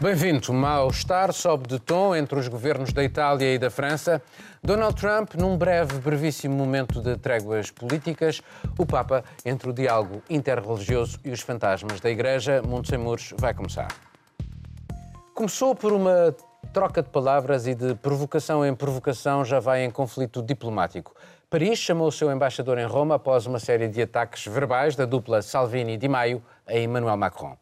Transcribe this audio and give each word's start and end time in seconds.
Bem-vindo. 0.00 0.52
Mal-estar 0.52 1.32
sobe 1.32 1.66
de 1.66 1.80
tom 1.80 2.14
entre 2.14 2.38
os 2.38 2.46
governos 2.46 2.92
da 2.92 3.02
Itália 3.02 3.52
e 3.52 3.58
da 3.58 3.68
França. 3.68 4.22
Donald 4.62 4.94
Trump, 4.94 5.34
num 5.34 5.58
breve, 5.58 5.98
brevíssimo 5.98 6.54
momento 6.54 7.02
de 7.02 7.16
tréguas 7.16 7.72
políticas, 7.72 8.40
o 8.78 8.86
Papa, 8.86 9.24
entre 9.44 9.68
o 9.68 9.72
diálogo 9.72 10.22
interreligioso 10.30 11.18
e 11.24 11.32
os 11.32 11.40
fantasmas 11.40 11.98
da 11.98 12.08
Igreja, 12.08 12.62
Mundo 12.62 12.86
Sem 12.86 12.96
Muros, 12.96 13.34
vai 13.38 13.52
começar. 13.52 13.88
Começou 15.34 15.74
por 15.74 15.92
uma 15.92 16.32
troca 16.72 17.02
de 17.02 17.08
palavras 17.10 17.66
e 17.66 17.74
de 17.74 17.96
provocação 17.96 18.64
em 18.64 18.76
provocação 18.76 19.44
já 19.44 19.58
vai 19.58 19.82
em 19.82 19.90
conflito 19.90 20.40
diplomático. 20.40 21.12
Paris 21.50 21.76
chamou 21.76 22.06
o 22.06 22.12
seu 22.12 22.30
embaixador 22.30 22.78
em 22.78 22.86
Roma 22.86 23.16
após 23.16 23.46
uma 23.46 23.58
série 23.58 23.88
de 23.88 24.02
ataques 24.02 24.46
verbais 24.46 24.94
da 24.94 25.06
dupla 25.06 25.42
Salvini-Di 25.42 26.06
Maio 26.06 26.40
a 26.68 26.78
Emmanuel 26.78 27.16
Macron. 27.16 27.56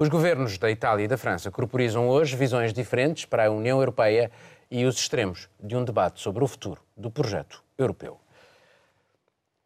Os 0.00 0.08
governos 0.08 0.56
da 0.56 0.70
Itália 0.70 1.04
e 1.04 1.08
da 1.08 1.18
França 1.18 1.50
corporizam 1.50 2.08
hoje 2.08 2.34
visões 2.34 2.72
diferentes 2.72 3.26
para 3.26 3.44
a 3.44 3.50
União 3.50 3.80
Europeia 3.80 4.30
e 4.70 4.86
os 4.86 4.96
extremos 4.96 5.46
de 5.62 5.76
um 5.76 5.84
debate 5.84 6.22
sobre 6.22 6.42
o 6.42 6.48
futuro 6.48 6.80
do 6.96 7.10
projeto 7.10 7.62
europeu. 7.76 8.18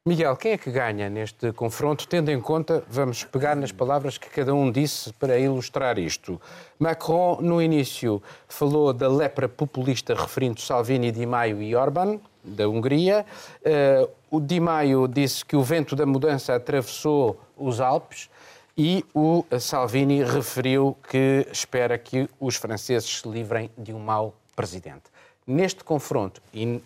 Miguel, 0.04 0.36
quem 0.36 0.50
é 0.50 0.58
que 0.58 0.72
ganha 0.72 1.08
neste 1.08 1.52
confronto, 1.52 2.08
tendo 2.08 2.32
em 2.32 2.40
conta, 2.40 2.82
vamos 2.88 3.22
pegar 3.22 3.54
nas 3.54 3.70
palavras 3.70 4.18
que 4.18 4.28
cada 4.28 4.52
um 4.52 4.72
disse 4.72 5.12
para 5.12 5.38
ilustrar 5.38 6.00
isto. 6.00 6.40
Macron, 6.80 7.38
no 7.40 7.62
início, 7.62 8.20
falou 8.48 8.92
da 8.92 9.06
lepra 9.06 9.48
populista 9.48 10.14
referindo 10.14 10.60
Salvini, 10.60 11.12
Di 11.12 11.26
Maio 11.26 11.62
e 11.62 11.76
Orban, 11.76 12.18
da 12.42 12.68
Hungria. 12.68 13.24
Uh, 13.60 14.10
o 14.32 14.40
Di 14.40 14.58
Maio 14.58 15.06
disse 15.06 15.44
que 15.44 15.54
o 15.54 15.62
vento 15.62 15.94
da 15.94 16.04
mudança 16.04 16.56
atravessou 16.56 17.40
os 17.56 17.80
Alpes 17.80 18.28
e 18.76 19.04
o 19.14 19.44
Salvini 19.60 20.22
referiu 20.24 20.96
que 21.08 21.46
espera 21.50 21.96
que 21.96 22.28
os 22.40 22.56
franceses 22.56 23.20
se 23.20 23.28
livrem 23.28 23.70
de 23.78 23.92
um 23.92 24.00
mau 24.00 24.34
presidente. 24.56 25.04
Neste 25.46 25.84
confronto, 25.84 26.42
e 26.52 26.82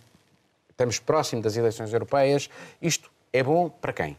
estamos 0.68 0.98
próximo 0.98 1.40
das 1.40 1.56
eleições 1.56 1.92
europeias, 1.92 2.50
isto 2.80 3.10
é 3.32 3.42
bom 3.42 3.68
para 3.70 3.92
quem? 3.92 4.16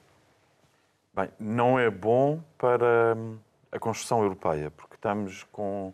Bem, 1.13 1.29
não 1.39 1.77
é 1.77 1.89
bom 1.89 2.41
para 2.57 3.15
hum, 3.15 3.37
a 3.71 3.79
construção 3.79 4.23
europeia, 4.23 4.71
porque 4.71 4.95
estamos 4.95 5.43
com 5.51 5.93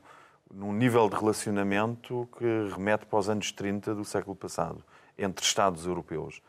num 0.53 0.71
nível 0.71 1.09
de 1.09 1.15
relacionamento 1.15 2.29
que 2.37 2.45
remete 2.73 3.05
para 3.05 3.19
os 3.19 3.29
anos 3.29 3.51
30 3.51 3.93
do 3.93 4.05
século 4.05 4.35
passado, 4.35 4.83
entre 5.17 5.43
Estados 5.43 5.85
europeus. 5.85 6.41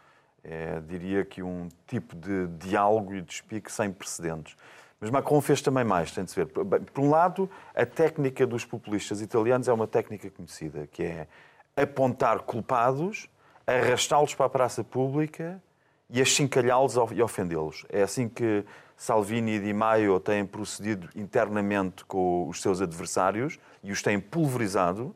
É, 0.44 0.80
diria 0.80 1.24
que 1.24 1.42
um 1.42 1.68
tipo 1.88 2.14
de 2.14 2.46
diálogo 2.46 3.14
e 3.14 3.20
despique 3.20 3.72
sem 3.72 3.90
precedentes. 3.90 4.54
Mas 5.00 5.10
Macron 5.10 5.40
fez 5.40 5.60
também 5.60 5.84
mais, 5.84 6.10
tem 6.10 6.24
de 6.24 6.30
se 6.30 6.36
ver. 6.36 6.46
Por 6.46 7.04
um 7.04 7.10
lado, 7.10 7.50
a 7.74 7.84
técnica 7.84 8.46
dos 8.46 8.64
populistas 8.64 9.20
italianos 9.20 9.68
é 9.68 9.72
uma 9.72 9.86
técnica 9.86 10.30
conhecida, 10.30 10.86
que 10.86 11.02
é 11.02 11.28
apontar 11.76 12.40
culpados, 12.40 13.28
arrastá-los 13.66 14.34
para 14.34 14.46
a 14.46 14.48
praça 14.50 14.82
pública 14.82 15.62
e 16.08 16.22
achincalhá-los 16.22 16.94
e 17.12 17.20
ofendê-los. 17.20 17.84
É 17.90 18.02
assim 18.02 18.28
que 18.28 18.64
Salvini 18.96 19.56
e 19.56 19.60
Di 19.60 19.74
Maio 19.74 20.18
têm 20.18 20.46
procedido 20.46 21.10
internamente 21.14 22.04
com 22.06 22.48
os 22.48 22.62
seus 22.62 22.80
adversários 22.80 23.58
e 23.82 23.92
os 23.92 24.02
têm 24.02 24.18
pulverizado, 24.18 25.14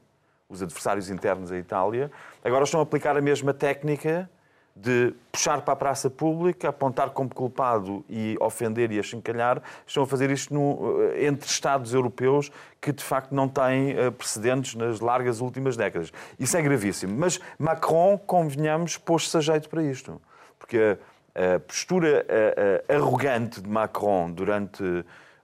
os 0.49 0.63
adversários 0.63 1.09
internos 1.09 1.49
da 1.49 1.57
Itália. 1.57 2.11
Agora 2.45 2.65
estão 2.65 2.81
a 2.81 2.83
aplicar 2.83 3.17
a 3.17 3.23
mesma 3.23 3.55
técnica 3.55 4.29
de 4.81 5.15
puxar 5.31 5.61
para 5.61 5.75
a 5.75 5.77
praça 5.77 6.09
pública, 6.09 6.71
apontar 6.71 7.11
como 7.11 7.29
culpado 7.29 8.03
e 8.09 8.37
ofender 8.41 8.91
e 8.91 8.99
achincalhar, 8.99 9.63
estão 9.87 10.03
a 10.03 10.07
fazer 10.07 10.31
isto 10.31 10.55
no, 10.55 11.03
eh, 11.03 11.27
entre 11.27 11.47
Estados 11.47 11.93
europeus 11.93 12.51
que 12.81 12.91
de 12.93 13.05
facto 13.05 13.35
não 13.35 13.47
têm 13.47 13.91
eh, 13.91 14.11
precedentes 14.11 14.75
nas 14.75 15.01
largas 15.01 15.41
últimas 15.41 15.77
décadas. 15.77 16.11
Isso 16.39 16.57
é 16.57 16.63
gravíssimo. 16.63 17.15
Mas 17.19 17.39
Macron, 17.59 18.17
convenhamos, 18.17 18.97
pôs-se 18.97 19.37
a 19.37 19.41
jeito 19.41 19.69
para 19.69 19.83
isto. 19.83 20.21
Porque 20.59 20.97
a 21.35 21.61
postura 21.61 22.27
a, 22.89 22.93
a, 22.93 22.97
arrogante 22.97 23.61
de 23.61 23.69
Macron 23.69 24.33
durante 24.33 24.83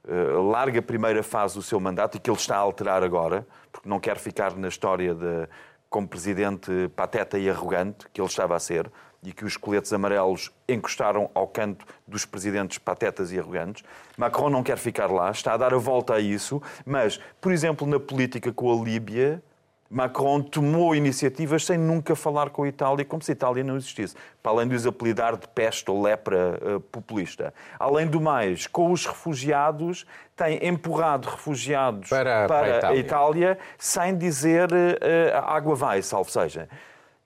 eh, 0.07 0.35
a 0.35 0.41
larga 0.41 0.81
primeira 0.81 1.21
fase 1.21 1.55
do 1.55 1.61
seu 1.61 1.79
mandato 1.79 2.17
e 2.17 2.19
que 2.19 2.29
ele 2.29 2.37
está 2.37 2.55
a 2.55 2.59
alterar 2.59 3.03
agora, 3.03 3.45
porque 3.71 3.87
não 3.87 3.99
quer 3.99 4.17
ficar 4.17 4.55
na 4.55 4.67
história 4.67 5.13
de 5.13 5.47
como 5.89 6.07
presidente 6.07 6.89
pateta 6.95 7.39
e 7.39 7.49
arrogante 7.49 8.07
que 8.11 8.19
ele 8.19 8.27
estava 8.27 8.55
a 8.55 8.59
ser, 8.59 8.91
e 9.23 9.33
que 9.33 9.45
os 9.45 9.57
coletes 9.57 9.91
amarelos 9.91 10.51
encostaram 10.67 11.29
ao 11.33 11.47
canto 11.47 11.85
dos 12.07 12.25
presidentes 12.25 12.77
patetas 12.77 13.31
e 13.31 13.39
arrogantes. 13.39 13.83
Macron 14.17 14.49
não 14.49 14.63
quer 14.63 14.77
ficar 14.77 15.11
lá, 15.11 15.31
está 15.31 15.53
a 15.53 15.57
dar 15.57 15.73
a 15.73 15.77
volta 15.77 16.13
a 16.13 16.19
isso, 16.19 16.61
mas, 16.85 17.19
por 17.41 17.51
exemplo, 17.51 17.87
na 17.87 17.99
política 17.99 18.53
com 18.53 18.71
a 18.71 18.83
Líbia, 18.83 19.41
Macron 19.89 20.41
tomou 20.41 20.95
iniciativas 20.95 21.65
sem 21.65 21.77
nunca 21.77 22.15
falar 22.15 22.49
com 22.49 22.63
a 22.63 22.67
Itália, 22.67 23.05
como 23.05 23.21
se 23.21 23.31
a 23.31 23.33
Itália 23.33 23.63
não 23.63 23.77
existisse, 23.77 24.15
para 24.43 24.51
além 24.51 24.67
de 24.67 24.75
os 24.75 24.85
apelidar 24.85 25.37
de 25.37 25.47
peste 25.47 25.89
ou 25.89 26.01
lepra 26.01 26.59
uh, 26.61 26.79
populista. 26.79 27.53
Além 27.79 28.05
do 28.05 28.19
mais, 28.19 28.67
com 28.67 28.91
os 28.91 29.05
refugiados, 29.05 30.05
tem 30.35 30.65
empurrado 30.67 31.29
refugiados 31.29 32.09
para, 32.09 32.47
para, 32.47 32.79
para 32.79 32.89
a, 32.89 32.95
Itália. 32.95 32.97
a, 32.97 32.99
Itália. 32.99 33.59
sem 33.77 34.17
dizer 34.17 34.69
uh, 34.71 35.37
água 35.45 35.75
vai, 35.75 36.01
salvo 36.01 36.29
seja. 36.29 36.67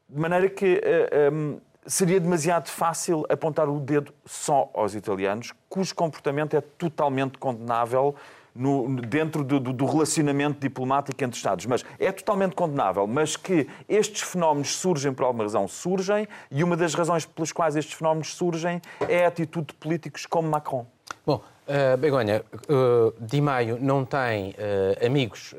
De 0.08 0.20
maneira 0.20 0.50
que 0.50 0.82
uh, 0.84 1.34
um, 1.34 1.60
seria 1.86 2.20
demasiado 2.20 2.70
fácil 2.70 3.26
apontar 3.30 3.68
o 3.68 3.80
dedo 3.80 4.14
só 4.26 4.70
aos 4.74 4.94
italianos, 4.94 5.54
cujo 5.70 5.94
comportamento 5.96 6.56
é 6.56 6.62
totalmente 6.62 7.38
condenável 7.38 8.16
no, 8.54 9.02
dentro 9.02 9.44
do, 9.44 9.60
do, 9.60 9.86
relacionamento 9.86 10.60
diplomático 10.60 11.24
entre 11.24 11.38
Estados. 11.38 11.66
Mas 11.66 11.86
é 11.98 12.12
totalmente 12.12 12.54
condenável, 12.54 13.08
mas 13.08 13.36
que 13.36 13.68
estes 13.88 14.22
fenómenos 14.22 14.76
surgem 14.76 15.14
por 15.14 15.24
alguma 15.24 15.44
razão, 15.44 15.68
surgem, 15.68 16.28
e 16.50 16.64
uma 16.64 16.76
das 16.76 16.94
razões 16.94 17.26
pelas 17.26 17.52
quais 17.52 17.76
estes 17.76 17.96
fenómenos 17.96 18.36
surgem 18.36 18.82
é 19.08 19.26
a 19.26 19.28
atitude 19.28 19.68
de 19.68 19.74
políticos 19.76 20.26
como 20.26 20.50
Macron. 20.50 20.86
Bom, 21.26 21.42
uh, 21.68 21.98
Begonha, 21.98 22.44
uh, 22.54 23.14
Di 23.20 23.42
Maio 23.42 23.78
não 23.80 24.06
tem 24.06 24.52
uh, 24.52 25.06
amigos 25.06 25.56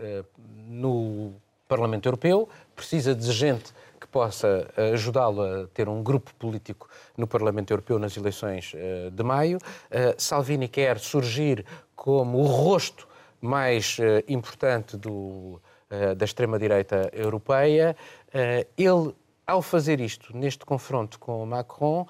no 0.69 1.33
Parlamento 1.67 2.07
Europeu, 2.07 2.49
precisa 2.75 3.15
de 3.15 3.31
gente 3.33 3.73
possa 4.13 4.69
eh, 4.77 4.93
ajudá-lo 4.93 5.43
a 5.43 5.67
ter 5.69 5.89
um 5.89 6.03
grupo 6.03 6.33
político 6.35 6.89
no 7.17 7.27
Parlamento 7.27 7.73
Europeu 7.73 7.99
nas 7.99 8.17
eleições 8.17 8.73
eh, 8.77 9.11
de 9.11 9.23
maio. 9.25 9.59
Eh, 9.91 10.15
Salvini 10.19 10.69
quer 10.69 10.99
surgir 11.01 11.65
como 11.97 12.39
o 12.39 12.47
rosto 12.47 13.09
mais 13.41 13.97
importante 14.29 14.97
do, 14.97 15.61
da 16.17 16.25
extrema-direita 16.25 17.11
europeia. 17.13 17.97
Ele, 18.79 19.13
ao 19.45 19.61
fazer 19.61 20.01
isto, 20.01 20.37
neste 20.37 20.65
confronto 20.65 21.19
com 21.19 21.45
Macron, 21.45 22.07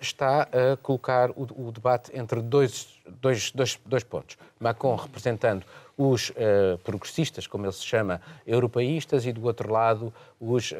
está 0.00 0.42
a 0.42 0.76
colocar 0.76 1.30
o, 1.30 1.72
debate 1.72 2.16
entre 2.16 2.40
dois, 2.40 3.00
dois, 3.20 3.50
dois, 3.50 3.80
dois 3.84 4.04
pontos. 4.04 4.38
Macron 4.60 4.94
representando 4.94 5.66
os 5.96 6.30
uh, 6.30 6.78
progressistas, 6.82 7.46
como 7.46 7.66
ele 7.66 7.72
se 7.72 7.84
chama, 7.84 8.20
europeístas, 8.46 9.26
e 9.26 9.32
do 9.32 9.44
outro 9.44 9.70
lado 9.72 10.12
os 10.40 10.72
uh, 10.72 10.76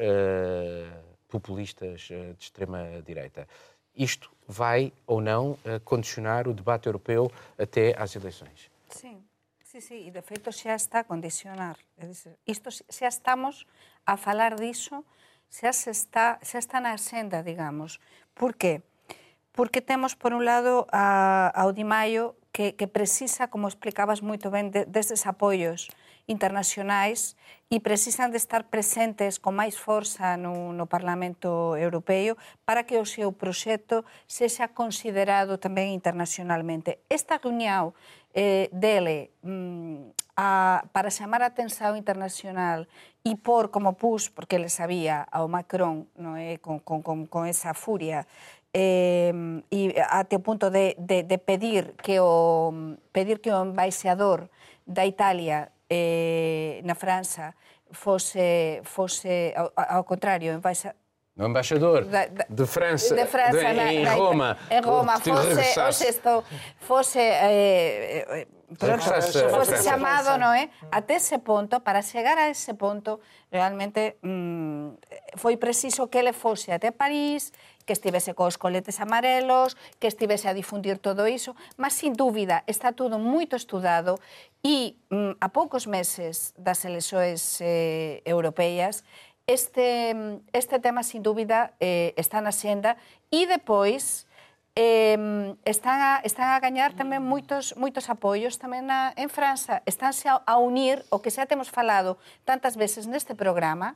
populistas 1.29 2.09
uh, 2.09 2.33
de 2.33 2.43
extrema-direita. 2.43 3.47
Isto 3.95 4.29
vai 4.47 4.91
ou 5.07 5.21
não 5.21 5.57
condicionar 5.85 6.49
o 6.49 6.53
debate 6.53 6.85
europeu 6.87 7.31
até 7.57 7.95
às 7.97 8.13
eleições? 8.13 8.69
Sim. 8.89 9.23
Sí, 9.63 9.81
sí, 9.81 10.07
e 10.07 10.11
de 10.11 10.21
feito 10.21 10.51
xa 10.51 10.75
está 10.75 10.99
a 10.99 11.03
condicionar. 11.03 11.77
Isto 12.45 12.69
xa 12.71 13.07
estamos 13.07 13.65
a 14.05 14.15
falar 14.15 14.55
diso, 14.55 15.03
xa 15.49 15.73
se 15.73 15.91
está, 15.91 16.39
xa 16.41 16.59
está 16.59 16.79
na 16.79 16.97
senda, 16.97 17.43
digamos. 17.43 17.99
Por 18.33 18.55
qué? 18.55 18.83
Porque 19.51 19.81
temos, 19.81 20.15
por 20.15 20.33
un 20.33 20.43
lado, 20.43 20.87
a, 20.91 21.51
a 21.55 21.63
Di 21.71 21.83
Maio 21.83 22.35
que, 22.51 22.75
que 22.75 22.87
precisa, 22.87 23.47
como 23.47 23.67
explicabas 23.67 24.23
moito 24.23 24.51
ben, 24.51 24.71
de, 24.71 24.87
destes 24.87 25.27
apoios 25.27 25.91
internacionais 26.27 27.37
e 27.69 27.77
precisan 27.81 28.31
de 28.33 28.37
estar 28.41 28.69
presentes 28.69 29.37
con 29.37 29.53
máis 29.57 29.77
forza 29.77 30.37
no, 30.37 30.73
no 30.73 30.85
Parlamento 30.89 31.77
Europeo 31.77 32.37
para 32.65 32.87
que 32.87 32.97
o 32.97 33.05
seu 33.05 33.29
proxecto 33.33 34.05
sexa 34.25 34.71
considerado 34.73 35.61
tamén 35.61 35.93
internacionalmente. 35.93 37.01
Esta 37.09 37.37
reunión 37.37 37.93
eh, 38.35 38.67
dele 38.71 39.31
mm, 39.41 40.11
a, 40.35 40.83
para 40.91 41.09
chamar 41.09 41.41
a 41.41 41.47
atención 41.47 41.95
internacional 41.95 42.91
e 43.23 43.39
por 43.39 43.71
como 43.71 43.95
pus, 43.95 44.29
porque 44.29 44.59
ele 44.59 44.67
sabía 44.67 45.23
ao 45.31 45.47
Macron 45.47 46.11
no, 46.19 46.35
é? 46.35 46.59
Con, 46.59 46.83
con, 46.83 46.99
con, 47.01 47.25
con 47.25 47.47
esa 47.47 47.73
furia 47.73 48.27
eh, 48.75 49.31
e 49.71 49.95
até 50.11 50.35
o 50.35 50.43
punto 50.43 50.67
de, 50.67 50.99
de, 50.99 51.23
de 51.23 51.37
pedir 51.39 51.95
que 52.03 52.19
o 52.19 52.75
pedir 53.15 53.39
que 53.39 53.49
o 53.55 53.63
embaixador 53.63 54.51
da 54.83 55.07
Italia 55.07 55.71
eh, 55.87 56.83
na 56.83 56.93
França 56.93 57.55
fose, 57.95 58.83
fose 58.83 59.55
ao, 59.55 59.71
ao 59.79 60.03
contrario, 60.03 60.51
embaixador, 60.51 60.99
O 61.37 61.45
embaixador 61.45 62.05
da, 62.05 62.27
da, 62.27 62.45
de 62.49 62.65
França, 62.65 63.13
de 63.13 63.25
França 63.25 63.51
de, 63.51 63.73
na, 63.73 63.93
em 63.93 64.03
na, 64.03 64.13
Roma. 64.13 64.57
Em 64.71 64.79
Roma, 64.79 65.19
fosse, 65.19 65.79
hoxe 65.81 66.07
estou, 66.07 66.45
fose, 66.79 67.19
eh, 67.19 68.47
fosse, 69.49 69.83
chamado, 69.83 70.39
não 70.39 70.53
é? 70.53 70.69
Até 70.89 71.15
ese 71.15 71.37
punto, 71.39 71.81
para 71.81 72.01
chegar 72.01 72.37
a 72.37 72.47
ese 72.47 72.73
punto, 72.75 73.19
realmente 73.51 74.15
mm, 74.23 74.91
foi 75.35 75.57
preciso 75.57 76.07
que 76.07 76.19
ele 76.19 76.31
fose 76.31 76.71
até 76.71 76.91
París, 76.91 77.51
que 77.85 77.91
estivese 77.91 78.33
cos 78.33 78.55
coletes 78.55 79.01
amarelos, 79.01 79.75
que 79.99 80.07
estivese 80.07 80.47
a 80.47 80.53
difundir 80.53 80.99
todo 80.99 81.27
iso, 81.27 81.53
mas 81.75 81.95
sin 81.95 82.13
dúbida 82.13 82.63
está 82.65 82.93
todo 82.93 83.19
moito 83.19 83.57
estudado 83.57 84.15
e 84.63 84.95
mm, 85.11 85.35
a 85.41 85.49
poucos 85.49 85.85
meses 85.85 86.53
das 86.57 86.85
eleições 86.85 87.59
eh, 87.59 88.21
europeas 88.23 89.03
este, 89.47 90.41
este 90.53 90.79
tema, 90.79 91.03
sin 91.03 91.23
dúbida, 91.23 91.73
eh, 91.79 92.13
está 92.17 92.41
na 92.41 92.51
senda 92.51 92.97
e 93.29 93.45
depois 93.45 94.25
eh, 94.75 95.55
están, 95.63 96.01
a, 96.01 96.13
están 96.25 96.51
a 96.51 96.59
gañar 96.59 96.97
tamén 96.97 97.23
moitos, 97.23 97.77
moitos 97.79 98.11
apoios 98.11 98.59
tamén 98.59 98.89
na, 98.89 99.15
en 99.15 99.31
França. 99.31 99.85
Estánse 99.87 100.27
a, 100.27 100.41
a 100.43 100.57
unir 100.59 101.05
o 101.13 101.23
que 101.23 101.31
xa 101.31 101.47
temos 101.47 101.71
falado 101.71 102.17
tantas 102.43 102.75
veces 102.75 103.07
neste 103.07 103.37
programa, 103.37 103.95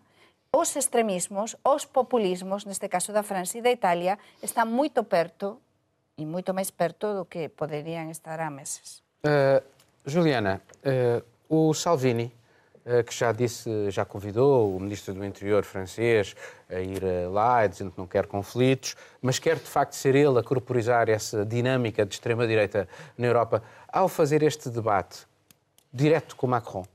os 0.50 0.74
extremismos, 0.78 1.58
os 1.62 1.86
populismos, 1.86 2.66
neste 2.66 2.90
caso 2.90 3.14
da 3.14 3.22
França 3.22 3.58
e 3.58 3.62
da 3.62 3.70
Italia, 3.70 4.18
están 4.42 4.72
moito 4.72 5.04
perto 5.06 5.62
e 6.18 6.26
moito 6.26 6.54
máis 6.54 6.72
perto 6.72 7.12
do 7.14 7.24
que 7.26 7.50
poderían 7.50 8.10
estar 8.10 8.40
há 8.40 8.50
meses. 8.50 9.04
Uh, 9.26 9.62
Juliana, 10.06 10.62
uh, 10.86 11.22
o 11.50 11.74
Salvini 11.74 12.39
que 13.06 13.14
já 13.14 13.32
disse, 13.32 13.92
já 13.92 14.04
convidou 14.04 14.76
o 14.76 14.80
ministro 14.80 15.14
do 15.14 15.26
Interior 15.26 15.64
francês 15.64 16.36
a 16.70 16.80
ir 16.80 17.04
eh, 17.04 17.28
lá, 17.28 17.66
dizendo 17.66 17.92
que 17.92 17.98
não 17.98 18.08
quer 18.08 18.28
conflitos, 18.28 18.96
mas 19.22 19.40
quer 19.40 19.56
de 19.56 19.66
facto 19.66 19.94
ser 19.94 20.16
ele 20.16 20.40
a 20.40 20.44
corporizar 20.44 21.10
essa 21.10 21.46
dinâmica 21.46 22.06
de 22.06 22.14
extrema-direita 22.14 22.88
na 23.18 23.28
Europa. 23.28 23.64
Ao 23.88 24.08
fazer 24.08 24.44
este 24.44 24.70
debate 24.70 25.28
direto 25.92 26.36
com 26.36 26.48
Macron, 26.48 26.86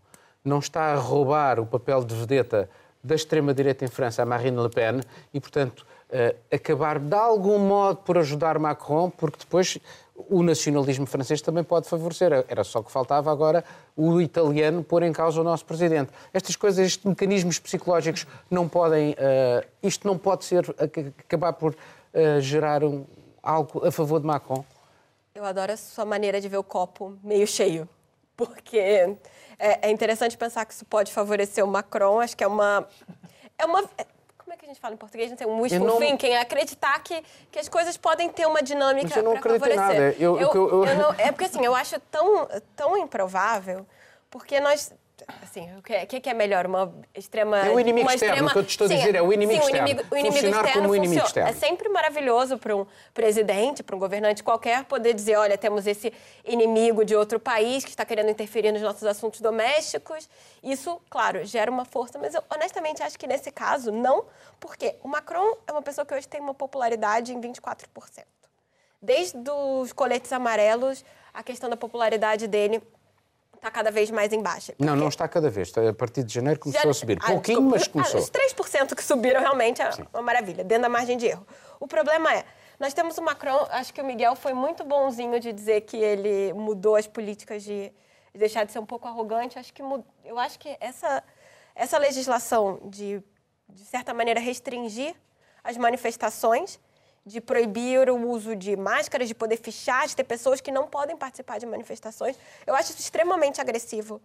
não 0.45 0.59
está 0.59 0.93
a 0.93 0.97
roubar 0.97 1.59
o 1.59 1.67
papel 1.67 2.05
de 2.05 2.15
vedeta 2.15 2.69
da 3.03 3.15
extrema-direita 3.15 3.85
em 3.85 3.89
França 3.89 4.23
a 4.23 4.27
Marine 4.27 4.63
Le 4.63 4.71
Pen 4.71 5.01
e, 5.33 5.41
portanto, 5.41 5.85
uh, 6.11 6.37
acabar 6.55 6.99
de 6.99 7.15
algum 7.15 7.59
modo 7.59 7.99
por 7.99 8.17
ajudar 8.17 8.59
Macron, 8.59 9.11
porque 9.11 9.39
depois 9.41 9.79
o 10.15 10.43
nacionalismo 10.43 11.07
francês 11.07 11.41
também 11.41 11.65
pode 11.65 11.89
favorecer. 11.89 12.33
Era 12.49 12.63
só 12.65 12.83
que 12.83 12.91
faltava 12.91 13.31
agora 13.31 13.65
o 13.97 14.21
italiano 14.21 14.83
pôr 14.83 15.03
em 15.03 15.13
causa 15.13 15.41
o 15.41 15.45
nosso 15.45 15.65
presidente. 15.65 16.13
Estas 16.33 16.57
coisas, 16.57 16.87
estes 16.87 17.05
mecanismos 17.05 17.59
psicológicos 17.59 18.27
não 18.51 18.69
podem. 18.69 19.13
Uh, 19.13 19.67
isto 19.83 20.07
não 20.07 20.17
pode 20.17 20.45
ser 20.45 20.65
acabar 21.19 21.53
por 21.53 21.73
uh, 21.75 22.41
gerar 22.41 22.85
um, 22.85 23.05
algo 23.43 23.87
a 23.87 23.91
favor 23.91 24.21
de 24.21 24.27
Macron. 24.27 24.65
Eu 25.35 25.45
adoro 25.45 25.73
a 25.73 25.77
sua 25.77 26.05
maneira 26.05 26.41
de 26.41 26.49
ver 26.49 26.59
o 26.59 26.65
copo 26.65 27.19
meio 27.23 27.47
cheio, 27.47 27.89
porque 28.37 28.79
é, 28.79 29.17
é 29.59 29.91
interessante 29.91 30.37
pensar 30.37 30.65
que 30.65 30.75
isso 30.75 30.85
pode 30.85 31.13
favorecer 31.13 31.65
o 31.65 31.69
Macron. 31.69 32.21
Acho 32.21 32.37
que 32.37 32.45
é 32.45 32.47
uma 32.47 32.87
é 33.59 33.65
uma 33.65 33.85
como 34.45 34.53
é 34.53 34.57
que 34.59 34.67
a 34.67 34.69
gente 34.69 34.81
fala 34.81 34.95
em 34.95 34.99
português? 34.99 35.31
Não 35.31 35.37
tem 35.37 35.47
um 35.47 35.61
wishful 35.63 35.87
não... 35.87 35.99
thinking, 35.99 36.29
é 36.29 36.41
acreditar 36.41 37.03
que, 37.03 37.25
que 37.51 37.59
as 37.59 37.69
coisas 37.69 37.97
podem 37.97 38.29
ter 38.29 38.47
uma 38.47 38.63
dinâmica 38.63 39.23
para 39.23 39.41
favorecer. 39.41 39.77
Nada. 39.77 40.15
Eu, 40.19 40.39
eu, 40.39 40.53
eu, 40.55 40.85
eu... 40.85 40.95
Não, 40.97 41.15
é 41.15 41.33
porque 41.33 41.45
assim, 41.45 41.65
eu 41.65 41.75
acho 41.75 41.99
tão, 42.11 42.47
tão 42.77 42.97
improvável, 42.99 43.87
porque 44.31 44.61
nós 44.61 44.93
Assim, 45.43 45.69
o 45.77 45.83
que, 45.83 45.93
é, 45.93 46.07
que 46.07 46.29
é 46.29 46.35
melhor? 46.35 46.67
Uma 46.67 46.93
extrema. 47.15 47.59
É 47.59 47.71
o 47.71 47.81
inimigo 47.81 48.11
externo, 48.11 48.35
extrema... 48.35 48.51
o 48.51 48.53
que 48.53 48.59
eu 48.59 48.65
te 48.65 48.71
estou 48.71 48.87
a 48.87 48.89
dizer 48.89 49.15
é 49.15 49.23
o 49.23 49.33
inimigo 49.33 49.63
sim, 49.63 49.67
externo. 49.67 49.87
O 49.87 49.91
inimigo, 49.91 50.09
o 50.11 50.17
inimigo 50.17 50.37
externo 50.37 50.73
como 50.73 50.73
funciona. 50.73 50.97
inimigo 50.97 51.27
externo. 51.27 51.51
É 51.51 51.53
sempre 51.53 51.89
maravilhoso 51.89 52.59
para 52.59 52.77
um 52.77 52.87
presidente, 53.13 53.83
para 53.83 53.97
um 53.97 53.99
governante 53.99 54.43
qualquer, 54.43 54.85
poder 54.85 55.15
dizer: 55.15 55.37
olha, 55.37 55.57
temos 55.57 55.87
esse 55.87 56.13
inimigo 56.45 57.05
de 57.05 57.15
outro 57.15 57.41
país 57.41 57.85
que 57.85 57.91
está 57.91 58.05
querendo 58.05 58.31
interferir 58.31 58.73
nos 58.73 58.83
nossos 58.83 59.05
assuntos 59.05 59.41
domésticos. 59.41 60.29
Isso, 60.63 61.01
claro, 61.09 61.45
gera 61.45 61.71
uma 61.71 61.85
força, 61.85 62.19
mas 62.19 62.35
eu 62.35 62.43
honestamente 62.55 63.03
acho 63.03 63.19
que 63.19 63.27
nesse 63.27 63.51
caso, 63.51 63.93
não, 63.93 64.25
porque 64.59 64.97
o 65.03 65.09
Macron 65.09 65.57
é 65.67 65.73
uma 65.73 65.83
pessoa 65.83 66.05
que 66.05 66.15
hoje 66.15 66.27
tem 66.29 66.41
uma 66.41 66.55
popularidade 66.55 67.33
em 67.33 67.41
24%. 67.41 68.25
Desde 69.01 69.51
os 69.51 69.93
coletes 69.93 70.33
amarelos, 70.33 71.05
a 71.35 71.43
questão 71.43 71.69
da 71.69 71.77
popularidade 71.77 72.47
dele 72.47 72.81
está 73.65 73.71
cada 73.71 73.91
vez 73.91 74.11
mais 74.11 74.31
em 74.33 74.43
baixa. 74.43 74.73
Porque... 74.73 74.85
Não, 74.85 74.95
não 74.95 75.09
está 75.09 75.27
cada 75.27 75.49
vez. 75.49 75.73
A 75.77 75.93
partir 75.95 76.23
de 76.23 76.35
janeiro 76.35 76.61
começou 76.61 76.91
a 76.91 76.95
subir. 76.95 77.19
Ah, 77.23 77.29
Pouquinho, 77.29 77.71
desculpa. 77.71 77.77
mas 77.79 77.89
começou. 77.89 78.21
Ah, 78.21 78.23
os 78.23 78.31
3% 78.31 78.95
que 78.95 79.03
subiram 79.03 79.41
realmente 79.41 79.81
é 79.81 79.91
Sim. 79.91 80.05
uma 80.13 80.23
maravilha, 80.23 80.63
dentro 80.63 80.83
da 80.83 80.89
margem 80.89 81.17
de 81.17 81.27
erro. 81.27 81.47
O 81.81 81.89
problema 81.89 82.33
é, 82.33 82.45
nós 82.79 82.93
temos 82.93 83.17
o 83.17 83.23
Macron, 83.23 83.67
acho 83.71 83.95
que 83.95 84.01
o 84.03 84.05
Miguel 84.05 84.37
foi 84.37 84.53
muito 84.53 84.85
bonzinho 84.85 85.41
de 85.41 85.53
dizer 85.53 85.81
que 85.83 85.97
ele 85.97 86.53
mudou 86.53 86.97
as 86.97 87.07
políticas 87.07 87.63
de, 87.63 87.91
de 88.33 88.39
deixar 88.39 88.65
de 88.65 88.73
ser 88.73 88.79
um 88.79 88.87
pouco 88.87 89.09
arrogante. 89.09 89.59
Acho 89.59 89.73
que 89.73 89.83
eu 89.83 90.39
acho 90.39 90.59
que 90.59 90.77
essa, 90.79 91.23
essa 91.75 91.97
legislação 91.97 92.81
de, 92.85 93.23
de 93.69 93.85
certa 93.85 94.13
maneira, 94.13 94.41
restringir 94.41 95.15
as 95.63 95.79
manifestações 95.79 96.79
de 97.25 97.41
proibir 97.41 98.11
o 98.11 98.29
uso 98.29 98.55
de 98.55 98.77
máscaras, 98.77 99.29
de 99.29 99.35
poder 99.35 99.57
fichar, 99.57 100.07
de 100.07 100.15
ter 100.15 100.25
pessoas 100.25 100.61
que 100.61 100.71
não 100.71 100.87
podem 100.87 101.17
participar 101.17 101.59
de 101.59 101.67
manifestações. 101.67 102.37
Eu 102.67 102.75
acho 102.75 102.91
isso 102.91 103.01
extremamente 103.01 103.61
agressivo 103.61 104.21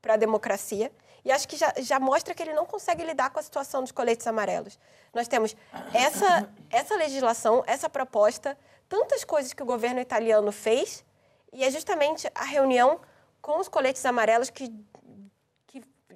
para 0.00 0.14
a 0.14 0.16
democracia 0.16 0.92
e 1.24 1.30
acho 1.30 1.48
que 1.48 1.56
já, 1.56 1.72
já 1.78 2.00
mostra 2.00 2.34
que 2.34 2.42
ele 2.42 2.52
não 2.52 2.66
consegue 2.66 3.04
lidar 3.04 3.30
com 3.30 3.38
a 3.38 3.42
situação 3.42 3.80
dos 3.80 3.92
coletes 3.92 4.26
amarelos. 4.26 4.78
Nós 5.14 5.28
temos 5.28 5.56
essa, 5.94 6.48
essa 6.68 6.96
legislação, 6.96 7.62
essa 7.66 7.88
proposta, 7.88 8.58
tantas 8.88 9.24
coisas 9.24 9.52
que 9.52 9.62
o 9.62 9.66
governo 9.66 10.00
italiano 10.00 10.50
fez 10.52 11.04
e 11.52 11.64
é 11.64 11.70
justamente 11.70 12.28
a 12.34 12.44
reunião 12.44 13.00
com 13.40 13.58
os 13.60 13.68
coletes 13.68 14.04
amarelos 14.04 14.50
que 14.50 14.72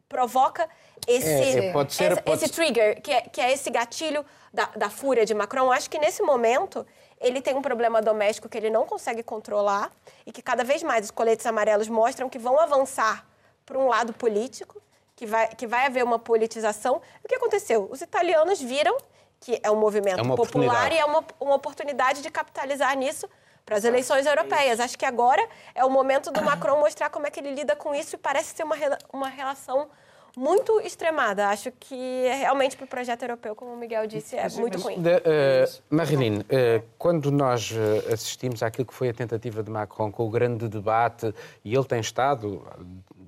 provoca 0.09 0.69
esse, 1.07 1.29
é, 1.29 1.73
pode 1.73 1.95
ser, 1.95 2.13
esse, 2.13 2.23
pode... 2.23 2.45
esse 2.45 2.53
trigger, 2.53 3.01
que 3.01 3.13
é, 3.13 3.21
que 3.23 3.41
é 3.41 3.53
esse 3.53 3.71
gatilho 3.71 4.25
da, 4.53 4.67
da 4.77 4.91
fúria 4.91 5.25
de 5.25 5.35
Macron, 5.35 5.71
acho 5.71 5.91
que 5.91 5.99
nesse 5.99 6.23
momento 6.23 6.87
ele 7.21 7.41
tem 7.41 7.55
um 7.55 7.63
problema 7.63 8.01
doméstico 8.01 8.49
que 8.49 8.57
ele 8.57 8.71
não 8.71 8.87
consegue 8.87 9.23
controlar 9.23 9.91
e 10.25 10.33
que 10.33 10.43
cada 10.43 10.65
vez 10.65 10.83
mais 10.83 11.07
os 11.07 11.11
coletes 11.11 11.47
amarelos 11.47 11.89
mostram 11.89 12.29
que 12.29 12.39
vão 12.39 12.59
avançar 12.59 13.27
para 13.65 13.79
um 13.79 13.89
lado 13.89 14.13
político, 14.13 14.81
que 15.15 15.27
vai, 15.27 15.49
que 15.49 15.67
vai 15.67 15.87
haver 15.87 16.05
uma 16.05 16.19
politização. 16.19 17.01
O 17.25 17.29
que 17.29 17.35
aconteceu? 17.35 17.89
Os 17.91 18.01
italianos 18.01 18.61
viram 18.61 18.97
que 19.41 19.61
é 19.63 19.71
um 19.71 19.77
movimento 19.77 20.21
é 20.21 20.37
popular 20.37 20.93
e 20.93 20.99
é 20.99 21.05
uma, 21.05 21.25
uma 21.41 21.55
oportunidade 21.55 22.23
de 22.23 22.31
capitalizar 22.31 22.97
nisso 22.97 23.29
para 23.67 23.77
as 23.77 23.85
eleições 23.85 24.25
europeias. 24.25 24.79
Acho 24.79 24.97
que 24.97 25.05
agora 25.05 25.47
é 25.75 25.85
o 25.85 25.91
momento 25.91 26.31
do 26.31 26.41
Macron 26.43 26.79
mostrar 26.79 27.11
como 27.11 27.27
é 27.27 27.31
que 27.31 27.41
ele 27.41 27.53
lida 27.53 27.75
com 27.75 27.93
isso 27.93 28.15
e 28.15 28.19
parece 28.19 28.55
ser 28.55 28.63
uma, 28.63 28.77
uma 29.13 29.29
relação 29.29 29.89
muito 30.37 30.81
extremada. 30.83 31.49
Acho 31.49 31.73
que 31.73 32.29
realmente 32.29 32.77
para 32.77 32.85
o 32.85 32.89
projeto 32.89 33.23
europeu, 33.23 33.57
como 33.57 33.73
o 33.73 33.77
Miguel 33.77 34.07
disse, 34.07 34.37
é 34.37 34.49
muito 34.51 34.79
ruim. 34.79 35.03
De, 35.03 35.17
uh, 35.17 35.83
Marilene, 35.91 36.41
uh, 36.41 36.85
quando 36.97 37.33
nós 37.33 37.73
uh, 37.73 38.13
assistimos 38.13 38.63
àquilo 38.63 38.87
que 38.87 38.95
foi 38.95 39.09
a 39.09 39.15
tentativa 39.15 39.63
de 39.63 39.71
Macron 39.71 40.13
com 40.13 40.27
o 40.27 40.31
grande 40.31 40.69
debate, 40.69 41.35
e 41.65 41.75
ele 41.75 41.85
tem 41.85 42.01
estado 42.01 42.63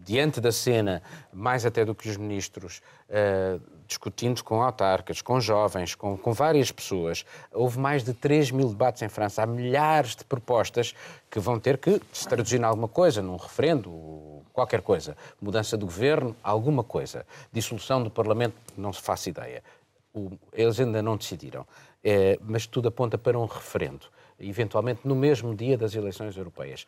diante 0.04 0.40
da 0.40 0.52
cena, 0.52 1.02
mais 1.32 1.66
até 1.66 1.84
do 1.84 1.94
que 1.94 2.08
os 2.08 2.16
ministros, 2.16 2.80
uh, 3.08 3.77
discutindo 3.88 4.44
com 4.44 4.62
autarcas, 4.62 5.22
com 5.22 5.40
jovens, 5.40 5.94
com, 5.94 6.16
com, 6.16 6.32
várias 6.32 6.70
pessoas. 6.70 7.24
Houve 7.52 7.78
mais 7.78 8.04
de 8.04 8.12
3 8.12 8.50
mil 8.50 8.68
debates 8.68 9.00
em 9.00 9.08
França. 9.08 9.42
Há 9.42 9.46
milhares 9.46 10.14
de 10.14 10.24
propostas 10.24 10.94
que 11.30 11.40
vão 11.40 11.58
ter 11.58 11.78
que 11.78 12.00
se 12.12 12.28
traduzir 12.28 12.60
em 12.60 12.64
alguma 12.64 12.86
coisa, 12.86 13.22
num 13.22 13.36
referendo, 13.36 14.42
qualquer 14.52 14.82
coisa. 14.82 15.16
Mudança 15.40 15.76
do 15.76 15.86
governo, 15.86 16.36
alguma 16.42 16.84
coisa. 16.84 17.26
Dissolução 17.50 18.02
do 18.02 18.10
Parlamento, 18.10 18.54
não 18.76 18.92
se 18.92 19.00
faça 19.00 19.30
ideia. 19.30 19.64
O, 20.12 20.30
eles 20.52 20.78
ainda 20.78 21.02
não 21.02 21.16
decidiram. 21.16 21.66
É, 22.04 22.38
mas 22.42 22.66
tudo 22.66 22.88
aponta 22.88 23.18
para 23.18 23.38
um 23.38 23.46
referendo, 23.46 24.06
eventualmente 24.38 25.00
no 25.04 25.16
mesmo 25.16 25.54
dia 25.54 25.76
das 25.76 25.94
eleições 25.94 26.36
europeias. 26.36 26.86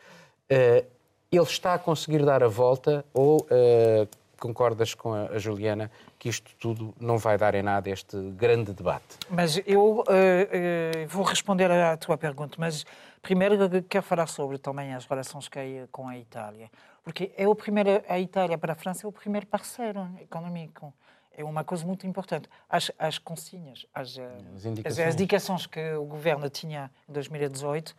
É, 0.49 0.85
ele 1.33 1.43
está 1.43 1.75
a 1.75 1.79
conseguir 1.79 2.25
dar 2.25 2.43
a 2.43 2.49
volta 2.49 3.05
ou 3.15 3.43
uh, 3.43 4.09
concordas 4.41 4.95
com 4.95 5.13
a, 5.13 5.39
Juliana 5.39 5.91
que 6.21 6.29
isto 6.29 6.55
tudo 6.57 6.95
não 7.01 7.17
vai 7.17 7.39
dar 7.39 7.55
em 7.55 7.63
nada 7.63 7.89
este 7.89 8.15
grande 8.33 8.75
debate? 8.75 9.19
Mas 9.31 9.57
eu 9.67 10.01
uh, 10.01 10.03
uh, 10.03 11.09
vou 11.09 11.25
responder 11.25 11.71
à 11.71 11.97
tua 11.97 12.19
pergunta, 12.19 12.57
mas 12.59 12.85
primeiro 13.23 13.57
quero 13.89 14.05
falar 14.05 14.27
sobre 14.27 14.59
também 14.59 14.95
as 14.95 15.07
relações 15.07 15.49
que 15.49 15.89
com 15.91 16.07
a 16.07 16.19
Itália, 16.19 16.71
porque 17.03 17.33
é 17.39 17.49
o 17.49 17.55
primeiro, 17.55 18.05
a 18.07 18.21
Itália 18.21 18.59
para 18.59 18.75
a 18.75 18.77
França 18.77 19.07
é 19.07 19.09
o 19.09 19.13
primeiro 19.13 19.47
parceiro 19.47 20.07
econômico. 20.21 20.93
É 21.35 21.43
uma 21.43 21.65
coisa 21.65 21.87
muito 21.87 22.07
importante. 22.07 22.51
As, 22.69 22.93
as 22.99 23.17
consignas, 23.17 23.87
as, 23.95 24.19
as, 24.55 24.65
indicações. 24.67 24.99
As, 24.99 25.09
as 25.09 25.15
indicações 25.15 25.67
que 25.67 25.95
o 25.95 26.05
governo 26.05 26.51
tinha 26.51 26.91
em 27.09 27.13
2018 27.13 27.97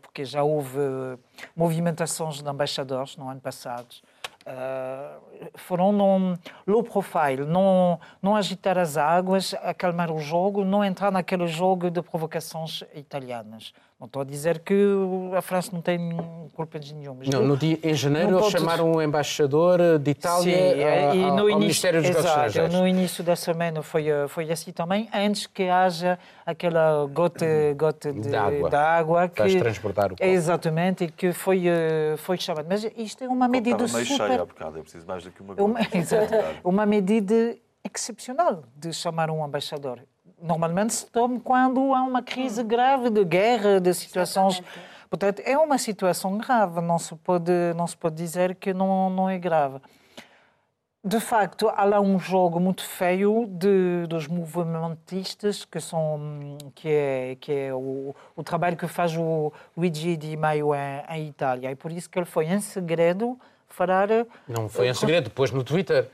porque 0.00 0.24
já 0.24 0.44
houve 0.44 0.78
movimentações 1.56 2.40
de 2.40 2.48
embaixadores 2.48 3.16
no 3.16 3.28
ano 3.28 3.40
passado 3.40 3.96
Uh, 4.42 5.50
foram 5.54 5.92
num 5.92 6.36
low 6.66 6.82
profile, 6.82 7.44
não, 7.46 8.00
não 8.20 8.34
agitar 8.34 8.76
as 8.76 8.96
águas, 8.96 9.54
acalmar 9.62 10.10
o 10.10 10.18
jogo, 10.18 10.64
não 10.64 10.84
entrar 10.84 11.12
naquele 11.12 11.46
jogo 11.46 11.90
de 11.90 12.02
provocações 12.02 12.82
italianas. 12.94 13.72
Não 14.02 14.06
estou 14.06 14.22
a 14.22 14.24
dizer 14.24 14.58
que 14.58 14.74
a 15.38 15.40
França 15.40 15.70
não 15.72 15.80
tem 15.80 16.10
culpa 16.54 16.76
de 16.76 16.92
nenhum. 16.92 17.14
Mas 17.14 17.28
não, 17.28 17.46
no 17.46 17.56
dia, 17.56 17.78
em 17.84 17.94
janeiro 17.94 18.36
eles 18.36 18.50
chamaram 18.50 18.90
um 18.90 19.00
embaixador 19.00 19.78
de 20.00 20.10
Itália 20.10 20.74
Sim, 20.74 20.82
ao, 20.82 21.14
e 21.14 21.18
no 21.18 21.26
ao 21.26 21.38
início, 21.50 21.60
Ministério 21.60 22.02
dos 22.02 22.10
Negócios 22.10 22.56
Exato, 22.56 22.76
no 22.76 22.88
início 22.88 23.22
da 23.22 23.36
semana 23.36 23.80
foi, 23.80 24.06
foi 24.26 24.50
assim 24.50 24.72
também, 24.72 25.08
antes 25.14 25.46
que 25.46 25.68
haja 25.68 26.18
aquela 26.44 27.06
gota, 27.12 27.46
gota 27.76 28.12
de, 28.12 28.22
de 28.22 28.34
água, 28.34 28.70
de 28.70 28.74
água 28.74 29.28
que... 29.28 29.38
Vais 29.38 29.54
transportar 29.54 30.06
o 30.06 30.16
copo. 30.16 30.24
Exatamente, 30.24 31.04
e 31.04 31.08
que 31.08 31.32
foi, 31.32 31.68
eh, 31.68 32.16
foi 32.16 32.36
chamado. 32.38 32.66
Mas 32.68 32.82
isto 32.96 33.22
é 33.22 33.28
uma 33.28 33.46
medida 33.46 33.86
super... 33.86 34.04
meio 34.04 34.16
cheio 34.16 34.42
há 34.42 34.44
bocado, 34.44 34.78
é 34.80 34.82
preciso 34.82 35.06
mais 35.06 35.22
do 35.22 35.30
que 35.30 35.40
uma 35.40 35.54
gota. 35.54 35.62
Uma, 35.62 35.78
uma 36.64 36.86
medida 36.86 37.56
excepcional 37.84 38.64
de 38.74 38.92
chamar 38.92 39.30
um 39.30 39.46
embaixador 39.46 40.00
normalmente 40.42 40.92
se 40.92 41.06
toma 41.06 41.38
quando 41.40 41.94
há 41.94 42.02
uma 42.02 42.22
crise 42.22 42.62
grave 42.62 43.08
de 43.08 43.24
guerra, 43.24 43.80
de 43.80 43.94
situações. 43.94 44.54
Exatamente. 44.54 44.92
Portanto, 45.08 45.42
é 45.44 45.58
uma 45.58 45.76
situação 45.76 46.38
grave, 46.38 46.80
não 46.80 46.98
se 46.98 47.14
pode, 47.16 47.52
não 47.76 47.86
se 47.86 47.96
pode 47.96 48.16
dizer 48.16 48.54
que 48.54 48.72
não, 48.72 49.10
não 49.10 49.28
é 49.28 49.38
grave. 49.38 49.78
De 51.04 51.18
facto, 51.18 51.68
há 51.68 51.84
lá 51.84 52.00
um 52.00 52.18
jogo 52.18 52.60
muito 52.60 52.82
feio 52.82 53.46
de, 53.46 54.06
dos 54.06 54.28
movimentistas, 54.28 55.64
que, 55.64 55.80
são, 55.80 56.56
que 56.76 56.88
é, 56.88 57.36
que 57.40 57.52
é 57.52 57.74
o, 57.74 58.14
o 58.36 58.42
trabalho 58.42 58.76
que 58.76 58.86
faz 58.86 59.16
o 59.16 59.52
Luigi 59.76 60.16
Di 60.16 60.36
Maio 60.36 60.72
em, 60.74 61.16
em 61.16 61.28
Itália. 61.28 61.72
E 61.72 61.74
por 61.74 61.90
isso 61.90 62.08
que 62.08 62.18
ele 62.18 62.24
foi 62.24 62.46
em 62.46 62.60
segredo 62.60 63.36
falar... 63.68 64.08
Não 64.46 64.68
foi 64.68 64.88
em 64.88 64.94
segredo, 64.94 65.24
depois 65.24 65.50
no 65.50 65.64
Twitter. 65.64 66.08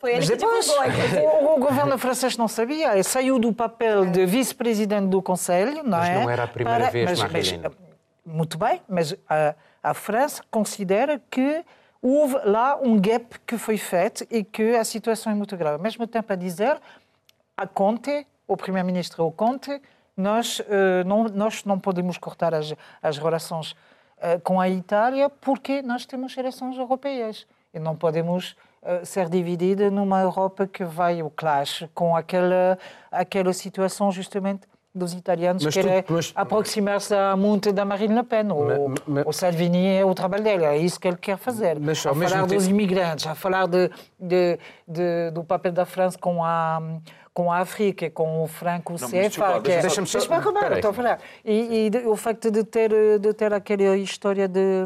Foi 0.00 0.12
ele 0.12 0.20
Mas 0.20 0.28
depois, 0.30 0.68
o, 0.72 1.54
o, 1.54 1.60
governo 1.60 1.98
francês 1.98 2.36
não 2.36 2.48
sabia, 2.48 2.94
ele 2.94 3.02
saiu 3.02 3.38
do 3.38 3.52
papel 3.52 4.06
de 4.06 4.24
vice-presidente 4.24 5.08
do 5.08 5.20
Conselho, 5.20 5.82
não 5.82 5.98
mas 5.98 6.08
é? 6.08 6.14
Mas 6.14 6.22
não 6.24 6.30
era 6.30 6.44
a 6.44 6.48
primeira 6.48 6.80
Para... 6.80 6.90
vez, 6.90 7.20
mas, 7.20 7.30
mas, 7.30 7.60
Muito 8.24 8.56
bem, 8.56 8.80
mas 8.88 9.14
a, 9.28 9.54
a 9.82 9.92
França 9.92 10.42
considera 10.50 11.20
que 11.30 11.62
houve 12.00 12.34
lá 12.44 12.78
um 12.82 12.98
gap 12.98 13.38
que 13.46 13.58
foi 13.58 13.76
feito 13.76 14.26
e 14.30 14.42
que 14.42 14.74
a 14.74 14.84
situação 14.84 15.32
é 15.32 15.34
muito 15.34 15.54
grave. 15.54 15.76
Ao 15.76 15.82
mesmo 15.82 16.06
tempo 16.06 16.32
a 16.32 16.36
dizer, 16.36 16.80
a 17.54 17.66
Conte, 17.66 18.26
o 18.48 18.56
primeiro-ministro 18.56 19.30
Conte, 19.32 19.82
nós, 20.16 20.60
uh, 20.60 20.64
não, 21.04 21.24
nós 21.24 21.62
não 21.64 21.78
podemos 21.78 22.16
cortar 22.16 22.54
as, 22.54 22.74
as 23.02 23.18
relações 23.18 23.72
uh, 23.72 24.40
com 24.42 24.58
a 24.58 24.66
Itália 24.66 25.28
porque 25.28 25.82
nós 25.82 26.06
temos 26.06 26.34
eleições 26.38 26.78
europeias 26.78 27.46
e 27.74 27.78
não 27.78 27.94
podemos 27.94 28.52
uh, 28.52 28.69
ser 29.04 29.28
dividida 29.28 29.90
numa 29.90 30.20
Europa 30.20 30.66
que 30.66 30.84
vai 30.84 31.22
o 31.22 31.30
clash 31.30 31.86
com 31.94 32.16
aquela, 32.16 32.78
aquela 33.10 33.52
situação 33.52 34.10
justamente 34.10 34.62
dos 34.92 35.12
italianos 35.14 35.64
mas 35.64 35.72
que 35.72 35.80
é 35.80 36.04
mas... 36.08 36.32
aproximar-se 36.34 37.14
muito 37.38 37.72
da 37.72 37.84
Marine 37.84 38.14
Le 38.14 38.22
Pen. 38.24 38.50
O, 38.50 38.94
mas, 39.06 39.26
o 39.26 39.32
Salvini 39.32 39.86
é 39.86 40.04
o 40.04 40.14
trabalho 40.14 40.42
dele, 40.42 40.64
é 40.64 40.76
isso 40.76 40.98
que 40.98 41.06
ele 41.06 41.16
quer 41.16 41.36
fazer. 41.38 41.78
Mas, 41.78 42.04
a 42.04 42.12
falar 42.12 42.46
dos 42.46 42.64
tempo... 42.64 42.70
imigrantes, 42.70 43.26
a 43.26 43.34
falar 43.34 43.66
de, 43.68 43.88
de, 44.18 44.58
de, 44.88 45.30
do 45.32 45.44
papel 45.44 45.72
da 45.72 45.86
França 45.86 46.18
com 46.18 46.42
a 46.44 46.80
com 47.32 47.50
a 47.50 47.58
África, 47.58 48.10
com 48.10 48.42
o 48.42 48.48
franco 48.48 48.94
CFA, 48.94 49.60
que 49.62 49.70
é... 49.70 49.80
Deixa-me 49.82 50.06
só... 50.06 50.18
Deixa 50.18 50.34
acabar, 50.34 50.72
estou 50.72 50.90
a 50.90 50.94
falar. 50.94 51.20
E, 51.44 51.88
e 51.94 52.06
o 52.06 52.16
facto 52.16 52.50
de 52.50 52.64
ter, 52.64 52.90
de 53.20 53.32
ter 53.32 53.54
aquela 53.54 53.96
história 53.96 54.48
de 54.48 54.84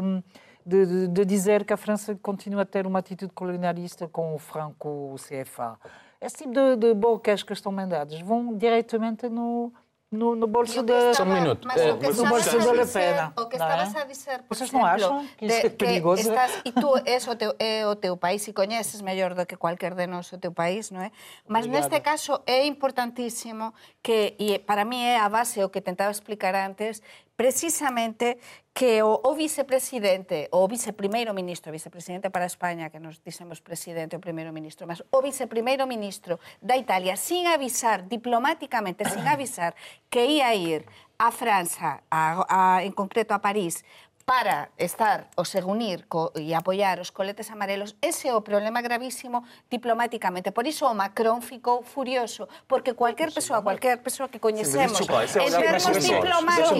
de, 0.65 0.85
de, 0.85 1.07
de, 1.07 1.25
dizer 1.25 1.63
que 1.63 1.73
a 1.73 1.77
França 1.77 2.17
continua 2.21 2.63
a 2.63 2.65
ter 2.65 2.87
uma 2.87 2.99
atitude 2.99 3.31
colonialista 3.33 4.07
com 4.07 4.33
o 4.33 4.39
franco 4.39 5.13
o 5.13 5.15
CFA. 5.15 5.77
Esse 6.19 6.37
tipo 6.37 6.53
de, 6.53 6.75
de 6.77 6.93
bocas 6.93 7.43
que 7.43 7.53
estão 7.53 7.71
mandadas 7.71 8.19
vão 8.21 8.57
diretamente 8.57 9.29
no, 9.29 9.71
no, 10.11 10.35
no 10.35 10.47
bolso 10.47 10.81
da... 10.81 11.13
Só 11.13 11.23
um 11.23 11.33
minuto. 11.33 11.67
Mas, 11.67 11.81
uh, 11.81 12.23
no 12.23 12.29
bolso 12.29 12.57
da 12.57 12.73
Le 12.73 12.85
Pen. 12.85 13.31
O 13.37 13.45
que 13.47 13.55
estavas 13.55 13.93
é? 13.93 14.01
a 14.01 14.05
dizer, 14.05 14.43
por 14.43 14.55
Vocês 14.55 14.71
não 14.71 14.85
acham 14.85 15.27
que 15.37 15.45
isso 15.45 15.67
é 15.67 15.69
perigoso? 15.69 16.29
Estás, 16.29 16.61
e 16.63 16.71
tu 16.71 16.97
és 17.05 17.27
o 17.27 17.35
teu, 17.35 17.53
é 17.59 17.85
o 17.85 17.95
teu 17.95 18.15
país 18.15 18.47
e 18.47 18.53
conheces 18.53 19.01
melhor 19.01 19.33
do 19.33 19.45
que 19.45 19.55
qualquer 19.55 19.93
de 19.93 20.07
nós 20.07 20.31
o 20.31 20.37
teu 20.37 20.51
país, 20.51 20.89
não 20.89 21.01
é? 21.01 21.11
Mas 21.47 21.65
Obrigado. 21.65 21.91
neste 21.91 21.99
caso 22.03 22.41
é 22.45 22.65
importantíssimo 22.65 23.73
que, 24.01 24.35
e 24.39 24.59
para 24.59 24.85
mí 24.85 25.03
é 25.03 25.19
a 25.19 25.29
base 25.29 25.63
o 25.63 25.69
que 25.69 25.81
tentaba 25.81 26.11
explicar 26.11 26.55
antes, 26.55 27.01
precisamente 27.35 28.39
que 28.75 29.03
o, 29.03 29.19
o 29.23 29.35
vicepresidente, 29.35 30.49
o 30.51 30.67
viceprimeiro 30.67 31.33
ministro, 31.33 31.71
vicepresidente 31.71 32.29
para 32.29 32.43
España, 32.43 32.89
que 32.91 32.99
nos 32.99 33.23
dixemos 33.23 33.63
presidente 33.63 34.19
o 34.19 34.23
primeiro 34.23 34.51
ministro, 34.51 34.83
mas 34.83 34.99
o 35.11 35.23
viceprimeiro 35.23 35.87
ministro 35.87 36.39
da 36.59 36.75
Italia, 36.75 37.15
sin 37.15 37.47
avisar, 37.47 38.07
diplomáticamente, 38.07 39.07
sin 39.07 39.23
avisar, 39.31 39.75
que 40.11 40.27
ia 40.27 40.51
ir 40.55 40.83
a 41.15 41.31
França, 41.31 42.03
a, 42.11 42.43
a, 42.51 42.83
en 42.83 42.91
concreto 42.91 43.31
a 43.31 43.39
París, 43.39 43.87
para 44.25 44.69
estar 44.77 45.29
o 45.37 45.45
se 45.45 45.61
unir 45.61 46.05
co, 46.09 46.33
e 46.35 46.53
apoiar 46.53 46.99
os 46.99 47.11
coletes 47.11 47.49
amarelos, 47.51 47.95
ese 48.01 48.27
é 48.27 48.33
o 48.33 48.41
problema 48.41 48.81
gravísimo 48.81 49.43
diplomáticamente. 49.69 50.51
Por 50.51 50.65
iso 50.65 50.87
o 50.87 50.95
Macron 50.95 51.41
ficou 51.41 51.83
furioso, 51.83 52.49
porque 52.67 52.95
cualquier 52.95 53.31
persoa, 53.31 53.61
cualquier 53.61 54.01
persoa 54.01 54.27
que 54.27 54.39
coñecemos, 54.39 54.99
en 54.99 55.53
termos 55.53 56.01
diplomáticos... 56.01 56.71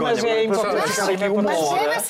Mas 0.00 0.24
é 0.24 0.44
importante 0.44 0.90
ficar 0.90 1.12
aqui 1.12 1.28
uma 1.28 1.56
hora. 1.56 2.00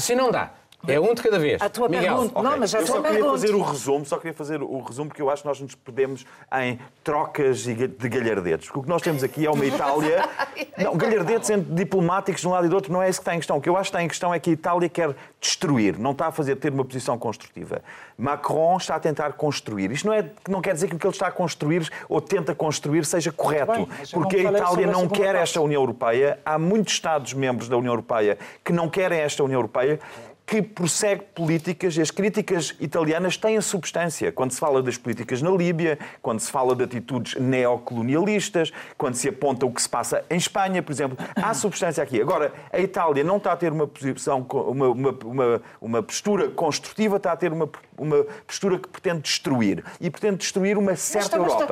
Se 0.00 0.14
não 0.16 0.30
dá. 0.30 0.50
É 0.86 1.00
um 1.00 1.14
de 1.14 1.22
cada 1.22 1.38
vez. 1.38 1.60
A 1.60 1.68
tua 1.68 1.88
Miguel. 1.88 2.02
pergunta. 2.02 2.38
Okay. 2.38 2.50
Não, 2.50 2.58
mas 2.58 2.74
a 2.74 2.78
eu 2.80 2.86
tua 2.86 2.96
só 2.96 3.02
queria 3.02 3.16
pergunta. 3.16 3.40
fazer 3.40 3.54
o 3.54 3.62
resumo, 3.62 4.06
só 4.06 4.16
queria 4.16 4.34
fazer 4.34 4.62
o 4.62 4.80
resumo, 4.80 5.08
porque 5.08 5.22
eu 5.22 5.30
acho 5.30 5.42
que 5.42 5.48
nós 5.48 5.60
nos 5.60 5.74
perdemos 5.74 6.26
em 6.60 6.78
trocas 7.02 7.64
de 7.64 8.08
galhardetes. 8.08 8.66
Porque 8.66 8.80
o 8.80 8.82
que 8.82 8.88
nós 8.88 9.02
temos 9.02 9.22
aqui 9.22 9.46
é 9.46 9.50
uma 9.50 9.64
Itália. 9.64 10.28
não, 10.78 10.96
galhardetes 10.96 11.50
entre 11.50 11.74
diplomáticos 11.74 12.40
de 12.40 12.48
um 12.48 12.50
lado 12.50 12.66
e 12.66 12.68
do 12.68 12.74
outro 12.76 12.92
não 12.92 13.02
é 13.02 13.08
isso 13.08 13.20
que 13.20 13.22
está 13.22 13.34
em 13.34 13.38
questão. 13.38 13.56
O 13.56 13.60
que 13.60 13.68
eu 13.68 13.76
acho 13.76 13.90
que 13.90 13.96
está 13.96 14.02
em 14.02 14.08
questão 14.08 14.34
é 14.34 14.38
que 14.38 14.50
a 14.50 14.52
Itália 14.52 14.88
quer 14.88 15.14
destruir, 15.40 15.98
não 15.98 16.12
está 16.12 16.28
a 16.28 16.32
fazer 16.32 16.56
ter 16.56 16.72
uma 16.72 16.84
posição 16.84 17.18
construtiva. 17.18 17.82
Macron 18.16 18.76
está 18.76 18.96
a 18.96 19.00
tentar 19.00 19.32
construir. 19.32 19.90
Isto 19.90 20.06
não, 20.06 20.14
é, 20.14 20.30
não 20.48 20.60
quer 20.60 20.74
dizer 20.74 20.88
que 20.88 20.96
o 20.96 20.98
que 20.98 21.06
ele 21.06 21.12
está 21.12 21.28
a 21.28 21.32
construir 21.32 21.88
ou 22.08 22.20
tenta 22.20 22.54
construir 22.54 23.04
seja 23.04 23.32
correto, 23.32 23.72
Bem, 23.72 23.88
porque 24.12 24.36
a 24.36 24.52
Itália 24.52 24.86
não 24.86 25.08
quer 25.08 25.34
esta 25.34 25.60
União 25.60 25.82
Europeia. 25.82 26.38
Há 26.44 26.58
muitos 26.58 26.94
Estados-membros 26.94 27.68
da 27.68 27.76
União 27.76 27.92
Europeia 27.92 28.38
que 28.64 28.72
não 28.72 28.88
querem 28.88 29.20
esta 29.20 29.42
União 29.42 29.58
Europeia 29.58 29.98
que 30.46 30.60
prossegue 30.60 31.22
políticas, 31.34 31.96
e 31.96 32.02
as 32.02 32.10
críticas 32.10 32.74
italianas 32.78 33.36
têm 33.36 33.60
substância. 33.60 34.30
Quando 34.30 34.52
se 34.52 34.60
fala 34.60 34.82
das 34.82 34.98
políticas 34.98 35.40
na 35.40 35.50
Líbia, 35.50 35.98
quando 36.20 36.40
se 36.40 36.50
fala 36.50 36.76
de 36.76 36.84
atitudes 36.84 37.34
neocolonialistas, 37.40 38.70
quando 38.98 39.14
se 39.14 39.28
aponta 39.28 39.64
o 39.64 39.72
que 39.72 39.80
se 39.80 39.88
passa 39.88 40.24
em 40.28 40.36
Espanha, 40.36 40.82
por 40.82 40.92
exemplo, 40.92 41.16
há 41.34 41.52
substância 41.54 42.02
aqui. 42.02 42.20
Agora, 42.20 42.52
a 42.70 42.78
Itália 42.78 43.24
não 43.24 43.38
está 43.38 43.52
a 43.52 43.56
ter 43.56 43.72
uma 43.72 43.86
posição, 43.86 44.46
uma, 44.52 44.88
uma, 44.88 45.18
uma, 45.24 45.62
uma 45.80 46.02
postura 46.02 46.48
construtiva, 46.48 47.16
está 47.16 47.32
a 47.32 47.36
ter 47.36 47.52
uma, 47.52 47.68
uma 47.98 48.24
postura 48.46 48.78
que 48.78 48.88
pretende 48.88 49.20
destruir. 49.20 49.84
E 50.00 50.10
pretende 50.10 50.36
destruir 50.36 50.76
uma 50.78 50.96
certa 50.96 51.36
Europa. 51.36 51.66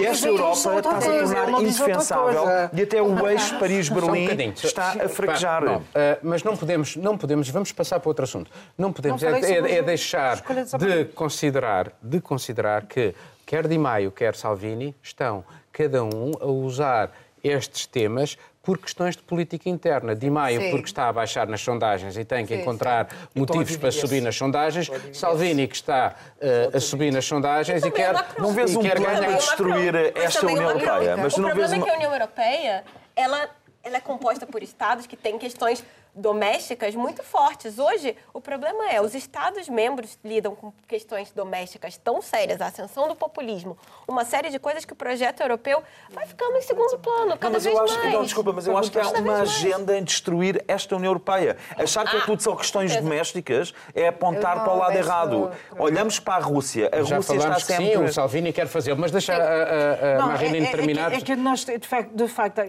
E 0.00 0.06
essa 0.06 0.28
Europa 0.28 0.76
está 0.76 0.96
a 0.96 1.00
se 1.00 1.08
tornar 1.08 1.62
indefensável 1.62 2.44
e 2.72 2.82
até 2.82 3.02
o 3.02 3.26
eixo 3.28 3.58
Paris-Berlim 3.58 4.48
um 4.48 4.52
está 4.52 5.04
a 5.04 5.08
fraquejar. 5.08 5.64
Não, 5.64 5.76
uh, 5.78 5.82
mas 6.22 6.42
não 6.42 6.56
podemos, 6.56 6.96
não 6.96 7.18
podemos, 7.18 7.48
vamos 7.48 7.72
passar 7.72 8.00
para 8.00 8.08
outro 8.08 8.24
assunto. 8.24 8.50
Não 8.76 8.92
podemos, 8.92 9.22
não, 9.22 9.30
é, 9.30 9.40
é, 9.40 9.74
é 9.76 9.82
deixar 9.82 10.42
de 10.78 11.04
considerar, 11.14 11.92
de 12.02 12.20
considerar 12.20 12.86
que 12.86 13.14
quer 13.46 13.66
Di 13.68 13.78
Maio, 13.78 14.10
quer 14.10 14.34
Salvini 14.34 14.94
estão 15.02 15.44
cada 15.72 16.04
um 16.04 16.32
a 16.40 16.46
usar 16.46 17.10
estes 17.42 17.86
temas 17.86 18.38
por 18.64 18.78
questões 18.78 19.14
de 19.14 19.22
política 19.22 19.68
interna. 19.68 20.16
Di 20.16 20.30
Maio, 20.30 20.60
sim. 20.60 20.70
porque 20.70 20.86
está 20.86 21.08
a 21.08 21.12
baixar 21.12 21.46
nas 21.46 21.60
sondagens 21.60 22.16
e 22.16 22.24
tem 22.24 22.46
que 22.46 22.54
sim, 22.54 22.62
encontrar 22.62 23.08
sim. 23.10 23.40
motivos 23.40 23.76
para 23.76 23.92
subir 23.92 24.22
nas 24.22 24.34
sondagens. 24.34 24.90
Salvini, 25.12 25.68
que 25.68 25.76
está 25.76 26.14
uh, 26.40 26.76
a 26.76 26.80
subir 26.80 27.12
nas 27.12 27.26
sondagens 27.26 27.84
e, 27.84 27.90
quer, 27.90 28.14
não 28.38 28.52
vês 28.52 28.74
um 28.74 28.80
quer 28.80 28.96
plano 28.96 29.20
ganhar... 29.20 29.36
destruir 29.36 29.94
esta 30.16 30.46
União 30.46 30.70
Europeia. 30.70 31.16
Mas 31.18 31.36
o 31.36 31.42
não 31.42 31.50
problema 31.50 31.68
vês 31.68 31.72
uma... 31.72 31.76
é 31.76 31.84
que 31.84 31.90
a 31.90 31.94
União 31.94 32.12
Europeia 32.12 32.84
ela, 33.14 33.50
ela 33.82 33.96
é 33.98 34.00
composta 34.00 34.46
por 34.46 34.62
estados 34.62 35.06
que 35.06 35.16
têm 35.16 35.38
questões 35.38 35.84
domésticas 36.14 36.94
muito 36.94 37.22
fortes. 37.22 37.78
Hoje, 37.78 38.16
o 38.32 38.40
problema 38.40 38.90
é, 38.90 39.00
os 39.00 39.14
Estados-membros 39.14 40.18
lidam 40.24 40.54
com 40.54 40.72
questões 40.86 41.32
domésticas 41.32 41.96
tão 41.96 42.22
sérias, 42.22 42.60
a 42.60 42.66
ascensão 42.66 43.08
do 43.08 43.16
populismo, 43.16 43.76
uma 44.06 44.24
série 44.24 44.50
de 44.50 44.58
coisas 44.58 44.84
que 44.84 44.92
o 44.92 44.96
projeto 44.96 45.40
europeu 45.40 45.82
vai 46.10 46.26
ficando 46.26 46.56
em 46.56 46.62
segundo 46.62 46.98
plano, 46.98 47.36
cada 47.36 47.54
não, 47.54 47.60
vez 47.60 47.76
acho, 47.76 47.98
mais. 47.98 48.12
Não, 48.12 48.22
desculpa, 48.22 48.52
mas 48.52 48.66
eu 48.66 48.76
acho 48.76 48.90
que 48.90 48.98
há 48.98 49.08
uma 49.08 49.40
agenda 49.40 49.96
em 49.96 50.04
destruir 50.04 50.64
esta 50.68 50.94
União 50.96 51.10
Europeia. 51.10 51.56
Achar 51.76 52.08
que 52.08 52.16
é 52.16 52.20
ah, 52.20 52.24
tudo 52.24 52.42
são 52.42 52.56
questões 52.56 52.94
domésticas 52.96 53.74
é 53.94 54.08
apontar 54.08 54.62
para 54.62 54.72
o 54.72 54.78
lado 54.78 54.96
errado. 54.96 55.50
Olhamos 55.78 56.20
para 56.20 56.34
a 56.34 56.46
Rússia. 56.46 56.88
A 56.92 57.02
Já 57.02 57.16
Rússia 57.16 57.36
está 57.36 57.58
sempre... 57.58 57.86
Sim, 57.86 58.04
o 58.04 58.12
Salvini 58.12 58.52
quer 58.52 58.66
fazer, 58.68 58.94
mas 58.94 59.10
deixa 59.10 59.34
a, 59.34 59.38
a, 59.38 60.22
a 60.22 60.26
Marina 60.26 60.58
é, 60.58 60.70
terminar. 60.70 61.12
É, 61.12 61.16
é, 61.16 61.20
que 61.20 61.34
nós, 61.34 61.64
de 61.64 61.86
facto, 61.86 62.14
de 62.14 62.28
facto 62.28 62.60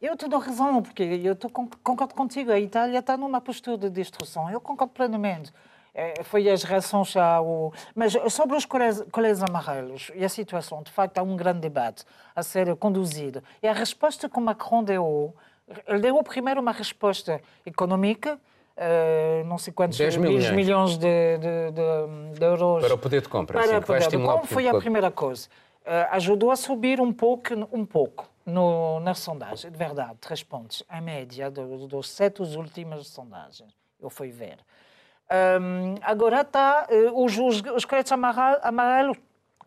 eu 0.00 0.16
te 0.16 0.28
dou 0.28 0.38
razão, 0.38 0.82
porque 0.82 1.02
eu 1.02 1.32
estou, 1.32 1.50
concordo 1.50 2.14
contigo 2.14 2.52
aí 2.52 2.67
Itália 2.68 2.98
está 2.98 3.16
numa 3.16 3.40
postura 3.40 3.76
de 3.76 3.90
destruição. 3.90 4.50
Eu 4.50 4.60
concordo 4.60 4.92
plenamente. 4.92 5.52
É, 5.94 6.22
foi 6.22 6.48
as 6.48 6.62
reações 6.62 7.16
ao... 7.16 7.72
Mas 7.94 8.12
sobre 8.30 8.56
os 8.56 8.64
colés 8.64 9.42
amarelos 9.42 10.12
e 10.14 10.24
a 10.24 10.28
situação, 10.28 10.82
de 10.82 10.92
facto, 10.92 11.18
há 11.18 11.22
um 11.22 11.36
grande 11.36 11.60
debate 11.60 12.04
a 12.36 12.42
ser 12.42 12.76
conduzido. 12.76 13.42
E 13.62 13.66
a 13.66 13.72
resposta 13.72 14.28
que 14.28 14.38
o 14.38 14.40
Macron 14.40 14.84
deu, 14.84 15.34
ele 15.88 15.98
deu 15.98 16.22
primeiro 16.22 16.60
uma 16.60 16.72
resposta 16.72 17.40
econômica, 17.66 18.38
Uh, 18.78 19.44
não 19.44 19.58
sei 19.58 19.72
quantos 19.72 19.98
10 19.98 20.18
milhões, 20.18 20.50
milhões 20.52 20.96
de, 20.96 21.08
de, 21.38 21.72
de, 21.72 22.38
de, 22.38 22.44
euros 22.44 22.84
para 22.84 22.94
o 22.94 22.98
poder 22.98 23.22
de 23.22 23.28
compra. 23.28 23.58
Para 23.58 23.66
sim, 23.66 23.80
poder 23.80 24.06
de 24.08 24.16
compra 24.16 24.46
foi 24.46 24.68
a 24.68 24.74
primeira 24.74 25.10
coisa. 25.10 25.48
Uh, 25.88 26.04
ajudou 26.10 26.50
a 26.50 26.56
subir 26.56 27.00
um 27.00 27.10
pouco, 27.10 27.54
um 27.72 27.86
pouco 27.86 28.28
no, 28.44 29.00
na 29.00 29.14
sondagem, 29.14 29.70
de 29.70 29.78
verdade, 29.78 30.16
três 30.20 30.42
pontos, 30.42 30.84
a 30.86 31.00
média 31.00 31.50
dos, 31.50 31.86
dos 31.86 32.10
sete 32.10 32.42
últimas 32.42 33.06
sondagens. 33.06 33.74
Eu 33.98 34.10
fui 34.10 34.30
ver. 34.30 34.58
Um, 35.30 35.94
agora 36.02 36.42
está, 36.42 36.86
uh, 36.90 37.24
os, 37.24 37.38
os, 37.38 37.62
os 37.74 37.86
créditos 37.86 38.12
amarelos 38.12 39.16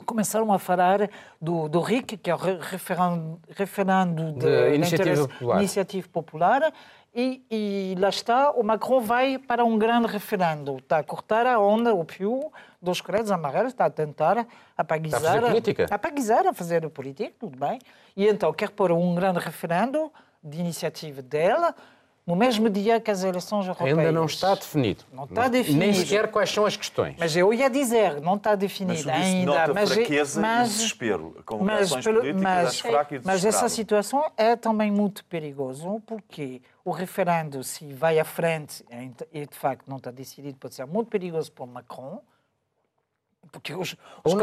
começaram 0.06 0.51
a 0.54 0.60
falar 0.60 1.10
do, 1.42 1.68
do 1.68 1.80
RIC, 1.80 2.18
que 2.18 2.30
é 2.30 2.36
o 2.36 2.38
referendo, 2.38 3.40
referendo 3.50 4.32
de, 4.34 4.40
de 4.40 4.75
iniciativa, 4.75 5.28
popular. 5.28 5.58
iniciativa 5.58 6.08
popular, 6.08 6.74
e, 7.13 7.44
e, 7.51 7.96
lá 8.00 8.08
está, 8.08 8.51
o 8.51 8.63
Macron 8.63 9.01
vai 9.01 9.38
para 9.38 9.65
um 9.65 9.77
grande 9.77 10.08
referendo. 10.08 10.77
Está 10.77 11.00
a 11.00 11.03
cortar 11.03 11.46
a 11.46 11.60
onda, 11.60 11.94
o 11.94 12.06
pio 12.06 12.51
dos 12.82 13.01
créditos 13.01 13.32
amarelos, 13.32 13.74
está 13.74 13.86
a 13.86 13.89
tentar 13.89 14.48
apaguizar. 14.77 15.20
Está 15.20 15.32
a 15.32 15.34
fazer 15.34 15.48
política. 15.48 15.88
Apaguizar, 15.91 16.48
a 16.48 16.53
fazer 16.53 16.89
política, 16.89 17.34
tudo 17.38 17.58
bem. 17.58 17.80
E 18.15 18.25
então 18.27 18.53
quer 18.53 18.70
pôr 18.70 18.94
um 18.94 19.13
grande 19.13 19.39
referendo 19.39 20.12
de 20.41 20.60
iniciativa 20.60 21.22
dela, 21.22 21.75
no 22.25 22.36
mesmo 22.36 22.70
dia 22.70 23.00
que 23.00 23.10
as 23.10 23.24
eleições 23.24 23.66
europeias. 23.66 23.98
Ainda 23.98 24.12
não 24.12 24.25
está 24.25 24.54
definido. 24.54 25.04
Não 25.12 25.24
está 25.24 25.48
definido. 25.48 25.80
Nem 25.80 25.94
sequer 25.94 26.30
quais 26.30 26.50
são 26.50 26.66
as 26.66 26.75
questões. 26.78 27.16
Mas 27.18 27.36
eu 27.36 27.54
ia 27.54 27.70
dizer, 27.70 28.22
não 28.22 28.36
está 28.36 28.56
definido 28.56 29.04
mas 29.06 29.08
ainda. 29.08 29.46
Nota 29.51 29.74
mas 29.74 29.92
fraqueza 29.92 30.42
mas, 30.42 30.70
e 30.70 30.74
desespero. 30.74 31.42
Com 31.46 31.63
mas, 31.63 31.92
pelo, 31.96 32.22
mas, 32.40 32.80
e 32.80 33.22
mas 33.24 33.44
essa 33.44 33.68
situação 33.68 34.32
é 34.38 34.56
também 34.56 34.92
muito 34.92 35.25
perigosa, 35.25 35.88
porque 36.06 36.62
o 36.86 36.92
referendo, 36.92 37.63
se 37.63 37.92
vai 37.94 38.20
à 38.20 38.25
frente 38.25 38.86
e 39.34 39.46
de 39.46 39.56
facto 39.58 39.88
não 39.88 39.98
está 39.98 40.12
decidido, 40.12 40.58
pode 40.60 40.75
ser 40.75 40.86
muito 40.86 41.10
perigoso 41.10 41.51
para 41.51 41.63
o 41.63 41.68
Macron, 41.68 42.22
porque 43.51 43.74
os, 43.74 43.96
os, 44.24 44.34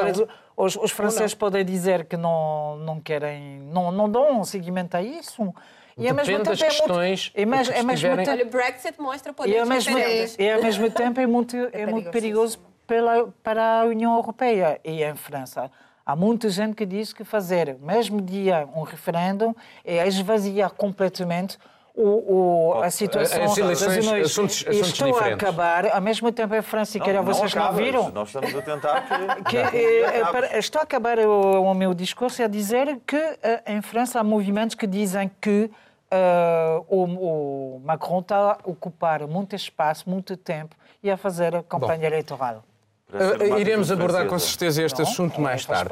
os, 0.56 0.76
os 0.76 0.90
franceses 0.90 1.34
podem 1.34 1.64
dizer 1.64 2.04
que 2.04 2.16
não, 2.16 2.76
não 2.78 3.00
querem, 3.00 3.60
não, 3.60 3.90
não 3.90 4.10
dão 4.10 4.44
seguimento 4.44 4.96
a 4.96 5.02
isso. 5.02 5.54
E 5.98 6.08
ao 6.08 6.14
mesmo 6.14 6.36
tempo 6.38 6.50
é 6.50 6.54
muito, 6.54 7.32
é 7.34 7.46
mais, 7.46 7.68
é 7.70 7.82
mais 7.82 8.02
muito, 8.02 8.30
Olha, 8.30 8.44
o 8.44 8.48
Brexit 8.48 9.00
mostra 9.00 9.32
poder 9.32 9.52
e 9.52 9.58
ao 9.58 9.66
mesmo, 9.66 9.98
e 10.38 10.50
ao 10.50 10.62
mesmo 10.62 10.90
tempo 10.90 11.20
é 11.20 11.26
muito, 11.26 11.56
é, 11.56 11.82
é 11.82 11.86
muito 11.86 12.10
perigoso 12.10 12.60
pela, 12.86 13.28
para 13.42 13.80
a 13.80 13.84
União 13.84 14.14
Europeia 14.14 14.80
e 14.84 15.02
em 15.02 15.14
França. 15.16 15.70
Há 16.06 16.16
muita 16.16 16.48
gente 16.48 16.74
que 16.74 16.86
diz 16.86 17.12
que 17.12 17.24
fazer, 17.24 17.76
mesmo 17.80 18.22
dia, 18.22 18.66
um 18.74 18.82
referendo 18.82 19.54
é 19.84 20.06
esvaziar 20.06 20.70
completamente 20.70 21.58
o, 21.94 22.76
o, 22.76 22.82
a 22.82 22.90
situação 22.90 23.42
As 23.42 23.58
eleições, 23.58 24.06
das 24.06 24.26
assuntos, 24.26 24.64
assuntos 24.68 24.88
estou 24.88 25.08
diferentes. 25.08 25.44
a 25.44 25.48
acabar, 25.48 25.86
ao 25.86 26.00
mesmo 26.00 26.30
tempo 26.30 26.54
em 26.54 26.62
França, 26.62 26.96
e 26.96 27.00
calhar 27.00 27.24
vocês 27.24 27.52
não, 27.52 27.64
não 27.64 27.72
viram. 27.72 28.08
Nós 28.10 28.28
estamos 28.28 28.54
a 28.54 28.62
tentar 28.62 29.04
que... 29.44 29.50
que 29.50 29.56
é, 29.58 30.24
para, 30.30 30.58
estou 30.58 30.80
a 30.80 30.84
acabar 30.84 31.18
o, 31.18 31.60
o, 31.60 31.74
meu 31.74 31.92
discurso 31.92 32.40
a 32.40 32.46
dizer 32.46 33.00
que 33.04 33.20
em 33.66 33.82
França 33.82 34.20
há 34.20 34.24
movimentos 34.24 34.76
que 34.76 34.86
dizem 34.86 35.28
que 35.40 35.68
Uh, 36.10 36.84
o, 36.88 37.04
o, 37.04 37.80
Macron 37.84 38.20
está 38.20 38.52
a 38.52 38.58
ocupar 38.64 39.26
muito 39.26 39.54
espaço, 39.54 40.08
muito 40.08 40.36
tempo 40.38 40.74
e 41.02 41.10
a 41.10 41.18
fazer 41.18 41.54
a 41.54 41.62
campanha 41.62 42.00
Bom, 42.00 42.06
eleitoral. 42.06 42.64
Uh, 43.12 43.58
iremos 43.58 43.90
abordar 43.90 44.26
com 44.26 44.38
certeza 44.38 44.82
este 44.82 45.00
não, 45.02 45.08
assunto 45.08 45.38
é, 45.38 45.42
mais 45.42 45.66
tarde. 45.66 45.90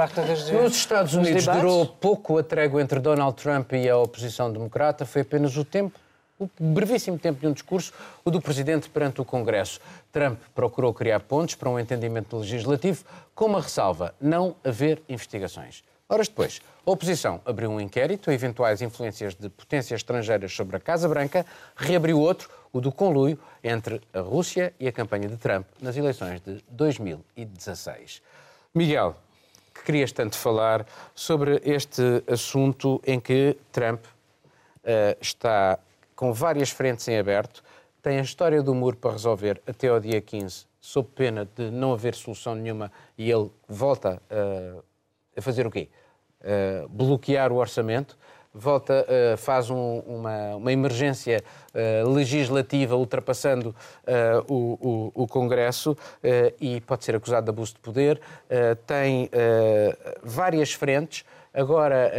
Nos 0.53 0.75
Estados 0.75 1.15
Unidos 1.15 1.47
durou 1.47 1.87
pouco 1.87 2.39
a 2.39 2.43
trégua 2.43 2.81
entre 2.81 2.99
Donald 2.99 3.37
Trump 3.37 3.73
e 3.73 3.89
a 3.89 3.97
oposição 3.97 4.51
democrata, 4.51 5.05
foi 5.05 5.23
apenas 5.23 5.57
o 5.57 5.65
tempo 5.65 5.99
o 6.39 6.49
brevíssimo 6.59 7.19
tempo 7.19 7.41
de 7.41 7.47
um 7.47 7.53
discurso, 7.53 7.93
o 8.25 8.31
do 8.31 8.41
Presidente 8.41 8.91
perante 8.91 9.21
o 9.21 9.25
Congresso. 9.25 9.81
Trump 10.13 10.39
procurou 10.55 10.93
criar 10.93 11.21
pontos 11.21 11.55
para 11.55 11.71
um 11.71 11.79
entendimento 11.79 12.37
legislativo, 12.37 13.05
com 13.35 13.47
uma 13.47 13.61
ressalva: 13.61 14.15
não 14.21 14.55
haver 14.63 15.03
investigações. 15.09 15.83
Horas 16.09 16.29
depois, 16.29 16.61
a 16.87 16.91
oposição 16.93 17.41
abriu 17.45 17.69
um 17.69 17.81
inquérito 17.81 18.31
a 18.31 18.35
eventuais 18.35 18.81
influências 18.81 19.35
de 19.35 19.49
potências 19.49 19.99
estrangeiras 19.99 20.53
sobre 20.53 20.77
a 20.77 20.81
Casa 20.81 21.09
Branca, 21.09 21.45
reabriu 21.75 22.21
outro, 22.21 22.49
o 22.73 22.81
do 22.81 22.93
conluio 22.93 23.37
entre 23.65 24.01
a 24.15 24.21
Rússia 24.21 24.73
e 24.79 24.87
a 24.87 24.93
campanha 24.93 25.29
de 25.29 25.37
Trump 25.37 25.67
nas 25.83 25.97
eleições 25.97 26.41
de 26.41 26.63
2016. 26.71 28.23
Miguel, 28.73 29.17
que 29.75 29.83
querias 29.83 30.13
tanto 30.13 30.37
falar 30.37 30.87
sobre 31.13 31.61
este 31.65 32.23
assunto 32.29 33.03
em 33.05 33.19
que 33.19 33.59
Trump 33.73 34.05
uh, 34.05 35.19
está 35.21 35.81
com 36.15 36.33
várias 36.33 36.71
frentes 36.71 37.09
em 37.09 37.19
aberto, 37.19 37.65
tem 38.01 38.21
a 38.21 38.23
história 38.23 38.63
do 38.63 38.73
muro 38.73 38.97
para 38.97 39.11
resolver 39.11 39.61
até 39.67 39.89
ao 39.89 39.99
dia 39.99 40.21
15, 40.21 40.67
sob 40.81 41.09
pena 41.17 41.49
de 41.57 41.69
não 41.69 41.93
haver 41.93 42.15
solução 42.15 42.55
nenhuma 42.55 42.93
e 43.19 43.29
ele 43.29 43.51
volta 43.67 44.23
uh, 44.31 44.85
a 45.37 45.43
fazer 45.43 45.67
o 45.67 45.71
quê? 45.71 45.89
Uh, 46.47 46.89
bloquear 46.89 47.51
o 47.51 47.57
orçamento, 47.57 48.17
volta, 48.55 49.05
uh, 49.05 49.37
faz 49.37 49.69
um, 49.69 49.99
uma, 50.07 50.55
uma, 50.55 50.73
emergência 50.73 51.43
uh, 51.75 52.09
legislativa 52.09 52.95
ultrapassando 52.95 53.75
o, 54.47 55.11
o, 55.15 55.23
o, 55.25 55.27
Congresso 55.27 55.99
e 56.61 56.81
pode 56.83 57.05
ser 57.05 57.17
acusado 57.17 57.47
de 57.47 57.51
abuso 57.51 57.75
de 57.75 57.81
poder. 57.81 58.21
tem 58.87 59.29
várias 60.23 60.73
frentes. 60.73 61.25
Agora, 61.53 62.13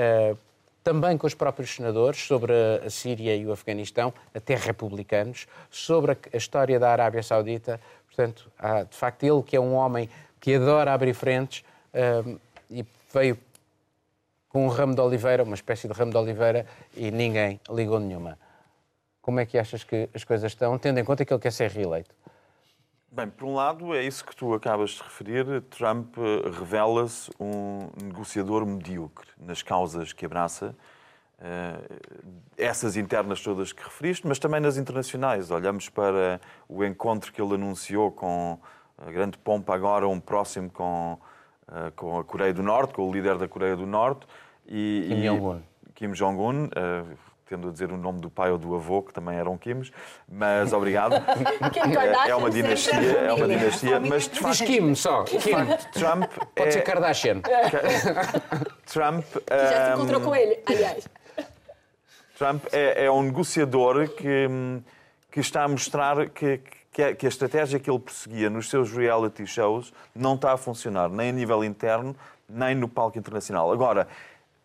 também 0.83 1.17
com 1.17 1.25
os 1.25 1.33
próprios 1.33 1.73
senadores, 1.73 2.19
sobre 2.19 2.51
a 2.85 2.89
Síria 2.89 3.33
e 3.33 3.45
o 3.45 3.53
Afeganistão, 3.53 4.13
até 4.35 4.55
republicanos, 4.55 5.47
sobre 5.71 6.17
a 6.33 6.37
história 6.37 6.77
da 6.77 6.91
Arábia 6.91 7.23
Saudita. 7.23 7.79
Portanto, 8.07 8.51
há, 8.59 8.83
de 8.83 8.95
facto, 8.95 9.23
ele 9.23 9.41
que 9.41 9.55
é 9.55 9.59
um 9.59 9.73
homem 9.73 10.09
que 10.41 10.55
adora 10.55 10.93
abrir 10.93 11.13
frentes, 11.13 11.63
e 12.69 12.85
veio 13.13 13.37
com 14.57 14.65
um 14.65 14.69
ramo 14.69 14.95
de 14.95 15.01
oliveira, 15.01 15.43
uma 15.43 15.53
espécie 15.53 15.87
de 15.87 15.93
ramo 15.93 16.09
de 16.09 16.17
oliveira, 16.17 16.65
e 16.95 17.11
ninguém 17.11 17.61
ligou 17.69 17.99
nenhuma. 17.99 18.39
Como 19.21 19.39
é 19.39 19.45
que 19.45 19.55
achas 19.55 19.83
que 19.83 20.09
as 20.15 20.23
coisas 20.23 20.51
estão, 20.51 20.79
tendo 20.79 20.99
em 20.99 21.05
conta 21.05 21.23
que 21.23 21.31
ele 21.31 21.39
quer 21.39 21.51
ser 21.51 21.69
reeleito? 21.69 22.09
Bem, 23.11 23.27
por 23.27 23.45
um 23.45 23.53
lado, 23.53 23.93
é 23.93 24.01
isso 24.01 24.25
que 24.25 24.35
tu 24.35 24.55
acabas 24.55 24.91
de 24.91 25.03
referir. 25.03 25.61
Trump 25.69 26.15
revela-se 26.57 27.29
um 27.39 27.89
negociador 28.03 28.65
medíocre 28.65 29.27
nas 29.37 29.61
causas 29.61 30.11
que 30.11 30.25
abraça. 30.25 30.75
Uh, 31.37 31.99
essas 32.57 32.97
internas 32.97 33.39
todas 33.43 33.71
que 33.71 33.83
referiste, 33.83 34.25
mas 34.25 34.39
também 34.39 34.59
nas 34.59 34.75
internacionais. 34.75 35.51
Olhamos 35.51 35.87
para 35.87 36.41
o 36.67 36.83
encontro 36.83 37.31
que 37.31 37.39
ele 37.39 37.53
anunciou 37.53 38.11
com 38.11 38.57
grande 39.11 39.37
pompa 39.37 39.75
agora, 39.75 40.07
um 40.07 40.19
próximo 40.19 40.71
com 40.71 41.19
uh, 41.67 41.91
com 41.95 42.17
a 42.17 42.23
Coreia 42.23 42.53
do 42.53 42.63
Norte, 42.63 42.95
com 42.95 43.07
o 43.07 43.13
líder 43.13 43.37
da 43.37 43.47
Coreia 43.47 43.75
do 43.75 43.85
Norte. 43.85 44.25
E, 44.67 45.07
Kim 45.09 45.21
Jong-un. 45.21 45.61
Kim 45.95 46.11
Jong-un, 46.13 46.65
uh, 46.65 47.17
tendo 47.47 47.69
a 47.69 47.71
dizer 47.71 47.91
o 47.91 47.97
nome 47.97 48.19
do 48.19 48.29
pai 48.29 48.51
ou 48.51 48.57
do 48.57 48.75
avô, 48.75 49.01
que 49.01 49.13
também 49.13 49.37
eram 49.37 49.57
Kims, 49.57 49.91
mas 50.27 50.73
obrigado. 50.73 51.13
é, 51.15 52.29
é 52.29 52.35
uma 52.35 52.49
dinastia, 52.49 52.93
é 52.93 53.33
uma 53.33 53.47
dinastia, 53.47 53.99
mas 53.99 54.27
de 54.27 54.39
facto, 54.39 54.57
Diz 54.57 54.67
Kim 54.67 54.95
só. 54.95 55.23
Kim. 55.23 55.39
Trump 55.93 56.25
Pode 56.55 56.69
é... 56.69 56.71
ser 56.71 56.81
Kardashian. 56.81 57.41
Trump. 58.85 59.25
Que 59.25 59.57
já 59.57 59.85
se 59.85 59.93
encontrou 59.93 60.21
um... 60.21 60.23
com 60.25 60.35
ele, 60.35 60.59
aliás. 60.65 61.07
Trump 62.37 62.65
é, 62.71 63.05
é 63.05 63.11
um 63.11 63.23
negociador 63.23 64.09
que, 64.09 64.47
que 65.31 65.39
está 65.39 65.63
a 65.63 65.67
mostrar 65.67 66.29
que, 66.29 66.61
que 66.91 67.01
a, 67.01 67.15
que 67.15 67.25
a 67.25 67.29
estratégia 67.29 67.79
que 67.79 67.89
ele 67.89 67.99
perseguia 67.99 68.49
nos 68.49 68.69
seus 68.69 68.91
reality 68.91 69.47
shows 69.47 69.91
não 70.13 70.35
está 70.35 70.53
a 70.53 70.57
funcionar, 70.57 71.09
nem 71.09 71.29
a 71.29 71.31
nível 71.31 71.63
interno, 71.63 72.15
nem 72.47 72.75
no 72.75 72.87
palco 72.87 73.17
internacional. 73.17 73.71
Agora, 73.71 74.07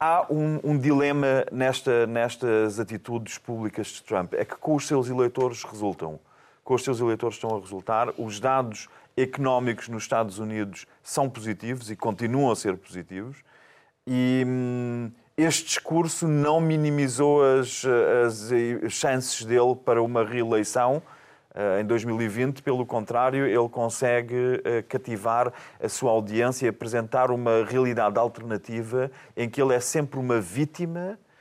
há 0.03 0.27
um, 0.29 0.59
um, 0.65 0.77
dilema 0.77 1.47
nesta, 1.53 2.09
nestas 2.09 2.81
atitudes 2.81 3.38
públicas 3.38 3.87
de 3.87 4.03
Trump. 4.03 4.35
É 4.35 4.45
que 4.45 4.57
com 4.57 4.75
os 4.75 4.85
seus 4.85 5.09
eleitores 5.09 5.62
resultam. 5.62 6.19
Com 6.65 6.75
os 6.75 6.83
seus 6.83 6.99
eleitores 6.99 7.37
estão 7.37 7.57
a 7.57 7.61
resultar. 7.61 8.09
Os 8.19 8.41
dados 8.41 8.88
económicos 9.17 9.88
nos 9.88 10.03
Estados 10.03 10.41
Unidos 10.41 10.87
são 11.05 11.31
positivos 11.31 11.88
e 11.88 11.95
continuam 11.95 12.51
a 12.51 12.57
ser 12.57 12.77
positivos. 12.77 13.37
E 14.05 14.43
hum, 14.45 15.12
este 15.37 15.67
discurso 15.67 16.27
não 16.27 16.61
minimizou 16.61 17.41
as, 17.45 17.85
as 18.27 18.93
chances 18.93 19.45
dele 19.45 19.77
para 19.85 20.03
uma 20.03 20.25
reeleição 20.25 21.01
em 21.81 21.85
2020, 21.85 22.62
pelo 22.62 22.87
contrário, 22.87 23.47
ele 23.47 23.69
consegue 23.69 24.61
eh, 24.65 24.83
cativar 24.83 25.53
a 25.83 25.88
sua 25.88 26.11
audiência 26.11 26.67
e 26.67 26.69
apresentar 26.69 27.31
uma 27.31 27.65
realidade 27.65 28.19
alternativa 28.19 29.11
em 29.37 29.49
que 29.51 29.61
ele 29.61 29.75
é 29.75 29.81
sempre 29.81 30.19
uma 30.19 30.41
vítima 30.41 31.19
eh, 31.19 31.32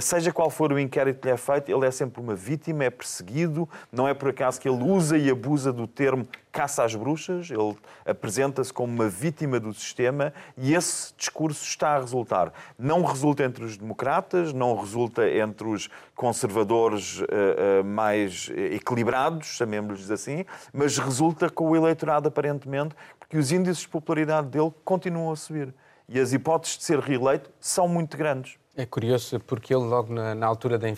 seja 0.00 0.32
qual 0.32 0.50
for 0.50 0.72
o 0.72 0.78
inquérito 0.78 1.20
que 1.20 1.28
lhe 1.28 1.34
é 1.34 1.36
feito, 1.36 1.70
ele 1.70 1.86
é 1.86 1.90
sempre 1.90 2.20
uma 2.20 2.34
vítima, 2.34 2.84
é 2.84 2.90
perseguido. 2.90 3.68
Não 3.90 4.06
é 4.06 4.14
por 4.14 4.30
acaso 4.30 4.60
que 4.60 4.68
ele 4.68 4.82
usa 4.82 5.16
e 5.16 5.30
abusa 5.30 5.72
do 5.72 5.86
termo 5.86 6.26
caça 6.58 6.82
às 6.82 6.94
bruxas, 6.94 7.50
ele 7.50 7.76
apresenta-se 8.04 8.72
como 8.72 8.92
uma 8.92 9.08
vítima 9.08 9.60
do 9.60 9.72
sistema 9.72 10.32
e 10.56 10.74
esse 10.74 11.14
discurso 11.16 11.64
está 11.64 11.90
a 11.90 12.00
resultar. 12.00 12.52
Não 12.76 13.04
resulta 13.04 13.44
entre 13.44 13.64
os 13.64 13.76
democratas, 13.76 14.52
não 14.52 14.76
resulta 14.76 15.28
entre 15.28 15.68
os 15.68 15.88
conservadores 16.16 17.20
uh, 17.20 17.24
uh, 17.24 17.84
mais 17.84 18.50
equilibrados, 18.72 19.46
chamemos-lhes 19.46 20.10
assim, 20.10 20.44
mas 20.72 20.98
resulta 20.98 21.48
com 21.48 21.70
o 21.70 21.76
eleitorado 21.76 22.26
aparentemente, 22.28 22.94
porque 23.20 23.38
os 23.38 23.52
índices 23.52 23.82
de 23.82 23.88
popularidade 23.88 24.48
dele 24.48 24.72
continuam 24.84 25.30
a 25.30 25.36
subir. 25.36 25.72
E 26.08 26.18
as 26.18 26.32
hipóteses 26.32 26.78
de 26.78 26.84
ser 26.84 26.98
reeleito 26.98 27.50
são 27.60 27.86
muito 27.86 28.16
grandes. 28.16 28.56
É 28.78 28.86
curioso 28.86 29.40
porque 29.40 29.74
ele, 29.74 29.82
logo 29.82 30.14
na, 30.14 30.36
na 30.36 30.46
altura 30.46 30.78
da 30.78 30.88
eh, 30.88 30.94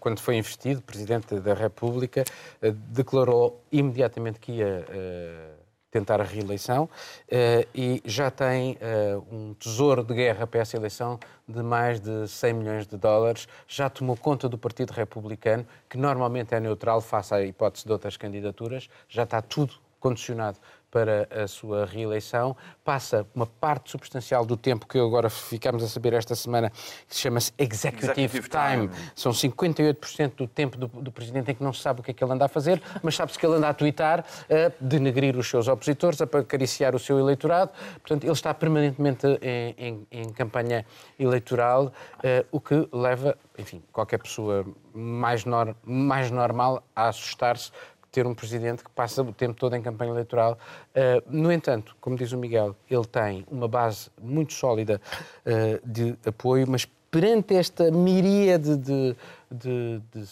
quando 0.00 0.20
foi 0.20 0.36
investido, 0.36 0.80
Presidente 0.80 1.38
da 1.38 1.52
República, 1.52 2.24
eh, 2.62 2.70
declarou 2.70 3.62
imediatamente 3.70 4.40
que 4.40 4.52
ia 4.52 4.86
uh, 4.88 5.60
tentar 5.90 6.18
a 6.18 6.24
reeleição 6.24 6.84
uh, 6.84 7.68
e 7.74 8.00
já 8.06 8.30
tem 8.30 8.78
uh, 8.80 9.26
um 9.30 9.52
tesouro 9.52 10.02
de 10.02 10.14
guerra 10.14 10.46
para 10.46 10.60
essa 10.60 10.78
eleição 10.78 11.20
de 11.46 11.62
mais 11.62 12.00
de 12.00 12.26
100 12.26 12.54
milhões 12.54 12.86
de 12.86 12.96
dólares. 12.96 13.46
Já 13.68 13.90
tomou 13.90 14.16
conta 14.16 14.48
do 14.48 14.56
Partido 14.56 14.92
Republicano, 14.92 15.66
que 15.90 15.98
normalmente 15.98 16.54
é 16.54 16.58
neutral 16.58 17.02
face 17.02 17.34
à 17.34 17.42
hipótese 17.42 17.84
de 17.84 17.92
outras 17.92 18.16
candidaturas. 18.16 18.88
Já 19.10 19.24
está 19.24 19.42
tudo 19.42 19.74
condicionado 20.00 20.58
para 20.90 21.28
a 21.30 21.46
sua 21.46 21.86
reeleição, 21.86 22.56
passa 22.84 23.26
uma 23.34 23.46
parte 23.46 23.90
substancial 23.90 24.44
do 24.44 24.56
tempo 24.56 24.86
que 24.86 24.98
agora 24.98 25.30
ficamos 25.30 25.82
a 25.82 25.88
saber 25.88 26.12
esta 26.12 26.34
semana, 26.34 26.70
que 27.08 27.16
chama-se 27.16 27.52
Executive, 27.56 28.24
Executive 28.24 28.48
time. 28.48 28.88
time. 28.88 29.10
São 29.14 29.32
58% 29.32 30.34
do 30.36 30.46
tempo 30.46 30.76
do, 30.76 30.88
do, 30.88 31.12
Presidente 31.12 31.50
em 31.50 31.54
que 31.54 31.62
não 31.62 31.72
se 31.72 31.80
sabe 31.80 32.00
o 32.00 32.02
que 32.02 32.10
é 32.10 32.14
que 32.14 32.24
ele 32.24 32.32
anda 32.32 32.46
a 32.46 32.48
fazer, 32.48 32.82
mas 33.02 33.14
sabe-se 33.14 33.38
que 33.38 33.46
ele 33.46 33.56
anda 33.56 33.68
a 33.68 33.74
twittar, 33.74 34.24
a 34.48 34.72
denegrir 34.80 35.36
os 35.36 35.48
seus 35.48 35.68
opositores, 35.68 36.20
a 36.20 36.24
acariciar 36.24 36.94
o 36.94 36.98
seu 36.98 37.18
eleitorado. 37.18 37.70
Portanto, 38.00 38.24
ele 38.24 38.32
está 38.32 38.54
permanentemente 38.54 39.26
em, 39.42 39.74
em, 39.78 40.06
em 40.10 40.32
campanha 40.32 40.84
eleitoral, 41.18 41.86
uh, 41.86 42.46
o 42.50 42.60
que 42.60 42.88
leva, 42.92 43.36
enfim, 43.58 43.82
qualquer 43.92 44.18
pessoa 44.18 44.64
mais, 44.94 45.44
nor 45.44 45.76
mais 45.84 46.30
normal 46.30 46.82
a 46.94 47.08
assustar-se 47.08 47.70
ter 48.10 48.26
um 48.26 48.34
presidente 48.34 48.82
que 48.82 48.90
passa 48.90 49.22
o 49.22 49.32
tempo 49.32 49.54
todo 49.54 49.74
em 49.74 49.82
campanha 49.82 50.10
eleitoral. 50.10 50.58
Uh, 50.90 51.22
no 51.26 51.52
entanto, 51.52 51.96
como 52.00 52.16
diz 52.16 52.32
o 52.32 52.38
Miguel, 52.38 52.76
ele 52.90 53.04
tem 53.04 53.46
uma 53.50 53.68
base 53.68 54.10
muito 54.20 54.52
sólida 54.52 55.00
uh, 55.46 55.88
de 55.88 56.16
apoio, 56.26 56.66
mas 56.68 56.86
perante 57.10 57.54
esta 57.54 57.90
miríade 57.90 58.76
de, 58.76 59.16
de, 59.50 60.02
de, 60.12 60.20
de, 60.20 60.28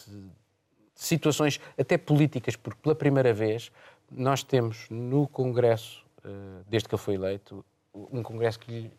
situações, 0.94 1.60
até 1.78 1.96
políticas, 1.96 2.56
porque 2.56 2.80
pela 2.82 2.94
primeira 2.94 3.32
vez 3.32 3.70
nós 4.10 4.42
temos 4.42 4.86
no 4.90 5.28
Congresso, 5.28 6.04
uh, 6.24 6.64
desde 6.68 6.88
que 6.88 6.94
ele 6.94 7.02
foi 7.02 7.14
eleito, 7.14 7.64
um 7.94 8.22
Congresso 8.22 8.58
que 8.58 8.70
lhe 8.70 8.92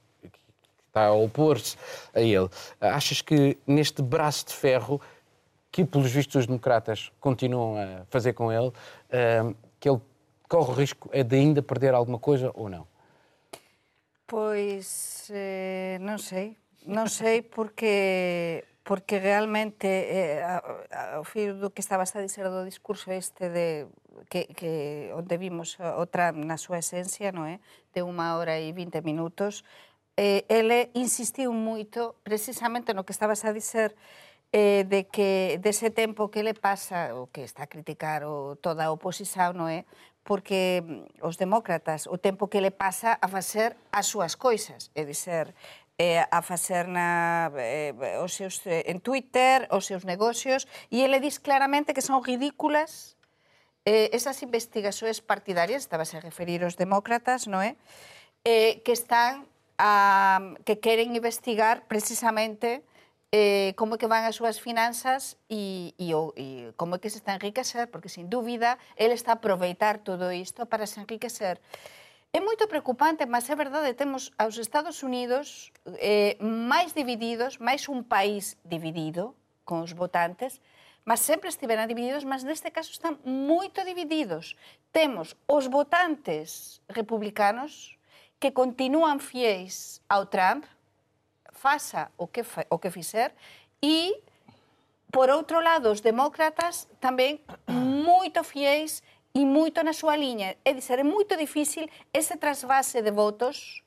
está 0.87 1.05
a 1.05 1.13
opor-se 1.13 1.77
a 2.13 2.21
ele. 2.21 2.49
Achas 2.81 3.21
que 3.21 3.57
neste 3.65 4.01
braço 4.01 4.47
de 4.47 4.53
ferro 4.53 4.99
que, 5.71 5.85
pelos 5.85 6.11
vistos, 6.11 6.41
os 6.41 6.47
democratas 6.47 7.11
continuam 7.19 7.77
a 7.77 8.05
fazer 8.09 8.33
com 8.33 8.51
ele, 8.51 8.67
uh, 8.67 9.55
que 9.79 9.89
ele 9.89 10.01
corre 10.49 10.71
o 10.71 10.73
risco 10.73 11.09
é 11.13 11.23
de 11.23 11.35
ainda 11.35 11.61
perder 11.61 11.93
alguma 11.93 12.17
coisa 12.17 12.51
ou 12.55 12.67
não? 12.67 12.87
Pois 14.25 15.29
eh, 15.33 15.97
non 16.01 16.17
sei, 16.17 16.57
non 16.85 17.09
sei 17.09 17.41
porque 17.41 18.65
porque 18.85 19.21
realmente 19.21 19.85
eh, 19.85 20.41
ao 21.13 21.21
fio 21.21 21.53
do 21.53 21.69
que 21.69 21.81
estabas 21.81 22.13
a 22.17 22.25
dizer 22.25 22.49
do 22.49 22.65
discurso 22.65 23.13
este 23.13 23.53
de 23.53 23.85
que, 24.29 24.49
que 24.53 25.13
onde 25.13 25.37
vimos 25.37 25.77
o 25.77 26.05
Trump 26.09 26.41
na 26.41 26.57
súa 26.57 26.81
esencia, 26.81 27.29
non 27.29 27.45
é? 27.45 27.61
De 27.93 28.01
unha 28.01 28.33
hora 28.33 28.57
e 28.57 28.73
20 28.73 29.05
minutos, 29.05 29.61
eh, 30.17 30.45
ele 30.49 30.89
insistiu 30.97 31.53
moito 31.53 32.17
precisamente 32.25 32.93
no 32.97 33.05
que 33.05 33.13
estabas 33.13 33.45
a 33.45 33.53
dizer 33.53 33.93
eh, 34.51 34.85
de 34.87 35.05
que 35.07 35.59
dese 35.61 35.89
tempo 35.89 36.31
que 36.31 36.43
le 36.43 36.53
pasa, 36.53 37.13
o 37.13 37.29
que 37.29 37.43
está 37.43 37.63
a 37.63 37.71
criticar 37.71 38.25
o, 38.25 38.57
toda 38.57 38.89
a 38.89 38.93
oposición, 38.93 39.57
non 39.57 39.69
é? 39.69 39.81
Eh? 39.81 39.83
Porque 40.25 40.81
mm, 40.81 41.25
os 41.25 41.37
demócratas, 41.37 42.09
o 42.09 42.17
tempo 42.17 42.49
que 42.49 42.61
le 42.61 42.73
pasa 42.73 43.17
a 43.17 43.27
facer 43.29 43.77
as 43.93 44.09
súas 44.09 44.33
coisas, 44.33 44.89
é 44.97 45.05
dizer, 45.05 45.53
eh, 46.01 46.25
a 46.31 46.41
facer 46.41 46.89
na, 46.89 47.51
eh, 47.57 47.93
os 48.23 48.33
seus, 48.33 48.65
eh, 48.65 48.89
en 48.89 49.01
Twitter, 49.01 49.67
os 49.69 49.85
seus 49.85 50.05
negocios, 50.07 50.65
e 50.89 51.05
ele 51.05 51.19
diz 51.19 51.37
claramente 51.37 51.93
que 51.93 52.01
son 52.01 52.23
ridículas 52.25 53.19
eh, 53.85 54.09
esas 54.13 54.41
investigacións 54.43 55.21
partidarias, 55.21 55.81
estabas 55.81 56.13
a 56.13 56.19
referir 56.19 56.61
os 56.65 56.77
demócratas, 56.77 57.45
non 57.45 57.61
é? 57.61 57.73
Eh? 57.73 57.77
eh, 58.45 58.73
que 58.85 58.93
están 58.93 59.47
a, 59.77 60.55
que 60.65 60.79
queren 60.79 61.15
investigar 61.15 61.87
precisamente 61.87 62.83
eh, 63.31 63.73
como 63.77 63.95
é 63.95 63.97
que 64.01 64.09
van 64.09 64.25
as 64.25 64.35
súas 64.37 64.57
finanzas 64.57 65.37
e, 65.45 65.93
e, 66.01 66.09
e 66.13 66.45
como 66.73 66.95
é 66.95 66.99
que 66.99 67.09
se 67.13 67.21
está 67.21 67.33
a 67.33 67.37
enriquecer, 67.37 67.85
porque, 67.93 68.09
sin 68.09 68.25
dúbida, 68.25 68.81
ele 68.97 69.13
está 69.13 69.33
a 69.33 69.39
aproveitar 69.39 70.01
todo 70.01 70.33
isto 70.33 70.65
para 70.65 70.89
se 70.89 70.97
enriquecer. 70.97 71.61
É 72.33 72.41
moito 72.41 72.69
preocupante, 72.69 73.25
mas 73.25 73.49
é 73.49 73.55
verdade, 73.57 73.93
temos 73.93 74.33
aos 74.37 74.57
Estados 74.57 75.01
Unidos 75.01 75.73
eh, 75.97 76.37
máis 76.41 76.93
divididos, 76.93 77.57
máis 77.57 77.89
un 77.89 78.05
país 78.05 78.57
dividido 78.65 79.33
con 79.65 79.81
os 79.81 79.93
votantes, 79.93 80.61
mas 81.05 81.21
sempre 81.21 81.49
estiveran 81.49 81.89
divididos, 81.89 82.25
mas 82.25 82.45
neste 82.45 82.69
caso 82.69 82.93
están 82.93 83.17
moito 83.25 83.81
divididos. 83.81 84.57
Temos 84.93 85.37
os 85.49 85.65
votantes 85.69 86.81
republicanos 86.85 87.97
que 88.37 88.53
continúan 88.53 89.17
fiéis 89.17 90.05
ao 90.05 90.29
Trump, 90.29 90.69
faça 91.53 92.11
o 92.17 92.27
que, 92.27 92.43
fa, 92.43 92.65
o 92.69 92.79
que 92.79 92.91
fixer 92.91 93.33
e, 93.81 94.15
por 95.11 95.29
outro 95.29 95.59
lado, 95.61 95.91
os 95.91 96.01
demócratas 96.01 96.87
tamén 96.99 97.39
moito 97.67 98.43
fiéis 98.43 99.01
e 99.33 99.45
moito 99.45 99.83
na 99.83 99.93
súa 99.93 100.17
liña. 100.17 100.57
É 100.65 100.73
dizer, 100.73 100.99
é 100.99 101.05
moito 101.05 101.37
difícil 101.37 101.89
ese 102.13 102.37
trasvase 102.37 103.01
de 103.01 103.11
votos 103.11 103.83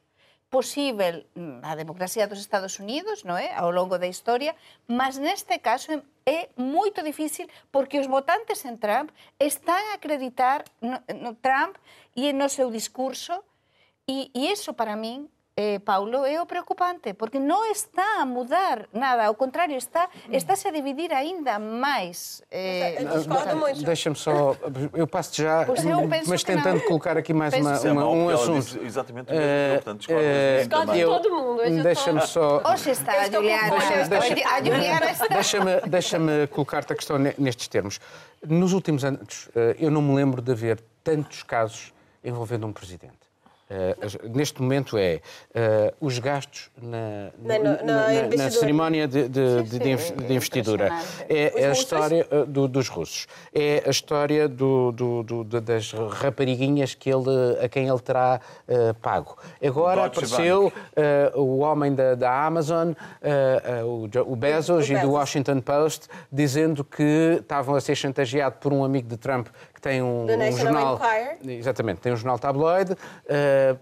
posible 0.52 1.26
na 1.34 1.74
democracia 1.74 2.28
dos 2.28 2.38
Estados 2.38 2.76
Unidos, 2.78 3.24
non 3.24 3.40
é? 3.40 3.56
Ao 3.56 3.72
longo 3.72 3.96
da 3.96 4.04
historia, 4.04 4.52
mas 4.84 5.16
neste 5.16 5.56
caso 5.64 5.88
é 6.28 6.52
moito 6.60 7.00
difícil 7.00 7.48
porque 7.72 7.96
os 7.96 8.04
votantes 8.04 8.60
en 8.68 8.76
Trump 8.76 9.16
están 9.40 9.80
a 9.90 9.96
acreditar 9.96 10.68
no, 10.84 11.00
no 11.16 11.32
Trump 11.40 11.80
e 12.12 12.36
no 12.36 12.52
seu 12.52 12.68
discurso 12.68 13.32
e, 14.04 14.28
e 14.36 14.52
iso 14.52 14.76
para 14.76 14.92
min 14.92 15.32
eh, 15.56 15.78
Paulo, 15.80 16.24
é 16.24 16.40
o 16.40 16.46
preocupante, 16.46 17.12
porque 17.14 17.38
non 17.38 17.68
está 17.68 18.20
a 18.20 18.26
mudar 18.26 18.88
nada, 18.92 19.28
ao 19.28 19.34
contrario, 19.34 19.76
está, 19.76 20.08
está 20.32 20.54
a 20.54 20.70
dividir 20.72 21.12
ainda 21.12 21.58
máis. 21.58 22.42
Eh. 22.50 23.04
Deixa-me 23.84 24.16
só, 24.16 24.56
eu 24.94 25.06
passo 25.06 25.42
já, 25.42 25.66
mas 26.26 26.42
tentando 26.42 26.80
não. 26.80 26.86
colocar 26.88 27.16
aqui 27.16 27.34
mais 27.34 27.52
uma, 27.54 27.78
uma, 27.80 28.08
um 28.08 28.28
assunto. 28.30 28.80
Exatamente, 28.82 29.28
uh, 29.32 29.74
portanto, 29.74 29.98
discordo, 29.98 30.22
uh, 30.22 30.94
discordo 30.94 31.22
todo 31.22 31.30
mundo. 31.30 31.82
Deixa-me 31.82 32.20
só... 32.26 32.62
Hoje 32.64 32.90
está 32.90 33.12
a 33.12 33.30
Juliana, 33.30 33.76
a 33.76 34.58
Juliana 34.64 35.10
está... 35.10 35.26
Deixa-me 35.28 35.80
deixa 35.86 36.18
colocar-te 36.50 36.92
a 36.92 36.96
questão 36.96 37.18
nestes 37.18 37.68
termos. 37.68 38.00
Nos 38.46 38.72
últimos 38.72 39.04
anos, 39.04 39.48
eh, 39.54 39.76
eu 39.78 39.90
não 39.90 40.02
me 40.02 40.14
lembro 40.14 40.42
de 40.42 40.50
haver 40.50 40.82
tantos 41.04 41.42
casos 41.42 41.92
envolvendo 42.24 42.66
um 42.66 42.72
presidente. 42.72 43.21
Uh, 43.72 44.28
neste 44.28 44.60
momento 44.60 44.98
é 44.98 45.20
uh, 45.54 45.94
os 45.98 46.18
gastos 46.18 46.70
na, 46.80 47.30
na, 47.38 47.82
na, 47.82 48.36
na 48.36 48.50
cerimónia 48.50 49.08
de, 49.08 49.28
de, 49.28 49.62
de, 49.62 49.78
de 49.78 50.34
investidura. 50.34 50.92
É, 51.26 51.62
é 51.62 51.68
a 51.68 51.72
história 51.72 52.26
uh, 52.30 52.44
do, 52.44 52.68
dos 52.68 52.90
russos. 52.90 53.26
É 53.54 53.82
a 53.86 53.90
história 53.90 54.46
do, 54.46 54.92
do, 54.92 55.22
do, 55.22 55.60
das 55.60 55.90
rapariguinhas 55.92 56.94
que 56.94 57.08
ele, 57.08 57.58
a 57.62 57.68
quem 57.68 57.88
ele 57.88 58.00
terá 58.00 58.40
pago. 59.00 59.36
Agora 59.64 60.06
apareceu 60.06 60.72
o 61.34 61.58
homem 61.58 61.94
da, 61.94 62.14
da 62.14 62.44
Amazon, 62.44 62.92
o, 63.84 64.32
o, 64.32 64.36
Bezos, 64.36 64.88
o 64.88 64.92
e 64.92 64.98
do 64.98 65.12
Washington 65.12 65.60
Post, 65.60 66.08
dizendo 66.30 66.84
que 66.84 67.38
estavam 67.40 67.74
a 67.74 67.80
ser 67.80 67.94
chantageados 67.94 68.58
por 68.60 68.72
um 68.72 68.84
amigo 68.84 69.08
de 69.08 69.16
Trump 69.16 69.48
tem 69.82 70.00
um, 70.00 70.24
um 70.24 70.52
jornal. 70.52 70.94
Empire. 70.94 71.58
Exatamente, 71.58 72.00
tem 72.00 72.12
um 72.12 72.16
jornal 72.16 72.38
tabloide 72.38 72.92
uh, 72.92 72.96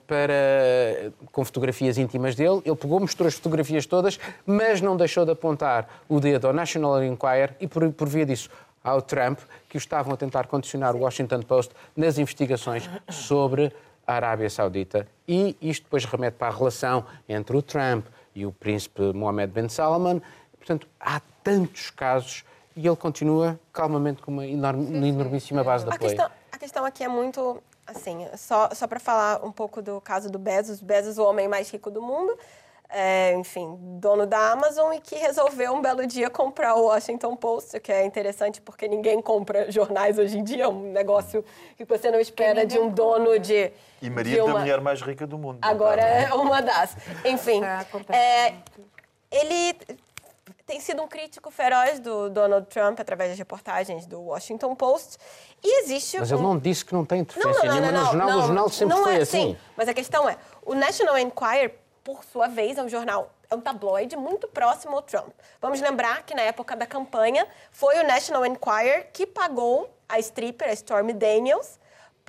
para, 0.06 1.12
com 1.32 1.44
fotografias 1.44 1.98
íntimas 1.98 2.34
dele. 2.34 2.62
Ele 2.64 2.76
pegou, 2.76 3.00
mostrou 3.00 3.26
as 3.26 3.34
fotografias 3.34 3.86
todas, 3.86 4.18
mas 4.46 4.80
não 4.80 4.96
deixou 4.96 5.24
de 5.24 5.32
apontar 5.32 5.88
o 6.08 6.20
dedo 6.20 6.46
ao 6.46 6.52
National 6.52 7.02
Enquirer 7.02 7.54
e, 7.60 7.66
por, 7.66 7.90
por 7.92 8.08
via 8.08 8.26
disso, 8.26 8.48
ao 8.82 9.02
Trump, 9.02 9.38
que 9.68 9.76
o 9.76 9.78
estavam 9.78 10.12
a 10.14 10.16
tentar 10.16 10.46
condicionar 10.46 10.94
o 10.96 11.00
Washington 11.00 11.42
Post 11.42 11.74
nas 11.96 12.18
investigações 12.18 12.88
sobre 13.10 13.72
a 14.06 14.14
Arábia 14.14 14.48
Saudita. 14.48 15.06
E 15.28 15.56
isto 15.60 15.84
depois 15.84 16.04
remete 16.04 16.36
para 16.36 16.48
a 16.48 16.56
relação 16.56 17.04
entre 17.28 17.56
o 17.56 17.62
Trump 17.62 18.06
e 18.34 18.46
o 18.46 18.52
príncipe 18.52 19.12
Mohammed 19.12 19.52
bin 19.52 19.68
Salman, 19.68 20.22
Portanto, 20.60 20.86
há 21.00 21.20
tantos 21.42 21.90
casos 21.90 22.44
e 22.76 22.86
ele 22.86 22.96
continua 22.96 23.58
calmamente 23.72 24.22
com 24.22 24.30
uma 24.30 24.46
enorme, 24.46 25.08
enormíssima 25.08 25.64
base 25.64 25.84
de 25.84 25.90
A 25.90 25.94
apoio. 25.94 26.10
questão, 26.10 26.30
a 26.52 26.58
questão 26.58 26.84
aqui 26.84 27.02
é 27.02 27.08
muito 27.08 27.62
assim, 27.90 28.26
só, 28.36 28.70
só 28.74 28.86
para 28.86 29.00
falar 29.00 29.44
um 29.44 29.52
pouco 29.52 29.82
do 29.82 30.00
caso 30.00 30.30
do 30.30 30.38
Bezos, 30.38 30.80
Bezos, 30.80 31.18
o 31.18 31.24
homem 31.24 31.48
mais 31.48 31.70
rico 31.70 31.90
do 31.90 32.00
mundo, 32.00 32.36
é, 32.88 33.34
enfim, 33.34 33.76
dono 34.00 34.26
da 34.26 34.50
Amazon 34.50 34.92
e 34.92 35.00
que 35.00 35.14
resolveu 35.14 35.72
um 35.72 35.80
belo 35.80 36.04
dia 36.06 36.28
comprar 36.28 36.74
o 36.74 36.86
Washington 36.86 37.36
Post, 37.36 37.76
o 37.76 37.80
que 37.80 37.92
é 37.92 38.04
interessante 38.04 38.60
porque 38.60 38.88
ninguém 38.88 39.20
compra 39.22 39.70
jornais 39.70 40.18
hoje 40.18 40.38
em 40.38 40.42
dia, 40.42 40.64
é 40.64 40.68
um 40.68 40.90
negócio 40.90 41.44
que 41.76 41.84
você 41.84 42.10
não 42.10 42.18
espera 42.18 42.66
de 42.66 42.78
um 42.78 42.88
dono 42.88 43.38
de. 43.38 43.72
E 44.02 44.10
marido 44.10 44.44
uma- 44.44 44.54
da 44.54 44.60
mulher 44.60 44.80
mais 44.80 45.00
rica 45.02 45.24
do 45.26 45.38
mundo. 45.38 45.58
Agora 45.62 46.02
é 46.02 46.32
uma 46.34 46.60
das. 46.60 46.96
Enfim, 47.24 47.60
Tá 47.60 47.86
é, 48.16 48.54
ele 49.30 49.76
tem 50.70 50.78
sido 50.78 51.02
um 51.02 51.08
crítico 51.08 51.50
feroz 51.50 51.98
do 51.98 52.30
Donald 52.30 52.64
Trump 52.68 53.00
através 53.00 53.30
das 53.30 53.38
reportagens 53.38 54.06
do 54.06 54.20
Washington 54.20 54.76
Post. 54.76 55.18
E 55.60 55.82
existe 55.82 56.16
Mas 56.16 56.30
um... 56.30 56.36
ele 56.36 56.42
não 56.44 56.56
disse 56.56 56.84
que 56.84 56.92
não 56.94 57.04
tem 57.04 57.22
interferência 57.22 57.68
nenhuma 57.68 57.90
no 57.90 58.04
jornal. 58.04 58.28
o 58.28 58.42
jornal 58.42 58.68
sempre 58.68 58.94
não 58.94 59.02
foi 59.02 59.16
é 59.16 59.22
assim. 59.22 59.50
Sim, 59.50 59.56
mas 59.76 59.88
a 59.88 59.94
questão 59.94 60.28
é, 60.28 60.36
o 60.64 60.72
National 60.72 61.18
Enquirer, 61.18 61.74
por 62.04 62.22
sua 62.24 62.46
vez, 62.46 62.78
é 62.78 62.82
um 62.84 62.88
jornal, 62.88 63.32
é 63.50 63.54
um 63.56 63.60
tabloide 63.60 64.16
muito 64.16 64.46
próximo 64.46 64.94
ao 64.94 65.02
Trump. 65.02 65.32
Vamos 65.60 65.80
lembrar 65.80 66.22
que 66.22 66.36
na 66.36 66.42
época 66.42 66.76
da 66.76 66.86
campanha 66.86 67.48
foi 67.72 67.98
o 67.98 68.06
National 68.06 68.46
Enquirer 68.46 69.10
que 69.12 69.26
pagou 69.26 69.90
a 70.08 70.20
stripper, 70.20 70.68
a 70.68 70.72
Stormy 70.72 71.12
Daniels, 71.12 71.80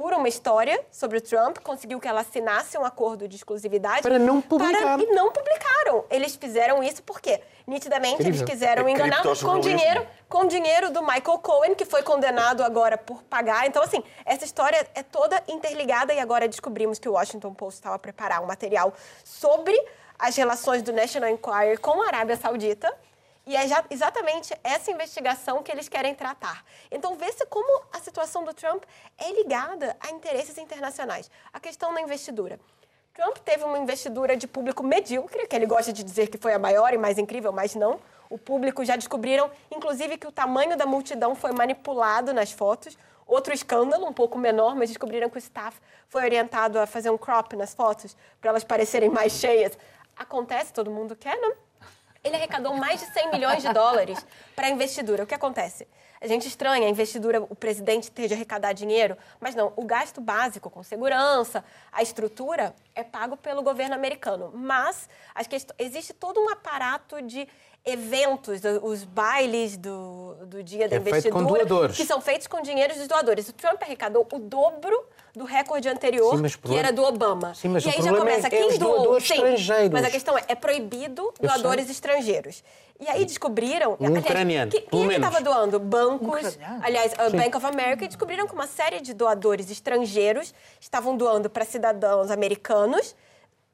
por 0.01 0.13
uma 0.13 0.27
história 0.27 0.83
sobre 0.91 1.19
o 1.19 1.21
Trump, 1.21 1.59
conseguiu 1.59 1.99
que 1.99 2.07
ela 2.07 2.21
assinasse 2.21 2.75
um 2.75 2.83
acordo 2.83 3.27
de 3.27 3.35
exclusividade. 3.35 4.01
Para 4.01 4.17
não 4.17 4.41
publicar. 4.41 4.97
para- 4.97 5.03
e 5.03 5.05
não 5.13 5.31
publicaram. 5.31 6.05
Eles 6.09 6.35
fizeram 6.35 6.81
isso 6.81 7.03
porque, 7.03 7.39
nitidamente, 7.67 8.19
eles 8.23 8.41
quiseram 8.41 8.87
É 8.87 8.91
enganar 8.91 9.21
com 9.21 9.59
dinheiro 9.59 10.07
com 10.27 10.47
dinheiro 10.47 10.89
do 10.89 11.01
Michael 11.03 11.37
Cohen, 11.37 11.75
que 11.75 11.85
foi 11.85 12.01
condenado 12.01 12.63
agora 12.63 12.97
por 12.97 13.21
pagar. 13.23 13.67
Então, 13.67 13.83
assim, 13.83 14.01
essa 14.25 14.43
história 14.43 14.87
é 14.95 15.03
toda 15.03 15.39
interligada 15.47 16.11
e 16.11 16.19
agora 16.19 16.47
descobrimos 16.47 16.97
que 16.97 17.07
o 17.07 17.11
Washington 17.11 17.53
Post 17.53 17.75
estava 17.81 17.95
a 17.97 17.99
preparar 17.99 18.41
um 18.41 18.47
material 18.47 18.91
sobre 19.23 19.79
as 20.17 20.35
relações 20.35 20.81
do 20.81 20.91
National 20.91 21.29
Enquirer 21.29 21.79
com 21.79 22.01
a 22.01 22.07
Arábia 22.07 22.37
Saudita. 22.37 22.91
E 23.45 23.55
é 23.55 23.67
já- 23.67 23.83
exatamente 23.89 24.53
essa 24.63 24.91
investigação 24.91 25.63
que 25.63 25.71
eles 25.71 25.89
querem 25.89 26.13
tratar. 26.13 26.63
Então, 26.91 27.15
vê-se 27.15 27.45
como 27.47 27.83
a 27.91 27.99
situação 27.99 28.43
do 28.43 28.53
Trump 28.53 28.83
é 29.17 29.31
ligada 29.31 29.95
a 29.99 30.11
interesses 30.11 30.57
internacionais. 30.57 31.29
A 31.51 31.59
questão 31.59 31.93
da 31.93 32.01
investidura. 32.01 32.59
Trump 33.13 33.37
teve 33.39 33.63
uma 33.63 33.77
investidura 33.77 34.37
de 34.37 34.47
público 34.47 34.83
medíocre, 34.83 35.45
que 35.47 35.55
ele 35.55 35.65
gosta 35.65 35.91
de 35.91 36.03
dizer 36.03 36.27
que 36.27 36.37
foi 36.37 36.53
a 36.53 36.59
maior 36.59 36.93
e 36.93 36.97
mais 36.97 37.17
incrível, 37.17 37.51
mas 37.51 37.75
não. 37.75 37.99
O 38.29 38.37
público 38.37 38.85
já 38.85 38.95
descobriram, 38.95 39.51
inclusive, 39.69 40.17
que 40.17 40.27
o 40.27 40.31
tamanho 40.31 40.77
da 40.77 40.85
multidão 40.85 41.35
foi 41.35 41.51
manipulado 41.51 42.33
nas 42.33 42.51
fotos. 42.51 42.97
Outro 43.27 43.53
escândalo, 43.53 44.07
um 44.07 44.13
pouco 44.13 44.37
menor, 44.37 44.75
mas 44.75 44.89
descobriram 44.89 45.29
que 45.29 45.37
o 45.37 45.39
staff 45.39 45.77
foi 46.07 46.23
orientado 46.23 46.79
a 46.79 46.85
fazer 46.85 47.09
um 47.09 47.17
crop 47.17 47.53
nas 47.55 47.73
fotos 47.73 48.15
para 48.39 48.51
elas 48.51 48.63
parecerem 48.63 49.09
mais 49.09 49.33
cheias. 49.33 49.77
Acontece, 50.15 50.71
todo 50.71 50.89
mundo 50.89 51.15
quer, 51.15 51.35
né? 51.39 51.53
Ele 52.23 52.35
arrecadou 52.35 52.75
mais 52.75 52.99
de 52.99 53.07
100 53.07 53.31
milhões 53.31 53.61
de 53.63 53.73
dólares 53.73 54.23
para 54.55 54.67
a 54.67 54.69
investidura. 54.69 55.23
O 55.23 55.27
que 55.27 55.33
acontece? 55.33 55.87
A 56.19 56.27
gente 56.27 56.47
estranha 56.47 56.85
a 56.85 56.89
investidura, 56.89 57.41
o 57.41 57.55
presidente 57.55 58.11
ter 58.11 58.27
de 58.27 58.35
arrecadar 58.35 58.73
dinheiro, 58.73 59.17
mas 59.39 59.55
não, 59.55 59.73
o 59.75 59.83
gasto 59.83 60.21
básico 60.21 60.69
com 60.69 60.83
segurança, 60.83 61.63
a 61.91 62.03
estrutura 62.03 62.75
é 62.93 63.03
pago 63.03 63.35
pelo 63.35 63.63
governo 63.63 63.95
americano. 63.95 64.51
Mas 64.53 65.09
as 65.33 65.47
quest- 65.47 65.71
existe 65.79 66.13
todo 66.13 66.39
um 66.39 66.47
aparato 66.49 67.19
de 67.23 67.47
eventos, 67.83 68.61
os 68.83 69.03
bailes 69.03 69.75
do, 69.77 70.35
do 70.45 70.61
dia 70.63 70.87
da 70.87 70.97
É 70.97 70.99
investidura, 70.99 71.65
doadores. 71.65 71.97
que 71.97 72.05
são 72.05 72.21
feitos 72.21 72.45
com 72.45 72.61
dinheiro 72.61 72.93
dos 72.93 73.07
doadores. 73.07 73.49
O 73.49 73.53
Trump 73.53 73.81
arrecadou 73.81 74.27
o 74.31 74.37
dobro 74.37 75.03
do 75.35 75.45
recorde 75.45 75.87
anterior, 75.87 76.37
Sim, 76.37 76.57
que 76.63 76.75
era 76.75 76.91
do 76.91 77.03
Obama. 77.03 77.53
Sim, 77.55 77.69
mas 77.69 77.83
e 77.83 77.87
o 77.87 77.91
aí 77.91 78.01
já 78.01 78.11
é- 78.11 78.17
começa, 78.17 78.47
é 78.47 78.49
quem 78.49 78.77
doou? 78.77 79.17
estrangeiros. 79.17 79.89
Mas 79.91 80.05
a 80.05 80.09
questão 80.09 80.37
é, 80.37 80.43
é 80.47 80.55
proibido 80.55 81.33
doadores 81.39 81.89
estrangeiros. 81.89 82.63
E 82.99 83.07
aí 83.09 83.25
descobriram... 83.25 83.97
Um 83.99 84.17
ucraniano, 84.19 84.69
que- 84.71 84.81
Quem 84.81 85.05
é 85.05 85.07
que 85.07 85.15
estava 85.15 85.41
doando? 85.41 85.79
Bancos, 85.79 86.55
Ucraniano? 86.55 86.83
aliás, 86.85 87.13
a 87.17 87.29
Bank 87.29 87.57
of 87.57 87.65
America, 87.65 88.05
e 88.05 88.07
descobriram 88.07 88.45
que 88.47 88.53
uma 88.53 88.67
série 88.67 89.01
de 89.01 89.13
doadores 89.13 89.71
estrangeiros 89.71 90.53
estavam 90.79 91.17
doando 91.17 91.49
para 91.49 91.65
cidadãos 91.65 92.29
americanos. 92.29 93.15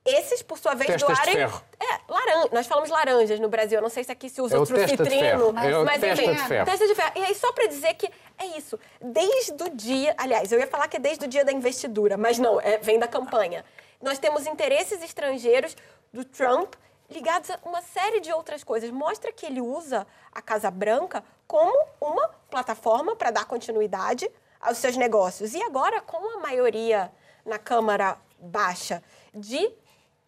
Esses, 0.07 0.41
por 0.41 0.57
sua 0.57 0.73
vez, 0.73 0.89
Testas 0.91 1.09
de 1.09 1.15
doarem... 1.15 1.35
ferro. 1.35 1.61
É, 1.79 1.99
laranja. 2.11 2.49
Nós 2.53 2.67
falamos 2.67 2.89
laranjas 2.89 3.39
no 3.39 3.49
Brasil. 3.49 3.77
Eu 3.77 3.81
não 3.81 3.89
sei 3.89 4.03
se 4.03 4.11
aqui 4.11 4.29
se 4.29 4.41
usa 4.41 4.55
É 4.55 4.59
o 4.59 4.63
o 4.63 4.65
testa 4.65 4.85
de 4.87 4.95
trufitrino. 4.95 5.21
ferro. 5.21 5.43
É 5.59 5.77
o 5.77 5.85
mas, 5.85 6.01
testa 6.01 6.23
enfim, 6.23 6.33
de 6.33 6.47
ferro. 6.47 6.65
Testa 6.65 6.87
de 6.87 6.95
ferro. 6.95 7.11
E 7.15 7.23
aí, 7.25 7.35
só 7.35 7.51
para 7.51 7.67
dizer 7.67 7.93
que 7.95 8.09
é 8.37 8.45
isso. 8.57 8.79
Desde 9.01 9.63
o 9.63 9.69
dia... 9.69 10.15
Aliás, 10.17 10.51
eu 10.51 10.59
ia 10.59 10.67
falar 10.67 10.87
que 10.87 10.97
é 10.97 10.99
desde 10.99 11.25
o 11.25 11.27
dia 11.27 11.43
da 11.43 11.51
investidura, 11.51 12.17
mas 12.17 12.39
não, 12.39 12.59
é, 12.61 12.77
vem 12.77 12.97
da 12.97 13.07
campanha. 13.07 13.63
Nós 14.01 14.17
temos 14.19 14.45
interesses 14.45 15.01
estrangeiros 15.03 15.75
do 16.13 16.23
Trump 16.23 16.73
ligados 17.09 17.49
a 17.49 17.59
uma 17.65 17.81
série 17.81 18.19
de 18.19 18.31
outras 18.31 18.63
coisas. 18.63 18.89
Mostra 18.91 19.31
que 19.31 19.45
ele 19.45 19.61
usa 19.61 20.05
a 20.31 20.41
Casa 20.41 20.69
Branca 20.69 21.23
como 21.47 21.73
uma 22.01 22.29
plataforma 22.49 23.15
para 23.15 23.31
dar 23.31 23.45
continuidade 23.45 24.29
aos 24.59 24.77
seus 24.77 24.97
negócios. 24.97 25.53
E 25.53 25.63
agora, 25.63 26.01
com 26.01 26.37
a 26.37 26.41
maioria 26.41 27.11
na 27.45 27.57
Câmara 27.57 28.17
Baixa 28.39 29.01
de 29.33 29.71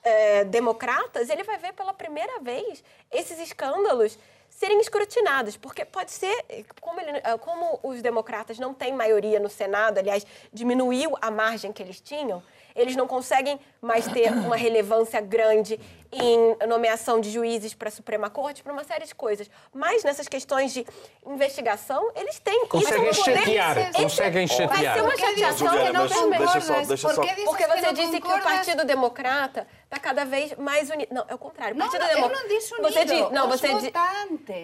eh, 0.03 0.43
democratas, 0.45 1.29
ele 1.29 1.43
vai 1.43 1.57
ver 1.57 1.73
pela 1.73 1.93
primeira 1.93 2.39
vez 2.39 2.83
esses 3.11 3.39
escândalos 3.39 4.17
serem 4.49 4.79
escrutinados, 4.81 5.55
porque 5.55 5.85
pode 5.85 6.11
ser, 6.11 6.35
como, 6.81 6.99
ele- 6.99 7.21
eh, 7.23 7.37
como 7.37 7.79
os 7.83 8.01
democratas 8.01 8.59
não 8.59 8.73
têm 8.73 8.93
maioria 8.93 9.39
no 9.39 9.49
Senado, 9.49 9.97
aliás, 9.99 10.25
diminuiu 10.51 11.15
a 11.21 11.31
margem 11.31 11.71
que 11.71 11.81
eles 11.81 12.01
tinham, 12.01 12.41
eles 12.75 12.95
não 12.95 13.07
conseguem 13.07 13.59
mais 13.81 14.07
ter 14.07 14.31
uma 14.31 14.55
relevância 14.55 15.19
grande 15.21 15.79
em 16.11 16.57
nomeação 16.67 17.19
de 17.21 17.29
juízes 17.29 17.73
para 17.75 17.87
a 17.89 17.91
Suprema 17.91 18.29
Corte, 18.31 18.63
para 18.63 18.73
uma 18.73 18.83
série 18.83 19.05
de 19.05 19.13
coisas. 19.13 19.49
Mas 19.71 20.03
nessas 20.03 20.27
questões 20.27 20.73
de 20.73 20.83
investigação, 21.25 22.11
eles 22.15 22.39
têm. 22.39 22.65
Conseguem 22.67 23.09
isso 23.11 23.19
é 23.19 23.21
um 23.21 23.25
poder- 23.25 23.39
chatear, 23.45 23.77
esse- 23.77 23.91
conseguem 24.03 24.47
Vai 24.47 24.57
ser 24.57 25.01
uma 25.01 25.17
chateação 25.17 25.69
que 25.69 25.91
não 25.91 26.01
mas 26.01 26.13
concordas? 26.13 26.37
deixa 26.39 26.61
só- 26.61 26.81
deixa 26.81 27.09
só- 27.09 27.21
porque 27.21 27.35
que 27.35 27.45
você 27.45 27.81
não 27.81 27.93
disse 27.93 28.21
que 28.21 28.27
o? 28.27 28.39
Partido 28.41 28.85
Democrata 28.85 29.67
está 29.83 29.99
cada 29.99 30.25
vez 30.25 30.55
mais 30.57 30.89
unido. 30.89 31.13
Não, 31.13 31.25
é 31.27 31.35
o 31.35 31.37
contrário. 31.37 31.75
O 31.75 31.77
Não, 31.79 31.85
Partido 31.89 32.01
não, 32.01 32.09
eu 32.09 32.29
Demo- 32.29 32.41
não 32.41 32.47
disse 32.47 32.73
unido. 32.73 32.91
Você 32.93 33.05
diz, 33.05 33.31
não, 33.31 33.47
Os 33.49 33.59
você 33.59 33.73
diz. 33.75 33.91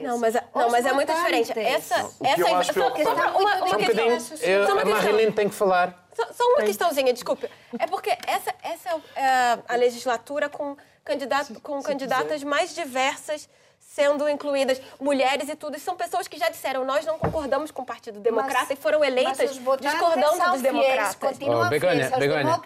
Não, 0.02 0.18
mas, 0.18 0.34
não, 0.34 0.65
Os 0.65 0.72
mas 0.72 0.86
é 0.86 0.94
muito 0.94 1.13
diferente. 1.13 1.60
Essa, 1.60 1.98
Não, 2.00 2.06
o 2.08 2.12
que 2.24 2.28
essa 2.28 2.41
eu 2.41 2.56
acho 2.58 2.74
só, 2.74 2.74
preocupante- 2.74 3.04
só 3.04 3.13
uma, 3.13 3.26
uma, 3.26 3.32
Só 3.32 3.38
um 3.38 3.41
uma 3.60 3.70
Só 3.70 3.76
um 3.76 3.78
questão. 3.78 3.96
bocadinho. 3.96 4.22
Só 4.22 4.36
Eu, 4.46 4.62
uma 4.63 4.72
a 4.74 4.76
questão. 4.84 4.91
Marilene 5.04 5.32
tem 5.32 5.50
que 5.50 5.56
falar. 5.56 6.05
Só, 6.15 6.25
só 6.34 6.43
uma 6.54 6.63
questãozinha, 6.63 7.13
desculpe. 7.13 7.49
É 7.78 7.86
porque 7.88 8.10
essa, 8.25 8.54
essa 8.63 8.89
é 9.15 9.60
a 9.67 9.75
legislatura 9.75 10.49
com, 10.49 10.78
candidato, 11.04 11.60
com 11.60 11.82
candidatas 11.82 12.43
mais 12.43 12.73
diversas 12.73 13.49
sendo 13.86 14.28
incluídas, 14.28 14.82
mulheres 15.00 15.48
e 15.48 15.56
tudo. 15.56 15.78
E 15.78 15.80
são 15.80 15.95
pessoas 15.95 16.28
que 16.28 16.38
já 16.38 16.50
disseram, 16.50 16.84
nós 16.84 17.06
não 17.06 17.17
concordamos 17.17 17.71
com 17.71 17.84
o 17.84 17.86
Partido 17.86 18.19
Democrata 18.19 18.74
e 18.74 18.76
foram 18.76 19.04
eleitas 19.04 19.58
mas 19.60 19.80
discordando 19.80 20.52
dos 20.52 20.62
democratas. 20.62 21.38
Oh, 21.41 21.69
Begonha, 21.69 22.10
Begonha, 22.17 22.62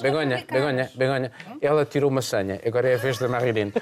Begonha, 0.00 0.46
Begonha, 0.50 0.90
Begonha. 0.94 1.32
Ela 1.60 1.84
tirou 1.84 2.10
uma 2.10 2.22
senha, 2.22 2.60
agora 2.66 2.88
é 2.88 2.94
a 2.94 2.98
vez 2.98 3.18
da 3.18 3.28
Marilene. 3.28 3.72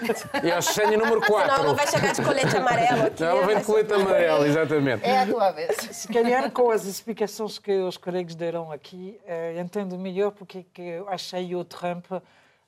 E 0.43 0.51
a 0.51 0.61
senha 0.61 0.99
número 0.99 1.21
4. 1.21 1.51
Senão 1.51 1.65
ela 1.65 1.75
vai 1.75 1.87
chegar 1.87 2.13
de 2.13 2.23
colete 2.23 2.57
amarelo 2.57 3.07
aqui. 3.07 3.25
Ela 3.25 3.47
vem 3.47 3.59
de 3.59 3.65
colete 3.65 3.93
amarelo, 3.93 4.47
exatamente. 4.47 5.05
É 5.07 5.19
a 5.21 5.27
tua 5.27 5.53
vez. 5.53 5.77
Se 5.93 6.09
calhar 6.09 6.51
com 6.51 6.71
as 6.71 6.85
explicações 6.85 7.59
que 7.59 7.73
os 7.73 7.97
colegas 7.97 8.35
deram 8.35 8.71
aqui, 8.73 9.19
eh, 9.27 9.59
entendo 9.59 9.97
melhor 9.97 10.33
porque 10.33 10.59
é 10.59 10.65
que 10.73 10.83
eu 10.83 11.09
achei 11.09 11.55
o 11.55 11.65
Trump 11.65 12.07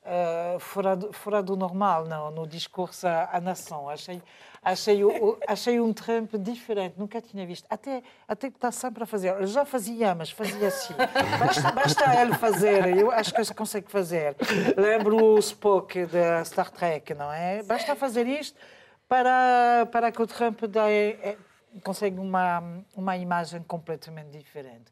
eh, 0.05 0.57
fora, 0.59 0.97
do, 0.97 1.13
fora 1.13 1.41
do 1.41 1.55
normal 1.55 2.05
no, 2.05 2.29
no 2.29 2.47
discurso 2.47 3.07
à, 3.07 3.29
à 3.31 3.39
nação. 3.39 3.87
Achei, 3.89 4.21
achei, 4.61 5.03
o, 5.03 5.37
achei 5.47 5.79
um 5.79 5.93
Trump 5.93 6.33
diferente, 6.35 6.95
nunca 6.97 7.21
tinha 7.21 7.45
visto. 7.45 7.65
Até, 7.69 8.03
até 8.27 8.49
que 8.49 8.57
está 8.57 8.69
sempre 8.71 9.03
a 9.03 9.05
fazer. 9.05 9.47
Já 9.47 9.63
fazia, 9.63 10.13
mas 10.13 10.29
fazia 10.29 10.67
assim. 10.67 10.93
Basta, 11.39 11.71
basta 11.71 12.21
ele 12.21 12.33
fazer, 12.33 12.97
eu 12.97 13.11
acho 13.11 13.33
que 13.33 13.39
ele 13.39 13.53
consegue 13.53 13.89
fazer. 13.89 14.35
Lembro 14.75 15.23
o 15.23 15.39
Spock 15.39 16.05
da 16.07 16.43
Star 16.43 16.69
Trek, 16.69 17.13
não 17.13 17.31
é? 17.31 17.63
Basta 17.63 17.95
fazer 17.95 18.27
isto 18.27 18.59
para, 19.07 19.87
para 19.91 20.11
que 20.11 20.21
o 20.21 20.27
Trump 20.27 20.63
dê, 20.63 21.11
é, 21.11 21.37
consegue 21.81 22.19
uma, 22.19 22.61
uma 22.95 23.15
imagem 23.15 23.63
completamente 23.63 24.37
diferente. 24.37 24.91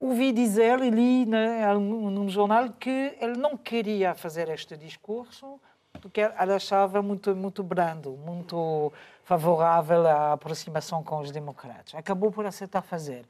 Ouvi 0.00 0.32
dizer 0.32 0.80
e 0.80 0.88
li 0.88 1.26
num 1.26 2.26
jornal 2.26 2.70
que 2.72 3.14
ele 3.20 3.36
não 3.36 3.54
queria 3.54 4.14
fazer 4.14 4.48
este 4.48 4.74
discurso 4.74 5.60
porque 6.00 6.22
ele 6.22 6.52
achava 6.54 7.02
muito, 7.02 7.36
muito 7.36 7.62
brando, 7.62 8.12
muito 8.12 8.90
favorável 9.24 10.06
à 10.06 10.32
aproximação 10.32 11.04
com 11.04 11.18
os 11.18 11.30
democratas. 11.30 11.94
Acabou 11.94 12.32
por 12.32 12.46
aceitar 12.46 12.80
fazer. 12.80 13.26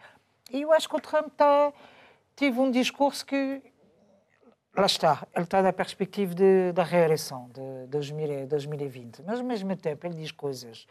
E 0.53 0.63
eu 0.63 0.73
acho 0.73 0.89
que 0.89 0.95
o 0.95 1.01
Trump 1.01 1.33
tá, 1.37 1.73
teve 2.37 2.61
um 2.61 2.71
discurso 2.71 3.27
que 3.27 3.61
lá 4.77 4.87
está, 4.87 5.27
ele 5.35 5.45
está 5.45 5.63
na 5.63 5.73
perspectiva 5.73 6.33
de, 6.35 6.71
da 6.73 6.85
reeleição 6.85 7.51
de 7.53 7.89
2000, 7.89 8.47
2020, 8.47 9.23
mas 9.27 9.41
ao 9.41 9.45
mesmo 9.45 9.75
tempo 9.77 10.07
ele 10.07 10.15
diz 10.15 10.31
coisas 10.31 10.87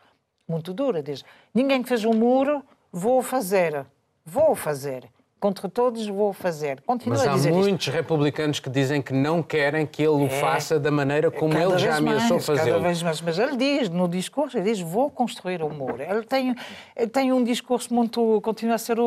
muito 0.46 0.74
duras, 0.74 1.04
diz, 1.04 1.24
ninguém 1.54 1.84
fez 1.86 2.04
um 2.04 2.14
muro, 2.14 2.62
vou 2.92 3.22
fazer, 3.22 3.86
vou 4.26 4.56
fazer 4.56 5.10
contra 5.40 5.70
todos 5.70 6.06
vou 6.08 6.34
fazer. 6.34 6.82
Continua 6.86 7.18
Mas 7.18 7.28
a 7.28 7.34
dizer 7.34 7.50
há 7.50 7.54
muitos 7.54 7.88
isto. 7.88 7.96
republicanos 7.96 8.60
que 8.60 8.70
dizem 8.70 9.02
que 9.02 9.14
não 9.14 9.42
querem 9.42 9.86
que 9.86 10.02
ele 10.02 10.10
o 10.12 10.26
É. 10.26 10.30
faça 10.30 10.80
da 10.80 10.92
maneira 10.92 11.32
como 11.32 11.54
ele 11.58 11.78
já 11.78 11.96
ameaçou 11.98 12.38
mais, 12.38 12.46
cada 12.46 12.80
vez 12.80 13.02
mais. 13.02 13.22
Mas 13.22 13.40
ele 13.40 13.56
diz, 13.56 13.90
no 13.90 14.08
discurso, 14.08 14.58
ele 14.58 14.66
diz, 14.70 14.82
vou 14.82 15.10
construir 15.10 15.62
o 15.64 15.70
muro. 15.70 16.02
Ele 16.02 16.24
tem, 16.24 16.56
ele 16.96 17.08
tem 17.08 17.32
um 17.32 17.44
discurso 17.44 17.94
muito, 17.94 18.42
continua 18.42 18.76
a 18.76 18.78
ser 18.78 19.00
o, 19.00 19.06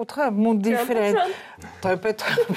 o 0.00 0.04
Trump, 0.06 0.32
muito 0.34 0.62
Trump 0.62 0.76
é 0.76 0.80
diferente. 0.80 1.34
Trump 1.80 2.04
é 2.04 2.12
Trump. 2.12 2.56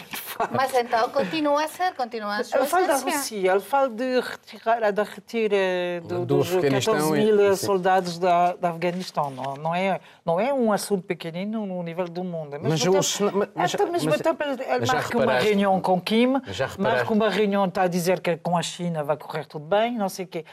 Mas 0.51 0.73
então 0.73 1.09
continua 1.09 1.65
a 1.65 1.67
ser, 1.67 1.93
continua 1.95 2.37
a 2.37 2.43
sua 2.45 2.59
Ele 2.59 2.67
fala 2.67 2.87
da. 2.87 2.95
Rússia, 2.97 3.51
ele 3.51 3.59
fala 3.59 3.89
de 3.89 4.19
retirar, 4.21 4.91
da 4.93 5.03
retira 5.03 5.57
do, 6.03 6.19
Do 6.19 6.25
dos 6.37 6.47
Afeganistão 6.55 6.93
14 6.93 7.19
e- 7.21 7.25
mil 7.25 7.55
sim. 7.57 7.65
soldados 7.65 8.17
da, 8.17 8.53
da 8.53 8.69
Afeganistão. 8.69 9.29
Não, 9.31 9.55
não, 9.55 9.75
é, 9.75 9.99
não 10.25 10.39
é 10.39 10.53
um 10.53 10.71
assunto 10.71 11.03
pequenino 11.03 11.65
no 11.65 11.83
nível 11.83 12.05
do 12.05 12.23
mundo. 12.23 12.57
Mas 12.61 12.83
mas- 12.85 13.17
tempo- 13.17 13.49
mas- 13.53 13.75
até 13.75 13.85
mesmo 13.85 14.09
mas- 14.11 14.21
tempo, 14.21 14.43
ele 14.43 14.85
marca 14.85 15.17
uma 15.17 15.33
reunião 15.39 15.81
com 15.81 15.99
Kim, 15.99 16.33
marca 16.77 17.13
uma 17.13 17.29
reunião, 17.29 17.65
está 17.65 17.81
a 17.83 17.87
dizer 17.87 18.21
que 18.21 18.37
com 18.37 18.57
a 18.57 18.61
China 18.61 19.03
vai 19.03 19.17
correr 19.17 19.45
tudo 19.45 19.65
bem, 19.65 19.97
não 19.97 20.07
sei 20.07 20.23
o 20.23 20.27
quê. 20.27 20.45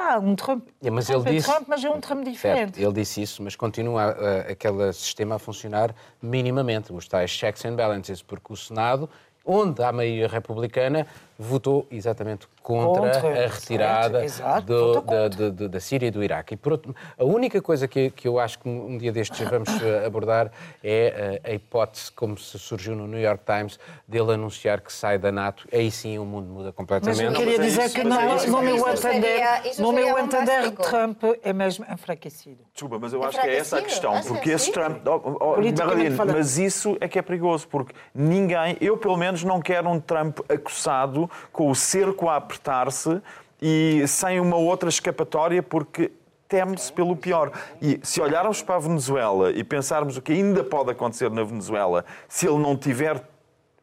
Pá, 0.00 0.18
um 0.18 0.34
Trump, 0.34 0.66
É, 0.82 0.88
mas 0.88 1.06
Trump 1.08 1.26
ele 1.26 1.36
é 1.36 1.38
disse- 1.38 1.52
Trump, 1.52 1.68
mas 1.68 1.84
é 1.84 1.90
um 1.90 2.00
Trump 2.00 2.20
Certo, 2.24 2.30
diferente. 2.32 2.82
ele 2.82 2.92
disse 2.94 3.20
isso, 3.20 3.42
mas 3.42 3.54
continua 3.54 4.04
ah, 4.18 4.50
aquele 4.52 4.90
sistema 4.94 5.34
a 5.34 5.38
funcionar 5.38 5.94
minimamente, 6.22 6.90
os 6.90 7.06
tais 7.06 7.30
checks 7.30 7.66
and 7.66 7.76
balances, 7.76 8.22
porque 8.22 8.50
o 8.50 8.56
Senado, 8.56 9.10
onde 9.44 9.82
há 9.82 9.92
maioria 9.92 10.26
republicana, 10.26 11.06
votou 11.42 11.86
exatamente 11.90 12.46
contra, 12.62 13.12
Contra, 13.14 13.44
a 13.44 13.48
retirada 13.48 14.20
do- 14.62 14.94
contra. 15.00 15.28
da- 15.30 15.48
da- 15.48 15.66
da 15.68 15.80
Síria 15.80 16.08
e 16.08 16.10
do 16.10 16.22
Iraque. 16.22 16.52
E 16.52 16.56
por 16.58 16.72
outro, 16.72 16.94
a 17.18 17.24
única 17.24 17.62
coisa 17.62 17.88
que, 17.88 18.10
que 18.10 18.28
eu 18.28 18.38
acho 18.38 18.58
que 18.58 18.68
um 18.68 18.98
dia 18.98 19.10
destes 19.10 19.40
vamos 19.48 19.70
eh, 19.82 20.04
abordar 20.04 20.52
é 20.84 21.40
eh, 21.42 21.50
a 21.50 21.54
hipótese, 21.54 22.12
como 22.12 22.36
se 22.36 22.58
surgiu 22.58 22.94
no 22.94 23.06
New 23.06 23.18
York 23.18 23.42
Times, 23.46 23.78
dele 24.06 24.32
anunciar 24.34 24.82
que 24.82 24.92
sai 24.92 25.16
da 25.18 25.32
NATO. 25.32 25.66
Aí 25.72 25.90
sim 25.90 26.18
o 26.18 26.26
mundo 26.26 26.46
muda 26.48 26.66
Mas 26.66 26.74
completamente. 26.74 27.22
eu 27.24 27.32
queria 27.32 27.56
mas 27.56 27.66
é 27.66 27.68
dizer 27.70 27.84
isso, 27.86 27.94
que 27.94 28.04
mas 28.04 28.14
no, 28.14 28.20
é 28.30 28.36
isso. 28.36 28.50
no 28.50 28.62
meu 28.62 28.76
Isso 28.76 28.88
entender, 28.90 29.40
no 29.80 30.18
entender. 30.18 30.70
Trump 30.72 31.22
é 31.42 31.52
mesmo 31.54 31.86
enfraquecido. 31.90 32.58
Desculpa, 32.74 32.98
mas 32.98 33.12
eu 33.14 33.24
acho 33.24 33.40
que 33.40 33.46
é 33.46 33.56
essa 33.56 33.78
a 33.78 33.82
questão. 33.82 34.20
Porque 34.22 34.50
esse 34.50 34.66
sim. 34.66 34.72
Trump. 34.72 35.06
Oh, 35.06 35.20
oh, 35.24 35.36
oh, 35.40 35.56
Marilene, 35.56 36.16
mas 36.34 36.58
isso 36.58 36.98
é 37.00 37.08
que 37.08 37.18
é 37.18 37.22
perigoso, 37.22 37.66
porque 37.66 37.94
ninguém, 38.14 38.76
eu 38.80 38.98
pelo 38.98 39.16
menos 39.16 39.42
não 39.42 39.60
quero 39.62 39.88
um 39.88 39.98
Trump 39.98 40.40
acossado 40.50 41.29
com 41.52 41.70
o 41.70 41.74
cerco 41.74 42.28
a 42.28 42.36
apertar-se 42.36 43.20
e 43.60 44.06
sem 44.06 44.40
uma 44.40 44.56
outra 44.56 44.88
escapatória, 44.88 45.62
porque 45.62 46.10
teme-se 46.48 46.92
pelo 46.92 47.16
pior. 47.16 47.52
E 47.80 48.00
se 48.02 48.20
olharmos 48.20 48.62
para 48.62 48.76
a 48.76 48.78
Venezuela 48.78 49.50
e 49.52 49.62
pensarmos 49.62 50.16
o 50.16 50.22
que 50.22 50.32
ainda 50.32 50.64
pode 50.64 50.90
acontecer 50.90 51.30
na 51.30 51.44
Venezuela 51.44 52.04
se 52.28 52.46
ele 52.46 52.58
não 52.58 52.76
tiver 52.76 53.22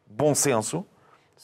bom 0.06 0.36
senso, 0.36 0.86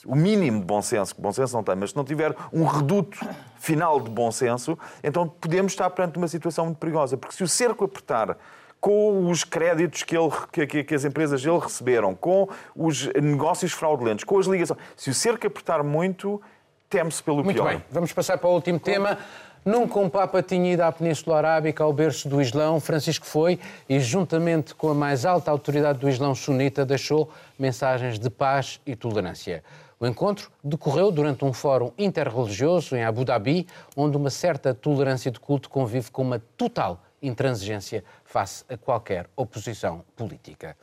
o 0.06 0.16
mínimo 0.16 0.60
de 0.60 0.66
bom 0.66 0.82
senso, 0.82 1.16
que 1.16 1.22
bom 1.22 1.32
senso 1.32 1.56
não 1.56 1.64
tem, 1.64 1.76
mas 1.76 1.92
se 1.92 1.96
não 1.96 2.04
tiver 2.04 2.36
um 2.52 2.66
reduto 2.66 3.18
final 3.58 4.00
de 4.02 4.10
bom 4.10 4.32
senso, 4.32 4.78
então 5.04 5.28
podemos 5.28 5.72
estar 5.72 5.90
perante 5.92 6.18
uma 6.18 6.28
situação 6.28 6.66
muito 6.66 6.78
perigosa. 6.78 7.16
Porque 7.16 7.36
se 7.36 7.44
o 7.44 7.48
cerco 7.48 7.86
apertar 7.86 8.38
com 8.84 9.30
os 9.30 9.46
créditos 9.46 10.04
que, 10.04 10.14
ele, 10.18 10.30
que- 10.52 10.84
que- 10.84 10.94
as 10.94 11.06
empresas 11.06 11.42
dele 11.42 11.58
receberam, 11.58 12.14
com 12.14 12.50
os 12.76 13.08
negócios 13.14 13.72
fraudulentos, 13.72 14.26
com 14.26 14.38
as 14.38 14.46
ligações, 14.46 14.78
se 14.98 15.10
o 15.10 15.14
cerco 15.14 15.48
apertar 15.48 15.82
muito, 15.82 16.42
teme-se 16.90 17.24
pelo 17.24 17.42
Muito 17.46 17.56
pior. 17.56 17.70
bem, 17.70 17.84
vamos 17.90 18.12
passar 18.12 18.38
para 18.38 18.50
o 18.50 18.54
último 18.54 18.78
tema. 18.78 19.18
Nunca 19.64 19.98
um 20.00 20.10
Papa 20.10 20.44
tinha 20.44 20.74
ido 20.74 20.82
à 20.82 20.92
Península 20.92 21.38
Arábica, 21.38 21.82
ao 21.82 21.94
berço 21.94 22.28
do 22.28 22.42
Islão. 22.42 22.78
Francisco 22.82 23.26
foi 23.26 23.58
e, 23.88 24.02
juntamente 24.02 24.76
com 24.76 24.90
a 24.90 24.94
mais 24.94 25.24
alta 25.26 25.50
autoridade 25.50 26.00
do 26.00 26.10
Islão 26.10 26.36
sunita, 26.36 26.86
deixou 26.86 27.32
mensagens 27.58 28.20
de 28.20 28.30
paz 28.30 28.82
e 28.86 28.98
tolerância. 28.98 29.64
O 29.98 30.06
encontro 30.06 30.52
decorreu 30.62 31.10
durante 31.10 31.46
um 31.46 31.54
fórum 31.54 31.94
interreligioso 31.98 32.98
em 32.98 33.06
Abu 33.06 33.24
Dhabi, 33.24 33.66
onde 33.96 34.18
uma 34.18 34.30
certa 34.30 34.74
tolerância 34.74 35.32
de 35.32 35.40
culto 35.40 35.70
convive 35.70 36.12
com 36.12 36.22
uma 36.22 36.42
total 36.58 37.00
intransigência 37.22 38.04
face 38.34 38.66
a 38.68 38.76
qualquer 38.76 39.30
oposição 39.36 40.04
política. 40.16 40.76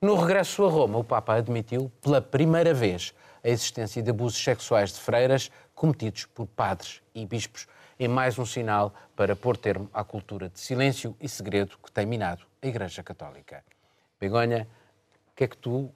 No 0.00 0.16
regresso 0.16 0.64
a 0.64 0.70
Roma, 0.70 0.98
o 0.98 1.04
Papa 1.04 1.34
admitiu, 1.34 1.92
pela 2.00 2.22
primeira 2.22 2.72
vez, 2.72 3.12
a 3.44 3.48
existência 3.50 4.02
de 4.02 4.08
abusos 4.08 4.42
sexuais 4.42 4.90
de 4.94 5.00
freiras 5.00 5.50
cometidos 5.74 6.24
por 6.24 6.46
padres 6.46 7.02
e 7.14 7.26
bispos, 7.26 7.66
em 8.00 8.08
mais 8.08 8.38
um 8.38 8.46
sinal 8.46 8.94
para 9.14 9.36
pôr 9.36 9.54
termo 9.58 9.86
à 9.92 10.02
cultura 10.02 10.48
de 10.48 10.58
silêncio 10.58 11.14
e 11.20 11.28
segredo 11.28 11.76
que 11.76 11.92
tem 11.92 12.06
minado 12.06 12.46
a 12.62 12.66
Igreja 12.66 13.02
Católica. 13.02 13.62
Begonha, 14.18 14.66
o 15.30 15.36
que 15.36 15.44
é 15.44 15.46
que 15.46 15.58
tu 15.58 15.90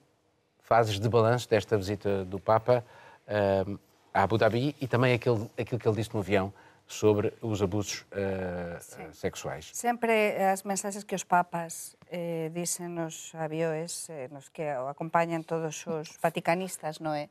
fazes 0.61 0.99
de 0.99 1.09
balanço 1.09 1.49
desta 1.49 1.75
visita 1.75 2.23
do 2.23 2.39
Papa 2.39 2.85
ah, 3.27 3.65
a 4.13 4.23
Abu 4.23 4.37
Dhabi 4.37 4.75
e 4.79 4.87
também 4.87 5.15
aquilo, 5.15 5.49
aquilo 5.59 5.79
que 5.79 5.87
ele 5.87 5.95
disse 5.95 6.13
no 6.13 6.19
avião 6.19 6.53
sobre 6.89 7.37
os 7.41 7.61
abusos 7.61 8.05
ah, 8.11 8.81
sexuais? 9.13 9.69
Sempre 9.71 10.41
as 10.41 10.65
mensaxes 10.65 11.05
que 11.05 11.13
os 11.13 11.23
papas 11.23 11.95
eh, 12.09 12.49
dicen 12.51 12.97
nos 12.97 13.31
avións, 13.37 14.09
eh, 14.09 14.27
nos 14.33 14.49
que 14.49 14.65
o 14.73 14.89
acompañan 14.89 15.45
todos 15.45 15.85
os 15.85 16.17
vaticanistas, 16.17 16.97
non 16.97 17.13
é? 17.13 17.29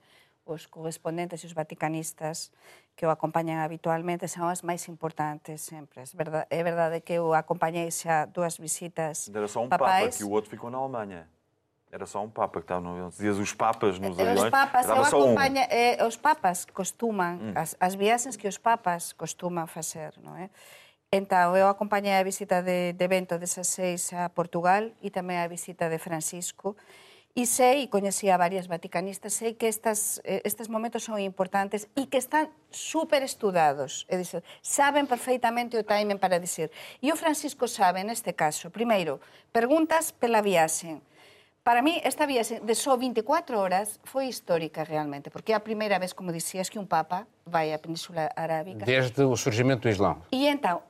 Os 0.49 0.65
correspondentes 0.65 1.45
e 1.45 1.47
os 1.51 1.53
vaticanistas 1.53 2.55
que 2.95 3.05
o 3.05 3.13
acompañan 3.13 3.61
habitualmente 3.61 4.31
son 4.31 4.47
as 4.49 4.63
máis 4.63 4.87
importantes 4.87 5.61
sempre. 5.61 6.07
É 6.07 6.17
verdade, 6.17 6.47
é 6.49 6.63
verdade 6.63 6.97
que 7.03 7.19
eu 7.19 7.35
acompañei 7.35 7.91
xa 7.91 8.31
dúas 8.31 8.57
visitas 8.57 9.27
Era 9.29 9.51
só 9.51 9.61
um 9.61 9.69
papais. 9.69 10.15
Papa, 10.15 10.19
que 10.23 10.25
o 10.25 10.31
outro 10.31 10.49
ficou 10.49 10.71
na 10.71 10.79
Alemanha. 10.79 11.27
Era 11.91 12.05
só 12.05 12.23
um 12.23 12.29
Papa 12.29 12.61
que 12.61 12.65
estava 12.65 12.81
no. 12.81 13.09
Dizias 13.09 13.39
os 13.39 13.53
Papas 13.55 13.99
nos 13.99 14.19
Eh, 14.19 14.23
aviões. 14.23 14.45
Os 14.45 14.51
papas, 14.51 14.89
eu 14.89 15.05
só 15.05 15.25
um. 15.25 15.35
eh, 15.71 15.97
os 16.05 16.17
papas 16.17 16.67
costuman, 16.67 17.53
as, 17.57 17.77
as 17.81 17.95
viaxes 17.95 18.37
que 18.37 18.47
os 18.47 18.59
papas 18.59 19.13
costuman 19.17 19.67
facer, 19.67 20.13
non 20.21 20.37
é? 20.37 20.51
Entón, 21.09 21.57
eu 21.57 21.65
acompañei 21.73 22.13
a 22.13 22.23
visita 22.23 22.61
de, 22.61 22.93
de 22.93 23.07
Bento 23.09 23.41
XVI 23.41 23.97
a 24.21 24.29
Portugal 24.29 24.93
e 25.01 25.09
tamén 25.09 25.41
a 25.41 25.49
visita 25.49 25.89
de 25.89 25.97
Francisco 25.97 26.77
e 27.33 27.47
sei, 27.49 27.87
e 27.87 27.89
coñecía 27.89 28.37
varias 28.37 28.69
vaticanistas, 28.69 29.33
sei 29.33 29.57
que 29.57 29.65
estas, 29.73 30.21
eh, 30.29 30.45
estes 30.45 30.69
momentos 30.69 31.09
son 31.09 31.17
importantes 31.25 31.89
e 31.97 32.13
que 32.13 32.21
están 32.21 32.53
super 32.69 33.25
estudados. 33.25 34.05
É 34.13 34.21
dicir, 34.21 34.45
saben 34.61 35.09
perfeitamente 35.09 35.81
o 35.81 35.87
timing 35.89 36.21
para 36.21 36.37
dicir. 36.37 36.69
E 37.01 37.09
o 37.09 37.17
Francisco 37.17 37.65
sabe, 37.65 38.05
neste 38.05 38.37
caso, 38.37 38.69
primeiro, 38.69 39.17
preguntas 39.49 40.13
pela 40.13 40.45
viaxe. 40.45 41.01
Para 41.69 41.83
mí, 41.83 42.01
esta 42.03 42.25
viaxe 42.25 42.61
de 42.65 42.75
só 42.75 42.97
24 42.97 43.59
horas 43.59 44.01
foi 44.03 44.25
histórica 44.25 44.85
realmente, 44.85 45.29
porque 45.29 45.53
é 45.53 45.55
a 45.55 45.61
primeira 45.61 45.99
vez, 45.99 46.15
como 46.15 46.33
dicías, 46.33 46.73
que 46.73 46.81
un 46.81 46.89
papa 46.89 47.29
vai 47.45 47.77
á 47.77 47.79
Península 47.79 48.33
Arábica. 48.33 48.89
Desde 48.89 49.21
o 49.21 49.37
surgimento 49.37 49.85
do 49.85 49.93
Islão. 49.93 50.25
E 50.33 50.49
então, 50.49 50.81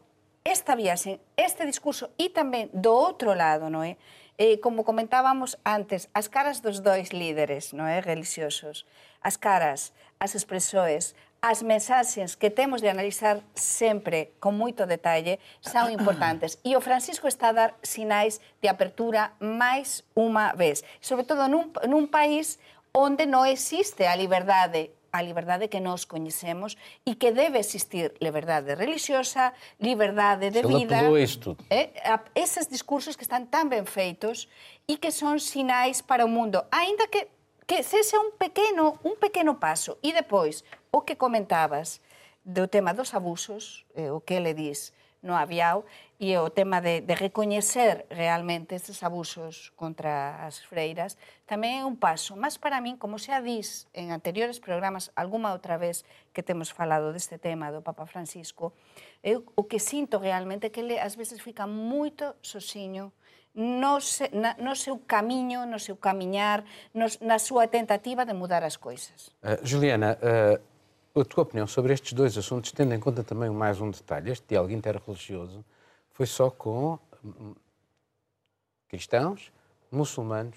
esta 0.46 0.78
viaxe, 0.78 1.18
este 1.34 1.66
discurso 1.66 2.14
e 2.14 2.30
tamén 2.30 2.70
do 2.70 2.94
outro 2.94 3.34
lado, 3.34 3.66
non 3.66 3.82
é? 3.82 3.98
Eh, 4.38 4.62
como 4.62 4.86
comentábamos 4.86 5.58
antes, 5.66 6.06
as 6.14 6.30
caras 6.30 6.62
dos 6.62 6.78
dois 6.78 7.10
líderes, 7.10 7.74
non 7.74 7.90
é, 7.90 7.98
religiosos, 7.98 8.86
as 9.18 9.34
caras, 9.34 9.90
as 10.22 10.38
expresoes, 10.38 11.18
as 11.40 11.62
mensaxes 11.62 12.34
que 12.34 12.50
temos 12.50 12.82
de 12.82 12.90
analizar 12.90 13.42
sempre 13.54 14.34
con 14.42 14.58
moito 14.58 14.90
detalle 14.90 15.38
son 15.62 15.90
importantes. 15.98 16.58
E 16.66 16.74
o 16.74 16.82
Francisco 16.82 17.30
está 17.30 17.54
a 17.54 17.56
dar 17.56 17.70
sinais 17.82 18.42
de 18.58 18.66
apertura 18.66 19.38
máis 19.38 20.02
unha 20.18 20.52
vez. 20.58 20.82
Sobre 20.98 21.22
todo 21.22 21.46
nun, 21.46 21.70
nun 21.86 22.10
país 22.10 22.58
onde 22.90 23.28
non 23.30 23.46
existe 23.46 24.10
a 24.10 24.18
liberdade 24.18 24.90
a 25.08 25.24
liberdade 25.24 25.72
que 25.72 25.80
nós 25.80 26.04
coñecemos 26.04 26.76
e 27.08 27.16
que 27.16 27.32
debe 27.32 27.56
existir 27.56 28.12
liberdade 28.20 28.76
religiosa, 28.76 29.56
liberdade 29.80 30.52
de 30.52 30.60
Ele 30.60 30.84
vida. 30.84 31.00
a 31.00 31.08
isto 31.16 31.56
a, 32.04 32.20
esses 32.36 32.68
discursos 32.68 33.16
que 33.16 33.24
están 33.24 33.48
tan 33.48 33.72
ben 33.72 33.88
feitos 33.88 34.52
e 34.84 35.00
que 35.00 35.08
son 35.08 35.40
sinais 35.40 36.04
para 36.04 36.28
o 36.28 36.30
mundo, 36.30 36.66
aínda 36.68 37.08
que 37.08 37.30
que 37.68 37.84
sexa 37.84 38.16
un 38.16 38.32
pequeno 38.32 38.96
un 39.04 39.16
pequeno 39.20 39.60
paso. 39.60 40.00
E 40.00 40.12
depois, 40.16 40.64
o 40.90 41.02
que 41.02 41.16
comentabas 41.16 42.00
do 42.44 42.68
tema 42.68 42.94
dos 42.94 43.12
abusos, 43.12 43.84
eh, 43.94 44.10
o 44.10 44.20
que 44.20 44.34
ele 44.34 44.54
dis 44.54 44.92
no 45.22 45.34
aviao, 45.34 45.84
e 46.18 46.34
o 46.38 46.50
tema 46.50 46.80
de, 46.80 47.02
de 47.02 47.14
recoñecer 47.14 48.06
realmente 48.10 48.74
estes 48.74 49.02
abusos 49.02 49.70
contra 49.74 50.46
as 50.46 50.62
freiras, 50.62 51.18
tamén 51.46 51.82
é 51.82 51.84
un 51.86 51.98
paso. 51.98 52.34
Mas 52.34 52.58
para 52.58 52.82
min, 52.82 52.98
como 52.98 53.18
xa 53.18 53.42
dis 53.42 53.86
en 53.94 54.10
anteriores 54.10 54.58
programas, 54.58 55.10
alguma 55.14 55.54
outra 55.54 55.78
vez 55.78 56.06
que 56.34 56.42
temos 56.42 56.70
falado 56.70 57.10
deste 57.14 57.38
tema 57.38 57.70
do 57.70 57.82
Papa 57.82 58.06
Francisco, 58.06 58.74
eu 59.22 59.46
o 59.54 59.66
que 59.66 59.78
sinto 59.78 60.18
realmente 60.18 60.66
é 60.66 60.70
que 60.70 60.82
ele 60.82 60.98
ás 60.98 61.14
veces 61.14 61.42
fica 61.42 61.66
moito 61.66 62.34
soxiño 62.42 63.14
no, 63.54 64.00
se, 64.00 64.30
na, 64.30 64.54
no 64.58 64.74
seu 64.74 64.98
caminho, 65.02 65.66
no 65.66 65.78
seu 65.78 65.98
caminhar, 65.98 66.62
no, 66.94 67.06
na 67.22 67.38
súa 67.42 67.66
tentativa 67.66 68.22
de 68.22 68.34
mudar 68.34 68.62
as 68.62 68.78
coisas. 68.78 69.34
Uh, 69.42 69.58
Juliana, 69.66 70.18
uh, 70.22 70.58
a 71.20 71.24
tua 71.24 71.42
opinião 71.42 71.66
sobre 71.66 71.92
estes 71.92 72.12
dois 72.12 72.36
assuntos, 72.36 72.72
tendo 72.72 72.94
em 72.94 73.00
conta 73.00 73.22
também 73.22 73.50
mais 73.50 73.80
um 73.80 73.90
detalhe, 73.90 74.30
este 74.30 74.46
diálogo 74.48 74.72
interreligioso 74.72 75.64
foi 76.12 76.26
só 76.26 76.50
com 76.50 76.98
hum, 77.24 77.54
cristãos, 78.88 79.52
muçulmanos 79.90 80.56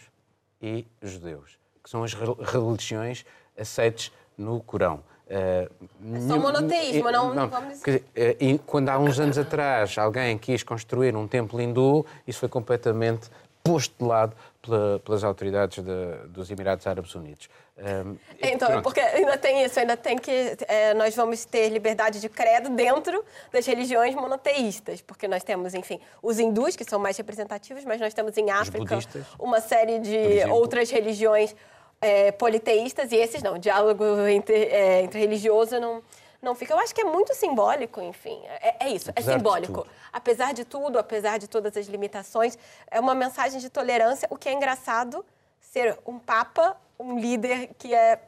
e 0.62 0.86
judeus, 1.02 1.58
que 1.84 1.90
são 1.90 2.04
as 2.04 2.14
religiões 2.14 3.26
aceites 3.58 4.12
no 4.38 4.62
Corão. 4.62 5.04
Uh, 5.28 6.28
Só 6.28 6.38
monoteísmo, 6.38 7.10
não, 7.10 7.34
não, 7.34 7.48
vamos 7.48 7.80
dizer. 7.80 8.04
Uh, 8.16 8.60
quando 8.66 8.90
há 8.90 9.00
uns 9.00 9.18
anos 9.18 9.38
atrás 9.38 9.98
alguém 9.98 10.38
quis 10.38 10.62
construir 10.62 11.16
um 11.16 11.26
templo 11.26 11.62
hindu, 11.62 12.06
isso 12.28 12.40
foi 12.40 12.50
completamente 12.50 13.30
posto 13.64 13.96
de 13.98 14.04
lado 14.04 14.36
pela, 14.62 15.00
pelas 15.00 15.24
autoridades 15.24 15.84
de, 15.84 16.28
dos 16.28 16.52
Emirados 16.52 16.86
Árabes 16.86 17.16
Unidos. 17.16 17.50
Um, 17.82 18.16
então, 18.40 18.68
pronto. 18.68 18.84
porque 18.84 19.00
ainda 19.00 19.36
tem 19.38 19.64
isso, 19.64 19.80
ainda 19.80 19.98
tem 19.98 20.16
que 20.16 20.56
é, 20.68 20.94
nós 20.94 21.16
vamos 21.16 21.46
ter 21.46 21.68
liberdade 21.70 22.20
de 22.20 22.30
credo 22.30 22.70
dentro 22.70 23.26
das 23.52 23.66
religiões 23.66 24.14
monoteístas, 24.14 25.02
porque 25.02 25.28
nós 25.28 25.44
temos, 25.44 25.74
enfim, 25.74 26.00
os 26.22 26.38
hindus, 26.38 26.76
que 26.76 26.84
são 26.84 27.00
mais 27.00 27.18
representativos, 27.18 27.84
mas 27.84 28.00
nós 28.00 28.14
temos 28.14 28.38
em 28.38 28.52
África 28.52 29.00
uma 29.40 29.60
série 29.60 29.98
de 30.00 30.44
outras 30.52 30.92
religiões 30.92 31.56
é, 32.00 32.32
politeístas 32.32 33.12
e 33.12 33.16
esses 33.16 33.42
não. 33.42 33.58
Diálogo 33.58 34.04
entre, 34.28 34.56
é, 34.66 35.02
entre 35.02 35.20
religioso 35.20 35.80
não, 35.80 36.04
não 36.42 36.56
fica. 36.56 36.74
Eu 36.74 36.80
acho 36.80 36.94
que 36.94 37.02
é 37.02 37.06
muito 37.06 37.34
simbólico, 37.34 38.02
enfim. 38.02 38.42
É, 38.46 38.86
é 38.86 38.90
isso, 38.90 39.10
é 39.10 39.12
apesar 39.12 39.32
é 39.32 39.38
simbólico. 39.38 39.84
De 39.84 39.90
apesar 40.14 40.54
de 40.54 40.66
tudo, 40.66 41.00
apesar 41.00 41.38
de 41.38 41.48
todas 41.48 41.78
as 41.78 41.88
limitações, 41.88 42.58
é 42.90 43.00
uma 43.00 43.16
mensagem 43.16 43.60
de 43.60 43.70
tolerância. 43.70 44.28
O 44.32 44.38
que 44.38 44.50
é 44.50 44.54
engraçado 44.54 45.24
ser 45.60 45.98
um 46.06 46.20
papa, 46.20 46.76
um 47.02 47.20
líder 47.20 47.70
que 47.78 47.94
é 47.94 48.20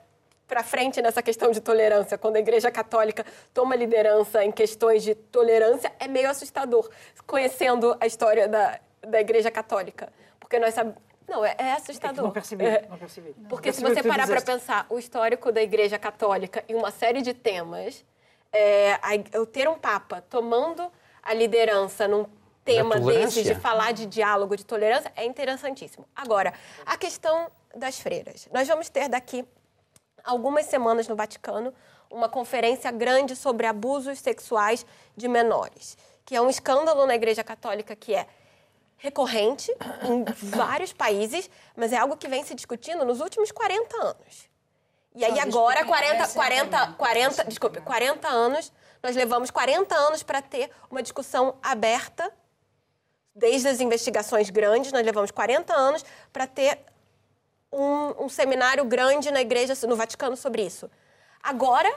para 0.47 0.63
frente 0.63 1.01
nessa 1.01 1.21
questão 1.21 1.51
de 1.51 1.61
tolerância. 1.61 2.17
Quando 2.17 2.35
a 2.35 2.39
Igreja 2.39 2.69
Católica 2.69 3.25
toma 3.53 3.75
liderança 3.75 4.43
em 4.43 4.51
questões 4.51 5.03
de 5.03 5.15
tolerância, 5.15 5.91
é 5.99 6.07
meio 6.07 6.29
assustador, 6.29 6.89
conhecendo 7.25 7.95
a 7.99 8.05
história 8.05 8.47
da, 8.47 8.79
da 9.01 9.21
Igreja 9.21 9.49
Católica. 9.49 10.11
Porque 10.39 10.59
nós 10.59 10.73
sabemos 10.73 11.01
não, 11.27 11.43
é, 11.43 11.55
é 11.57 11.71
assustador. 11.73 12.19
É 12.19 12.27
não 12.27 12.31
percebi, 12.31 12.65
é, 12.65 12.85
não 12.89 12.97
percebi. 12.97 13.35
Porque 13.47 13.69
não. 13.69 13.73
se 13.73 13.81
você 13.81 14.03
parar 14.03 14.27
para 14.27 14.41
pensar 14.41 14.85
o 14.89 14.99
histórico 14.99 15.51
da 15.51 15.61
Igreja 15.61 15.97
Católica 15.97 16.63
e 16.67 16.75
uma 16.75 16.91
série 16.91 17.21
de 17.21 17.33
temas, 17.33 18.05
é, 18.51 18.99
eu 19.31 19.45
ter 19.45 19.67
um 19.67 19.77
Papa 19.77 20.21
tomando 20.29 20.91
a 21.21 21.33
liderança 21.33 22.07
num 22.07 22.25
tema 22.63 22.99
desse, 22.99 23.43
de 23.43 23.55
falar 23.55 23.93
de 23.93 24.05
diálogo, 24.05 24.55
de 24.55 24.65
tolerância, 24.65 25.11
é 25.15 25.25
interessantíssimo. 25.25 26.05
Agora, 26.15 26.53
a 26.85 26.97
questão 26.97 27.49
das 27.75 27.99
freiras. 27.99 28.47
Nós 28.51 28.67
vamos 28.67 28.89
ter 28.89 29.09
daqui 29.09 29.45
algumas 30.23 30.65
semanas 30.65 31.07
no 31.07 31.15
Vaticano 31.15 31.73
uma 32.09 32.29
conferência 32.29 32.91
grande 32.91 33.35
sobre 33.35 33.65
abusos 33.65 34.19
sexuais 34.19 34.85
de 35.15 35.27
menores, 35.27 35.97
que 36.23 36.35
é 36.35 36.41
um 36.41 36.49
escândalo 36.49 37.05
na 37.05 37.15
Igreja 37.15 37.43
Católica 37.43 37.95
que 37.95 38.13
é 38.13 38.27
recorrente 38.97 39.69
em 40.03 40.23
vários 40.33 40.93
países, 40.93 41.49
mas 41.75 41.91
é 41.91 41.97
algo 41.97 42.15
que 42.15 42.27
vem 42.27 42.43
se 42.43 42.55
discutindo 42.55 43.03
nos 43.03 43.19
últimos 43.19 43.51
40 43.51 43.97
anos. 44.01 44.49
E 45.15 45.25
aí 45.25 45.39
agora, 45.39 45.85
40, 45.85 46.27
40, 46.29 46.93
40, 46.93 47.43
desculpe, 47.45 47.81
40 47.81 48.27
anos, 48.27 48.71
nós 49.01 49.15
levamos 49.15 49.51
40 49.51 49.93
anos 49.93 50.23
para 50.23 50.41
ter 50.41 50.71
uma 50.89 51.03
discussão 51.03 51.55
aberta, 51.61 52.31
desde 53.35 53.67
as 53.67 53.81
investigações 53.81 54.49
grandes, 54.49 54.91
nós 54.91 55.05
levamos 55.05 55.31
40 55.31 55.73
anos 55.73 56.05
para 56.31 56.47
ter 56.47 56.79
um, 57.73 58.25
um 58.25 58.29
seminário 58.29 58.85
grande 58.85 59.31
na 59.31 59.41
igreja, 59.41 59.73
no 59.87 59.95
Vaticano, 59.95 60.37
sobre 60.37 60.65
isso. 60.65 60.89
Agora, 61.41 61.93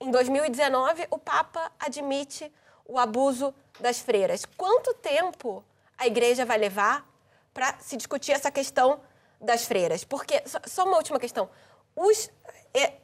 em 0.00 0.10
2019, 0.10 1.06
o 1.10 1.18
Papa 1.18 1.70
admite 1.78 2.50
o 2.84 2.98
abuso 2.98 3.54
das 3.80 3.98
freiras. 3.98 4.44
Quanto 4.56 4.94
tempo 4.94 5.64
a 5.98 6.06
igreja 6.06 6.44
vai 6.44 6.58
levar 6.58 7.06
para 7.52 7.74
se 7.80 7.96
discutir 7.96 8.32
essa 8.32 8.50
questão 8.50 9.00
das 9.40 9.64
freiras. 9.64 10.04
Porque, 10.04 10.42
só 10.66 10.84
uma 10.84 10.96
última 10.96 11.18
questão. 11.18 11.48
Os, 11.94 12.30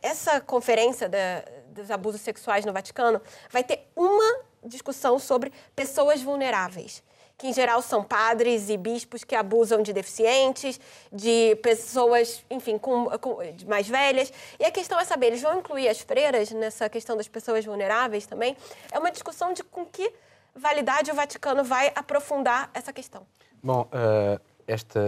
essa 0.03 0.41
conferência 0.41 1.09
da, 1.09 1.43
dos 1.69 1.91
abusos 1.91 2.21
sexuais 2.21 2.65
no 2.65 2.73
Vaticano 2.73 3.21
vai 3.51 3.65
ter 3.65 3.91
uma 3.97 4.41
discussão 4.63 5.19
sobre 5.19 5.53
pessoas 5.75 6.23
vulneráveis, 6.23 7.03
que 7.43 7.49
em 7.49 7.53
geral 7.53 7.83
são 7.83 8.05
padres 8.05 8.71
e 8.71 8.77
bispos 8.77 9.25
que 9.25 9.35
abusam 9.35 9.83
de 9.83 9.93
deficientes, 9.93 10.79
de 11.13 11.57
pessoas, 11.57 12.45
enfim, 12.49 12.79
com, 12.79 13.07
com, 13.19 13.39
mais 13.67 13.89
velhas. 13.89 14.33
E 14.61 14.65
a 14.65 14.71
questão 14.71 15.01
é 15.01 15.05
saber, 15.05 15.27
eles 15.27 15.43
vão 15.43 15.59
incluir 15.59 15.89
as 15.89 16.01
freiras 16.01 16.53
nessa 16.53 16.89
questão 16.89 17.17
das 17.17 17.27
pessoas 17.27 17.65
vulneráveis 17.65 18.27
também? 18.27 18.57
É 18.93 18.99
uma 19.01 19.11
discussão 19.11 19.53
de 19.53 19.65
com 19.65 19.85
que 19.85 20.09
validade 20.55 21.11
o 21.11 21.15
Vaticano 21.17 21.65
vai 21.65 21.91
aprofundar 21.97 22.71
essa 22.73 22.93
questão? 22.93 23.27
Bom, 23.61 23.89
uh, 23.91 24.41
esta 24.65 25.01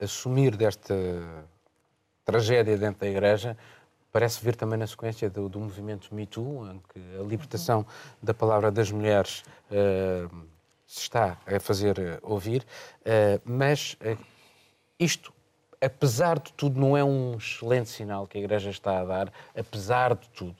assumir 0.00 0.56
desta 0.56 0.94
tragédia 2.24 2.78
dentro 2.78 3.00
da 3.00 3.06
Igreja 3.06 3.54
parece 4.10 4.42
vir 4.42 4.56
também 4.56 4.78
na 4.78 4.86
sequência 4.86 5.28
do, 5.28 5.46
do 5.46 5.60
movimento 5.60 6.14
Me 6.14 6.24
Too, 6.24 6.70
em 6.70 6.82
que 6.88 7.20
a 7.20 7.22
libertação 7.22 7.84
da 8.22 8.32
palavra 8.32 8.70
das 8.70 8.90
mulheres 8.90 9.44
uh, 9.70 10.57
se 10.88 11.02
está 11.02 11.38
a 11.46 11.60
fazer 11.60 12.18
ouvir, 12.22 12.66
uh, 13.02 13.40
mas 13.44 13.96
isto 14.98 15.32
apesar 15.80 16.38
de 16.38 16.52
tudo, 16.54 16.80
não 16.80 16.96
é 16.96 17.04
um 17.04 17.36
excelente 17.36 17.88
sinal 17.88 18.26
que 18.26 18.38
a 18.38 18.40
Igreja 18.40 18.70
está 18.70 19.00
a 19.00 19.04
dar, 19.04 19.32
apesar 19.56 20.14
de 20.14 20.28
tudo. 20.30 20.56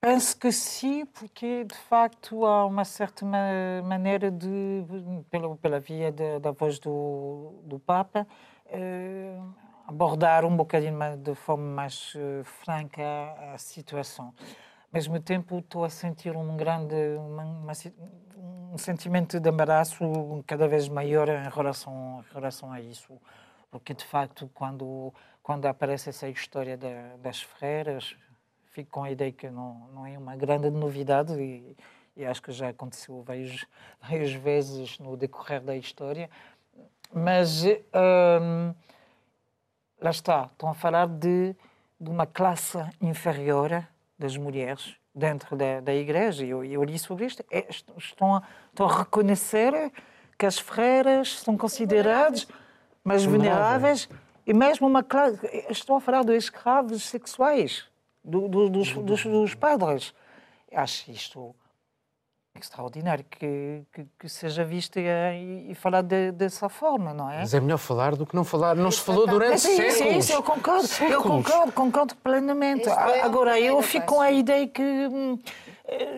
Penso 0.00 0.36
que 0.36 0.52
sim, 0.52 1.06
porque 1.06 1.64
de 1.64 1.74
facto 1.74 2.44
há 2.44 2.66
uma 2.66 2.84
certa 2.84 3.24
maneira 3.84 4.30
de, 4.30 4.84
pela, 5.30 5.56
pela 5.56 5.80
via 5.80 6.12
de, 6.12 6.38
da 6.38 6.50
voz 6.52 6.78
do, 6.78 7.54
do 7.64 7.78
Papa, 7.78 8.26
eh, 8.66 9.38
abordar 9.86 10.44
um 10.44 10.54
bocadinho 10.54 11.16
de 11.16 11.34
forma 11.34 11.64
mais 11.64 12.12
eh, 12.14 12.42
franca 12.44 13.02
a, 13.54 13.58
situação. 13.58 14.34
Ao 14.86 14.98
mesmo 14.98 15.20
tempo, 15.20 15.58
estou 15.58 15.84
a 15.84 15.90
sentir 15.90 16.36
um 16.36 16.56
grande 16.56 16.94
uma, 17.18 17.44
uma, 17.44 17.72
um 18.72 18.78
sentimento 18.78 19.38
de 19.38 19.48
embaraço 19.48 20.04
cada 20.46 20.66
vez 20.68 20.88
maior 20.88 21.28
em 21.28 21.48
relação, 21.48 22.24
em 22.30 22.34
relação 22.34 22.72
a 22.72 22.80
isso, 22.80 23.20
porque 23.70 23.92
de 23.94 24.04
facto 24.04 24.50
quando 24.54 25.12
quando 25.42 25.66
aparece 25.66 26.08
essa 26.08 26.28
história 26.28 26.76
da, 26.76 27.16
das 27.22 27.40
freiras 27.40 28.16
fico 28.76 28.90
com 28.90 29.04
a 29.04 29.10
ideia 29.10 29.32
que 29.32 29.48
não, 29.48 29.88
não 29.94 30.06
é 30.06 30.18
uma 30.18 30.36
grande 30.36 30.68
novidade 30.68 31.32
e, 31.32 31.74
e 32.14 32.26
acho 32.26 32.42
que 32.42 32.52
já 32.52 32.68
aconteceu 32.68 33.22
várias, 33.22 33.64
várias 34.02 34.32
vezes 34.32 34.98
no 34.98 35.16
decorrer 35.16 35.62
da 35.62 35.74
história. 35.74 36.28
Mas 37.10 37.64
hum, 37.64 38.74
lá 39.98 40.10
está, 40.10 40.50
estão 40.52 40.68
a 40.68 40.74
falar 40.74 41.06
de, 41.06 41.56
de 41.98 42.10
uma 42.10 42.26
classe 42.26 42.76
inferior 43.00 43.86
das 44.18 44.36
mulheres 44.36 44.96
dentro 45.14 45.56
da, 45.56 45.80
da 45.80 45.94
igreja. 45.94 46.44
Eu, 46.44 46.64
eu 46.64 46.82
li 46.84 46.98
sobre 46.98 47.26
isto. 47.26 47.44
É, 47.50 47.66
estão, 47.96 48.36
a, 48.36 48.42
estão 48.68 48.86
a 48.86 48.98
reconhecer 48.98 49.92
que 50.38 50.46
as 50.46 50.58
freiras 50.58 51.38
são 51.40 51.56
consideradas 51.56 52.46
mais 53.02 53.24
vulneráveis 53.24 54.08
e 54.46 54.52
mesmo 54.52 54.86
uma 54.86 55.02
classe. 55.02 55.38
Estão 55.70 55.96
a 55.96 56.00
falar 56.00 56.24
de 56.24 56.36
escravos 56.36 57.02
sexuais 57.04 57.84
do, 58.22 58.48
do, 58.48 58.68
dos, 58.68 58.92
dos, 58.92 59.24
dos, 59.24 59.54
padres. 59.54 60.14
Acho 60.72 61.10
isto 61.10 61.54
extraordinário 62.60 63.24
que, 63.30 63.82
que, 63.92 64.06
que 64.18 64.28
seja 64.28 64.64
visto 64.64 64.98
e, 64.98 65.70
e 65.70 65.74
falar 65.74 66.02
de, 66.02 66.32
dessa 66.32 66.68
forma, 66.68 67.12
não 67.12 67.30
é? 67.30 67.40
Mas 67.40 67.54
é 67.54 67.60
melhor 67.60 67.78
falar 67.78 68.16
do 68.16 68.26
que 68.26 68.34
não 68.34 68.44
falar. 68.44 68.74
Não 68.74 68.90
se 68.90 69.00
falou 69.00 69.26
durante 69.26 69.60
sim, 69.60 69.76
séculos. 69.76 70.24
Sim, 70.24 70.32
eu 70.32 70.42
concordo. 70.42 70.86
Séculos. 70.86 71.12
Eu 71.12 71.22
concordo, 71.22 71.72
concordo 71.72 72.16
plenamente. 72.16 72.88
É 72.88 73.22
Agora, 73.22 73.58
eu 73.60 73.80
fico 73.82 74.06
com 74.06 74.20
a 74.20 74.30
ideia 74.30 74.66
que 74.66 74.82
hum, 74.82 75.38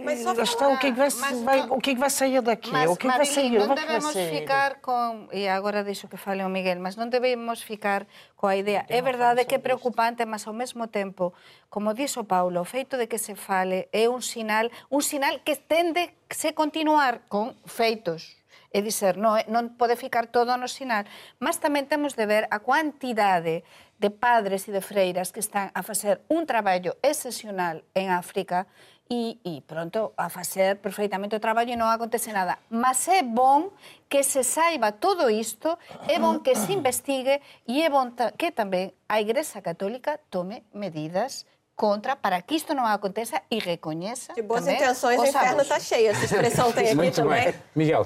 mas 0.02 0.20
só 0.20 0.32
está, 0.32 0.68
o 0.68 0.78
que 0.78 0.86
é 0.86 0.92
que 0.92 0.96
vai, 0.96 1.10
vai 1.44 1.60
o 1.68 1.78
que 1.78 1.90
é 1.90 1.94
que 1.94 2.00
vai 2.00 2.10
sair 2.10 2.40
daqui? 2.40 2.72
Mas, 2.72 2.90
o 2.90 2.96
que 2.96 3.06
é 3.06 3.10
que 3.10 3.16
vai 3.18 3.26
sair? 3.26 3.58
Não 3.58 3.74
devemos 3.74 4.14
ficar 4.14 4.80
com 4.80 5.28
e 5.30 5.46
agora 5.46 5.84
deixo 5.84 6.08
que 6.08 6.16
fale 6.16 6.42
o 6.42 6.48
Miguel, 6.48 6.80
mas 6.80 6.96
não 6.96 7.08
devemos 7.08 7.62
ficar 7.62 8.06
com 8.34 8.46
a 8.46 8.56
ideia. 8.56 8.86
É 8.88 9.02
verdade 9.02 9.44
que 9.44 9.56
é 9.56 9.58
preocupante, 9.58 10.24
mas 10.24 10.46
ao 10.46 10.54
mesmo 10.54 10.86
tempo, 10.88 11.34
como 11.68 11.92
dixo 11.92 12.24
Paulo, 12.24 12.60
o 12.60 12.64
feito 12.64 12.96
de 12.96 13.06
que 13.06 13.18
se 13.18 13.34
fale 13.34 13.88
é 13.92 14.08
un 14.08 14.22
sinal, 14.22 14.70
un 14.90 15.02
sinal 15.02 15.40
que 15.44 15.56
tende 15.56 16.14
se 16.30 16.54
continuar 16.54 17.28
con 17.28 17.54
feitos 17.66 18.38
e 18.72 18.80
dizer 18.80 19.16
non, 19.16 19.36
non 19.48 19.76
pode 19.76 19.96
ficar 19.96 20.28
todo 20.28 20.56
no 20.56 20.68
sinal, 20.68 21.04
mas 21.40 21.60
tamén 21.60 21.88
temos 21.88 22.16
de 22.16 22.24
ver 22.24 22.48
a 22.48 22.60
quantidade 22.60 23.64
de 23.98 24.10
padres 24.12 24.68
e 24.68 24.72
de 24.72 24.80
freiras 24.84 25.32
que 25.32 25.40
están 25.40 25.72
a 25.72 25.82
facer 25.82 26.20
un 26.28 26.44
traballo 26.44 26.96
excepcional 27.02 27.84
en 27.92 28.12
África 28.12 28.68
e, 29.08 29.40
e 29.44 29.60
pronto, 29.62 30.12
a 30.16 30.28
facer 30.28 30.76
perfectamente 30.76 31.34
o 31.36 31.40
traballo 31.40 31.72
e 31.72 31.76
non 31.76 31.88
acontece 31.88 32.28
nada. 32.32 32.60
Mas 32.68 33.08
é 33.08 33.24
bon 33.24 33.72
que 34.08 34.20
se 34.22 34.44
saiba 34.44 34.92
todo 34.92 35.32
isto, 35.32 35.80
é 36.06 36.20
bon 36.20 36.44
que 36.44 36.52
se 36.54 36.76
investigue 36.76 37.40
e 37.64 37.80
é 37.80 37.88
bon 37.88 38.12
que 38.36 38.52
tamén 38.52 38.92
a 39.08 39.20
Igrexa 39.20 39.64
Católica 39.64 40.20
tome 40.28 40.64
medidas 40.76 41.48
contra 41.78 42.16
para 42.18 42.42
que 42.42 42.58
isto 42.58 42.74
não 42.74 42.84
aconteça 42.84 43.40
e 43.48 43.58
reconheça. 43.58 44.34
De 44.34 44.42
boas 44.42 44.66
intenções, 44.66 45.20
o 45.20 45.24
inferno 45.24 45.62
está 45.62 45.78
cheio. 45.78 46.10
Essa 46.10 46.24
expressão 46.26 46.72
tem 46.72 46.86
aqui 46.86 46.96
Muito 46.96 47.14
também. 47.14 47.44
bem. 47.44 47.54
Miguel, 47.74 48.04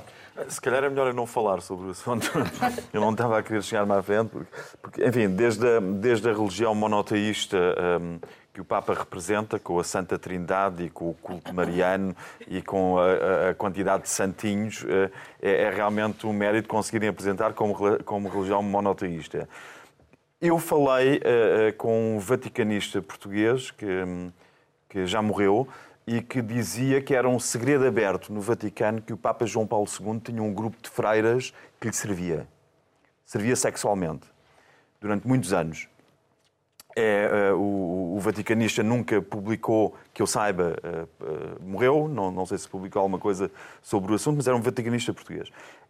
Se 0.48 0.60
calhar 0.60 0.82
é 0.84 0.88
melhor 0.88 1.08
eu 1.08 1.14
não 1.14 1.26
falar 1.26 1.60
sobre 1.60 1.88
o 1.88 1.90
assunto. 1.90 2.30
Eu 2.92 3.00
não 3.00 3.12
estava 3.12 3.38
a 3.38 3.42
querer 3.42 3.62
chegar 3.62 3.84
mais 3.84 4.00
à 4.00 4.02
frente, 4.02 4.30
porque, 4.30 4.50
porque, 4.80 5.04
enfim, 5.04 5.28
desde 5.28 5.66
a, 5.66 5.80
desde 5.80 6.28
a 6.28 6.32
religião 6.32 6.74
monoteísta 6.74 7.58
hum, 8.00 8.18
que 8.52 8.60
o 8.60 8.64
Papa 8.64 8.92
representa, 8.92 9.58
com 9.58 9.78
a 9.78 9.84
Santa 9.84 10.18
Trindade 10.18 10.84
e 10.84 10.90
com 10.90 11.08
o 11.10 11.14
culto 11.14 11.54
mariano 11.54 12.14
e 12.46 12.60
com 12.60 12.98
a, 12.98 13.50
a- 13.50 13.54
quantidade 13.54 14.02
de 14.02 14.10
santinhos, 14.10 14.84
eh, 14.86 15.10
é, 15.40 15.62
é 15.62 15.70
realmente 15.70 16.26
um 16.26 16.32
mérito 16.34 16.68
conseguirem 16.68 17.08
apresentar 17.08 17.54
como, 17.54 17.74
como 18.04 18.28
religião 18.28 18.62
monoteísta. 18.62 19.48
Eu 20.40 20.58
falei 20.58 21.20
eh, 21.24 21.72
com 21.78 22.16
um 22.16 22.18
vaticanista 22.18 23.00
português 23.00 23.70
que, 23.70 23.86
que 24.88 25.06
já 25.06 25.22
morreu 25.22 25.66
e 26.06 26.20
que 26.20 26.42
dizia 26.42 27.00
que 27.00 27.14
era 27.14 27.28
um 27.28 27.38
segredo 27.38 27.86
aberto 27.86 28.32
no 28.32 28.40
Vaticano 28.40 29.00
que 29.00 29.12
o 29.12 29.16
Papa 29.16 29.46
João 29.46 29.66
Paulo 29.66 29.86
II 29.88 30.20
tinha 30.20 30.42
um 30.42 30.52
grupo 30.52 30.76
de 30.82 30.90
freiras 30.90 31.54
que 31.80 31.86
lhe 31.86 31.94
servia. 31.94 32.46
Servia 33.24 33.56
sexualmente. 33.56 34.26
Durante 35.00 35.26
muitos 35.26 35.52
anos. 35.52 35.88
É, 36.94 37.28
eh, 37.30 37.52
o, 37.52 38.16
o 38.16 38.18
vaticanista 38.20 38.82
nunca 38.82 39.22
publicou, 39.22 39.94
que 40.12 40.20
eu 40.20 40.26
saiba, 40.26 40.76
eh, 40.82 41.04
eh, 41.22 41.26
morreu, 41.60 42.06
não, 42.06 42.30
não 42.30 42.44
sei 42.44 42.58
se 42.58 42.68
publicou 42.68 43.00
alguma 43.00 43.18
coisa 43.18 43.50
sobre 43.80 44.12
o 44.12 44.14
assunto, 44.14 44.36
mas 44.36 44.46
era 44.46 44.56
um 44.56 44.60
vaticanista 44.60 45.12
português. 45.12 45.48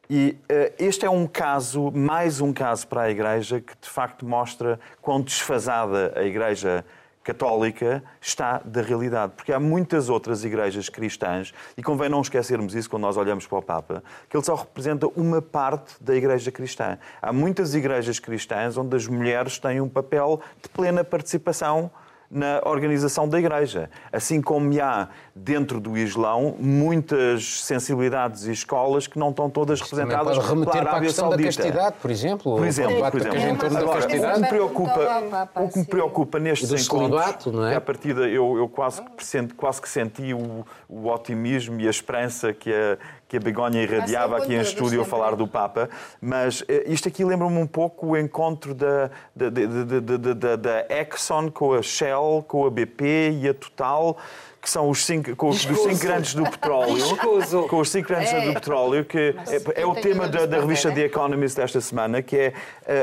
E 0.09 0.37
este 0.79 1.07
é 1.07 1.11
um 1.11 1.27
caso, 1.27 1.91
mais 1.93 2.41
um 2.41 2.53
caso 2.53 2.87
para 2.87 3.03
a 3.03 3.11
Igreja, 3.11 3.61
que 3.61 3.73
de 3.81 3.89
facto 3.89 4.27
mostra 4.27 4.79
quão 5.01 5.21
desfasada 5.21 6.13
a 6.17 6.23
Igreja 6.23 6.85
católica 7.23 8.03
está 8.20 8.61
da 8.64 8.83
realidade. 8.83 9.33
Porque 9.37 9.53
há 9.53 9.61
muitas 9.61 10.09
outras 10.09 10.45
igrejas 10.45 10.89
cristãs, 10.89 11.53
e 11.77 11.83
convém 11.83 12.09
não 12.09 12.20
esquecermos 12.20 12.75
isso 12.75 12.91
quando 12.91 13.03
nós 13.03 13.16
olhamos 13.16 13.47
para 13.47 13.59
o 13.59 13.62
Papa, 13.62 14.03
que 14.29 14.37
ele 14.37 14.45
só 14.45 14.55
representa 14.55 15.07
uma 15.16 15.41
parte 15.41 15.95
da 16.01 16.14
igreja 16.14 16.51
cristã. 16.51 16.99
Há 17.20 17.33
muitas 17.33 17.75
igrejas 17.75 18.18
cristãs 18.18 18.77
onde 18.77 18.97
as 18.97 19.07
mulheres 19.07 19.59
têm 19.59 19.81
um 19.81 19.89
papel 19.89 20.41
de 20.62 20.68
plena 20.68 21.05
participação 21.05 21.91
na 22.33 22.62
organização 22.64 23.28
da 23.28 23.39
Igreja. 23.39 23.91
Assim 24.11 24.41
como 24.41 24.72
há 24.80 25.09
dentro 25.35 25.78
do 25.78 25.99
Islão 25.99 26.57
muitas 26.59 27.61
sensibilidades 27.62 28.47
e 28.47 28.53
escolas 28.53 29.07
que 29.07 29.18
não 29.18 29.28
estão 29.28 29.51
todas 29.51 29.80
representadas 29.80 30.39
pode 30.39 30.49
remeter 30.49 30.72
pela 30.72 30.85
para 30.85 30.97
a 30.97 31.01
questão 31.01 31.28
da 31.28 31.37
Saudita. 31.37 31.62
castidade, 31.62 31.97
por 32.01 32.11
exemplo. 32.11 32.57
Por 32.57 32.66
exemplo, 32.66 33.01
por 33.01 33.11
que 33.11 33.16
exemplo. 33.18 33.39
tens 33.39 33.53
em 33.53 33.57
torno 33.57 33.74
da 33.74 33.80
Agora, 33.83 34.05
o 34.05 34.09
que 34.09 34.41
me 34.41 34.49
preocupa, 34.49 35.53
o 35.57 35.68
que 35.68 35.78
me 35.78 35.85
preocupa 35.85 36.39
nestes 36.39 36.87
encontros 36.87 37.53
não 37.53 37.66
é? 37.66 37.70
que 37.70 37.76
à 37.76 37.80
partida 37.80 38.28
eu, 38.28 38.57
eu 38.57 38.68
quase, 38.68 39.03
que 39.03 39.24
senti, 39.24 39.55
quase 39.55 39.83
que 39.83 39.89
senti 39.89 40.33
o, 40.33 40.64
o 40.89 41.09
otimismo 41.09 41.80
e 41.80 41.87
a 41.87 41.91
esperança 41.91 42.53
que 42.55 42.72
a, 42.72 42.97
que 43.33 43.39
a 43.39 43.41
Begonha 43.41 43.83
irradiava 43.83 44.37
aqui 44.37 44.53
em 44.53 44.61
estúdio 44.61 45.01
a 45.01 45.07
falar 45.07 45.35
do 45.37 45.49
Papa, 45.49 45.89
mas 46.20 46.62
eh, 46.68 46.85
isto 46.87 47.09
aqui 47.09 47.24
lembra-me 47.24 47.57
um 47.57 47.66
pouco 47.66 48.09
o 48.09 48.16
encontro 48.18 48.74
da, 48.74 49.11
da, 49.35 49.49
da, 49.49 50.57
da 50.57 50.87
Exxon 50.91 51.51
com 51.51 51.72
a 51.72 51.80
Shell, 51.80 52.45
com 52.47 52.66
a 52.66 52.70
BP 52.70 53.39
e 53.41 53.49
a 53.49 53.55
Total, 53.55 54.18
que 54.63 54.71
são 54.71 54.89
os 54.89 55.05
cinco, 55.05 55.35
com 55.35 55.49
os, 55.49 55.65
dos 55.65 55.77
cinco 55.81 55.99
grandes 55.99 56.35
do 56.35 56.45
petróleo, 56.45 56.97
Escuso. 56.97 57.65
com 57.67 57.81
os 57.81 57.91
cinco 57.91 58.07
grandes 58.09 58.33
É. 58.33 58.47
do 58.47 58.55
petróleo, 58.55 59.05
que 59.05 59.35
é, 59.75 59.83
é 59.83 59.85
o 59.85 59.93
tema 59.97 60.29
da, 60.29 60.47
da 60.47 60.61
revista 60.61 60.89
perder, 60.89 61.11
The 61.11 61.17
Economist 61.19 61.57
desta 61.57 61.81
semana, 61.81 62.23
que 62.23 62.37
é 62.37 62.53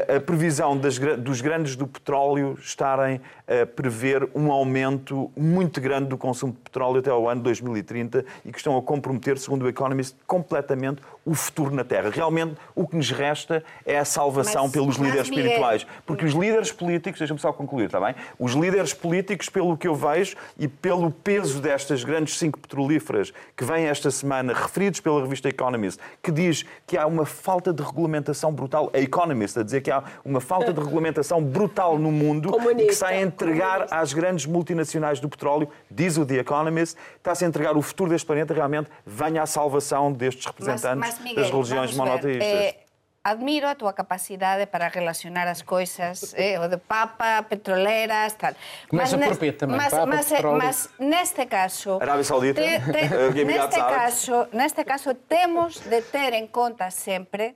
a, 0.10 0.16
a 0.16 0.22
previsão 0.22 0.78
das 0.78 0.98
dos 0.98 1.42
grandes 1.42 1.76
do 1.76 1.86
petróleo 1.86 2.58
estarem 2.62 3.20
a 3.46 3.66
prever 3.66 4.30
um 4.34 4.54
aumento 4.54 5.30
muito 5.36 5.82
grande 5.82 6.08
do 6.08 6.18
consumo 6.18 6.54
de 6.54 6.60
petróleo 6.60 7.00
até 7.00 7.10
ao 7.10 7.28
ano 7.28 7.42
2030 7.42 8.24
e 8.46 8.52
que 8.54 8.58
estão 8.58 8.78
a 8.78 8.82
comprometer, 8.82 9.38
segundo 9.38 9.64
o 9.66 9.68
Economist, 9.68 10.16
completamente 10.26 11.02
o 11.26 11.34
futuro 11.36 11.74
na 11.76 11.84
Terra. 11.84 12.10
Realmente, 12.10 12.56
o 12.74 12.88
que 12.88 12.96
nos 12.96 13.12
resta 13.12 13.64
é 13.86 14.00
a 14.00 14.06
salvação 14.06 14.64
Mas- 14.64 14.72
pelos 14.72 14.98
mas, 14.98 15.08
líderes 15.08 15.30
Miguel- 15.30 15.46
espirituais. 15.46 15.88
Porque 16.06 16.26
os 16.26 16.34
líderes 16.34 16.72
políticos, 16.72 17.20
deixa-me 17.20 17.40
só 17.40 17.52
concluir, 17.54 17.86
está 17.86 18.00
bem? 18.00 18.16
Os 18.40 18.54
líderes 18.54 18.94
políticos, 18.94 19.48
pelo 19.50 19.78
que 19.78 19.88
eu 19.88 19.94
vejo 19.96 20.36
e 20.58 20.68
pelo 20.68 21.12
peso 21.12 21.60
destas 21.62 22.04
grandes 22.04 22.38
cinco 22.38 22.58
petrolíferas 22.60 23.32
que 23.56 23.64
vêm 23.64 23.86
esta 23.86 24.10
semana, 24.10 24.54
referidos 24.54 25.00
pela 25.02 25.22
revista 25.22 25.50
Economist, 25.50 26.00
que 26.24 26.32
diz 26.32 26.66
que 26.88 26.98
há 26.98 27.06
uma 27.06 27.26
falta 27.26 27.72
de 27.74 27.84
regulamentação 27.84 28.52
brutal, 28.52 28.90
a 28.94 29.00
Economist 29.00 29.60
a 29.60 29.64
dizer 29.64 29.82
que 29.82 29.92
há 29.92 30.04
uma 30.26 30.42
falta 30.42 30.74
de 30.74 30.80
regulamentação 30.80 31.44
brutal 31.44 32.00
no 32.00 32.12
mundo 32.12 32.50
e 32.50 32.52
que 32.52 32.58
Comunista. 32.58 32.92
está 32.92 33.08
a 33.10 33.22
entregar 33.22 33.88
às 33.92 34.14
grandes 34.14 34.46
multinacionais 34.46 35.20
do 35.20 35.30
petróleo, 35.30 35.70
diz 35.92 36.18
o 36.18 36.26
The 36.26 36.36
Economist, 36.36 36.98
está-se 37.18 37.46
a 37.46 37.48
entregar 37.48 37.76
o 37.78 37.82
futuro 37.82 38.10
deste 38.10 38.26
planeta, 38.26 38.54
realmente 38.54 38.90
venha 39.06 39.44
à 39.44 39.46
salvação 39.46 40.12
destes 40.12 40.46
representantes 40.46 41.09
das 41.18 41.50
religiões 41.50 41.96
vamos 41.96 41.96
ver, 41.96 41.98
monoteístas. 41.98 42.48
eh, 42.48 42.86
admiro 43.24 43.68
a 43.68 43.76
tua 43.76 43.94
capacidade 43.94 44.66
para 44.68 44.88
relacionar 44.88 45.48
as 45.48 45.62
coisas, 45.62 46.34
eh, 46.38 46.58
o 46.60 46.68
de 46.68 46.78
Papa, 46.78 47.44
petroleras, 47.44 48.34
tal. 48.34 48.54
Começa 48.90 49.18
Mas 49.18 49.28
por 49.28 49.38
P 49.38 49.52
também, 49.54 49.78
mas, 49.78 49.92
Papa, 49.92 50.06
mas, 50.06 50.32
eh, 50.32 50.42
mas 50.42 50.90
neste 50.98 51.46
caso... 51.46 52.00
Arábia 52.02 52.24
Saudita, 52.24 52.62
te- 52.62 52.80
te- 52.94 53.40
eh, 53.42 53.46
neste, 53.46 53.76
caso, 53.78 54.48
neste 54.54 54.84
caso, 54.86 55.14
temos 55.16 55.80
de 55.82 56.02
ter 56.02 56.34
en 56.34 56.48
conta 56.48 56.90
sempre 56.92 57.56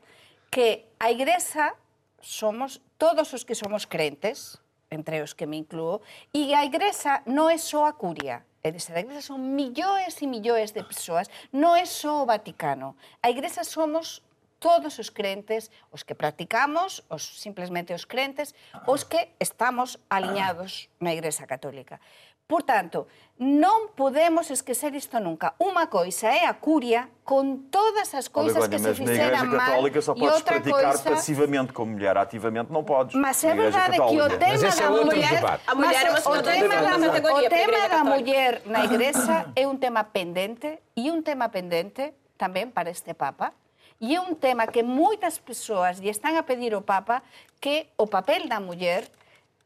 que 0.52 0.86
a 1.00 1.10
Igrexa 1.12 1.74
somos 2.22 2.82
todos 2.98 3.34
os 3.34 3.44
que 3.44 3.56
somos 3.56 3.86
crentes, 3.86 4.60
entre 4.92 5.24
os 5.24 5.34
que 5.34 5.48
me 5.48 5.58
incluo, 5.58 6.02
e 6.32 6.54
a 6.54 6.64
Igrexa 6.64 7.24
non 7.26 7.50
é 7.50 7.58
só 7.58 7.88
a 7.90 7.94
curia. 7.98 8.46
e 8.64 8.72
desa 8.72 8.96
da 8.96 9.04
Igrexa 9.04 9.36
son 9.36 9.44
millóns 9.60 10.16
e 10.24 10.26
millóns 10.26 10.72
de 10.72 10.88
persoas, 10.88 11.28
non 11.52 11.76
é 11.76 11.84
só 11.84 12.24
o 12.24 12.26
Vaticano. 12.26 12.96
A 13.20 13.28
Igrexa 13.28 13.68
somos 13.68 14.24
todos 14.64 14.96
os 14.96 15.12
crentes, 15.12 15.68
os 15.92 16.08
que 16.08 16.16
practicamos, 16.16 17.04
os 17.12 17.44
simplemente 17.44 17.92
os 17.92 18.08
crentes, 18.08 18.56
os 18.88 19.04
que 19.04 19.36
estamos 19.36 20.00
aliñados 20.08 20.88
na 21.04 21.12
Igrexa 21.12 21.44
Católica. 21.44 22.00
Por 22.44 22.62
tanto, 22.64 23.08
non 23.40 23.96
podemos 23.96 24.52
esquecer 24.52 24.92
isto 24.94 25.16
nunca. 25.18 25.56
Unha 25.64 25.88
coisa 25.88 26.28
é 26.28 26.44
a 26.44 26.54
curia 26.54 27.08
con 27.24 27.72
todas 27.72 28.12
as 28.14 28.28
coisas 28.28 28.68
Begonha, 28.68 28.70
que 28.70 28.80
se 28.80 28.88
mas 28.92 29.00
na 29.00 29.14
Igreja 29.16 29.40
fixeran 29.40 29.48
mal 29.48 29.60
Católica 29.74 30.00
só 30.04 30.12
podes 30.14 30.44
praticar 30.44 30.96
coisa... 31.00 31.10
passivamente 31.16 31.72
como 31.72 31.96
mulher, 31.96 32.20
ativamente 32.20 32.70
não 32.70 32.84
podes. 32.84 33.16
Mas 33.16 33.40
é 33.48 33.56
verdade 33.56 33.96
que 33.96 34.18
o 34.20 34.30
tema 34.38 34.60
Mas 34.60 34.80
é 34.80 34.84
da 34.84 34.90
mulher, 34.92 35.36
debate. 35.40 35.64
A 35.66 35.74
mulher 35.76 36.04
mas 36.12 36.26
é 36.26 36.30
uma 36.30 36.38
o 36.38 36.44
tema 36.44 36.76
de 36.76 37.22
da, 37.24 37.34
o 37.34 37.42
tema 37.50 37.82
da 37.90 38.02
mulher 38.04 38.52
na 38.68 38.82
igreja 38.86 39.36
é 39.56 39.64
un 39.64 39.78
tema 39.80 40.04
pendente 40.04 40.84
e 41.00 41.10
un 41.10 41.24
tema 41.24 41.48
pendente 41.48 42.12
tamén 42.36 42.76
para 42.76 42.92
este 42.92 43.16
Papa. 43.16 43.56
E 44.04 44.14
é 44.14 44.20
un 44.20 44.36
tema 44.36 44.68
que 44.68 44.84
moitas 44.84 45.40
persoas 45.40 46.04
lle 46.04 46.12
están 46.12 46.36
a 46.36 46.44
pedir 46.44 46.76
ao 46.76 46.84
Papa 46.84 47.24
que 47.64 47.88
o 47.96 48.06
papel 48.06 48.52
da 48.52 48.60
muller 48.60 49.08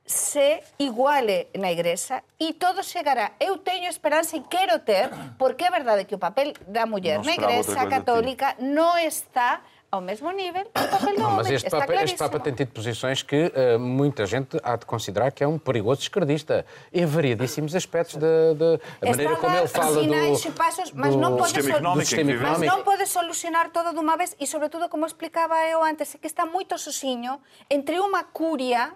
se 0.08 0.64
iguale 0.80 1.48
na 1.60 1.70
igrexa 1.70 2.24
e 2.40 2.54
todo 2.54 2.82
chegará. 2.82 3.34
Eu 3.40 3.58
teño 3.60 3.90
esperanza 3.92 4.38
e 4.38 4.42
quero 4.42 4.80
ter, 4.80 5.12
porque 5.38 5.66
é 5.66 5.70
verdade 5.70 6.06
que 6.06 6.16
o 6.16 6.18
papel 6.18 6.54
da 6.66 6.86
muller 6.88 7.22
na 7.24 7.36
igrexa 7.36 7.84
de 7.84 7.92
católica 7.92 8.56
non 8.58 8.96
está 9.04 9.62
ao 9.92 10.02
mesmo 10.02 10.32
nível 10.32 10.64
que 10.64 10.82
o 10.82 10.88
papel 10.88 11.16
do 11.16 11.22
Não, 11.22 11.32
mas 11.32 11.48
homem. 11.48 11.56
este 11.56 11.68
está 11.68 11.80
Papa, 11.80 12.04
este 12.04 12.18
Papa 12.18 12.40
tem 12.40 12.54
tido 12.54 12.72
posições 12.72 13.24
que 13.24 13.52
eh, 13.54 13.78
muita 13.78 14.26
gente 14.26 14.60
há 14.64 14.76
de 14.76 14.86
considerar 14.86 15.32
que 15.32 15.44
é 15.44 15.48
um 15.48 15.58
perigoso 15.58 16.02
esquerdista, 16.02 16.66
em 16.92 17.06
variadíssimos 17.06 17.76
aspectos 17.76 18.16
da, 18.16 18.80
maneira 19.04 19.36
como 19.36 19.56
ele 19.56 19.68
fala 19.68 20.02
sinais 20.02 20.42
do, 20.42 20.50
e 20.50 20.52
pasos, 20.52 20.92
mas 20.92 21.16
do 21.16 21.20
non 21.20 21.36
pode 21.36 21.52
sistema 21.52 21.80
económico 21.80 22.04
do 22.04 22.08
sistema 22.08 22.32
em 22.32 22.36
que 22.36 22.44
Mas 22.44 22.52
económico. 22.64 22.76
non 22.76 22.84
pode 22.84 23.06
solucionar 23.08 23.72
todo 23.72 23.92
dunha 23.96 24.16
vez 24.16 24.36
e, 24.40 24.48
sobre 24.48 24.68
todo, 24.68 24.88
como 24.88 25.08
explicaba 25.08 25.56
eu 25.68 25.84
antes, 25.84 26.16
é 26.16 26.18
que 26.20 26.28
está 26.28 26.44
moito 26.48 26.76
sozinho 26.80 27.40
entre 27.68 28.00
unha 28.00 28.24
curia... 28.32 28.92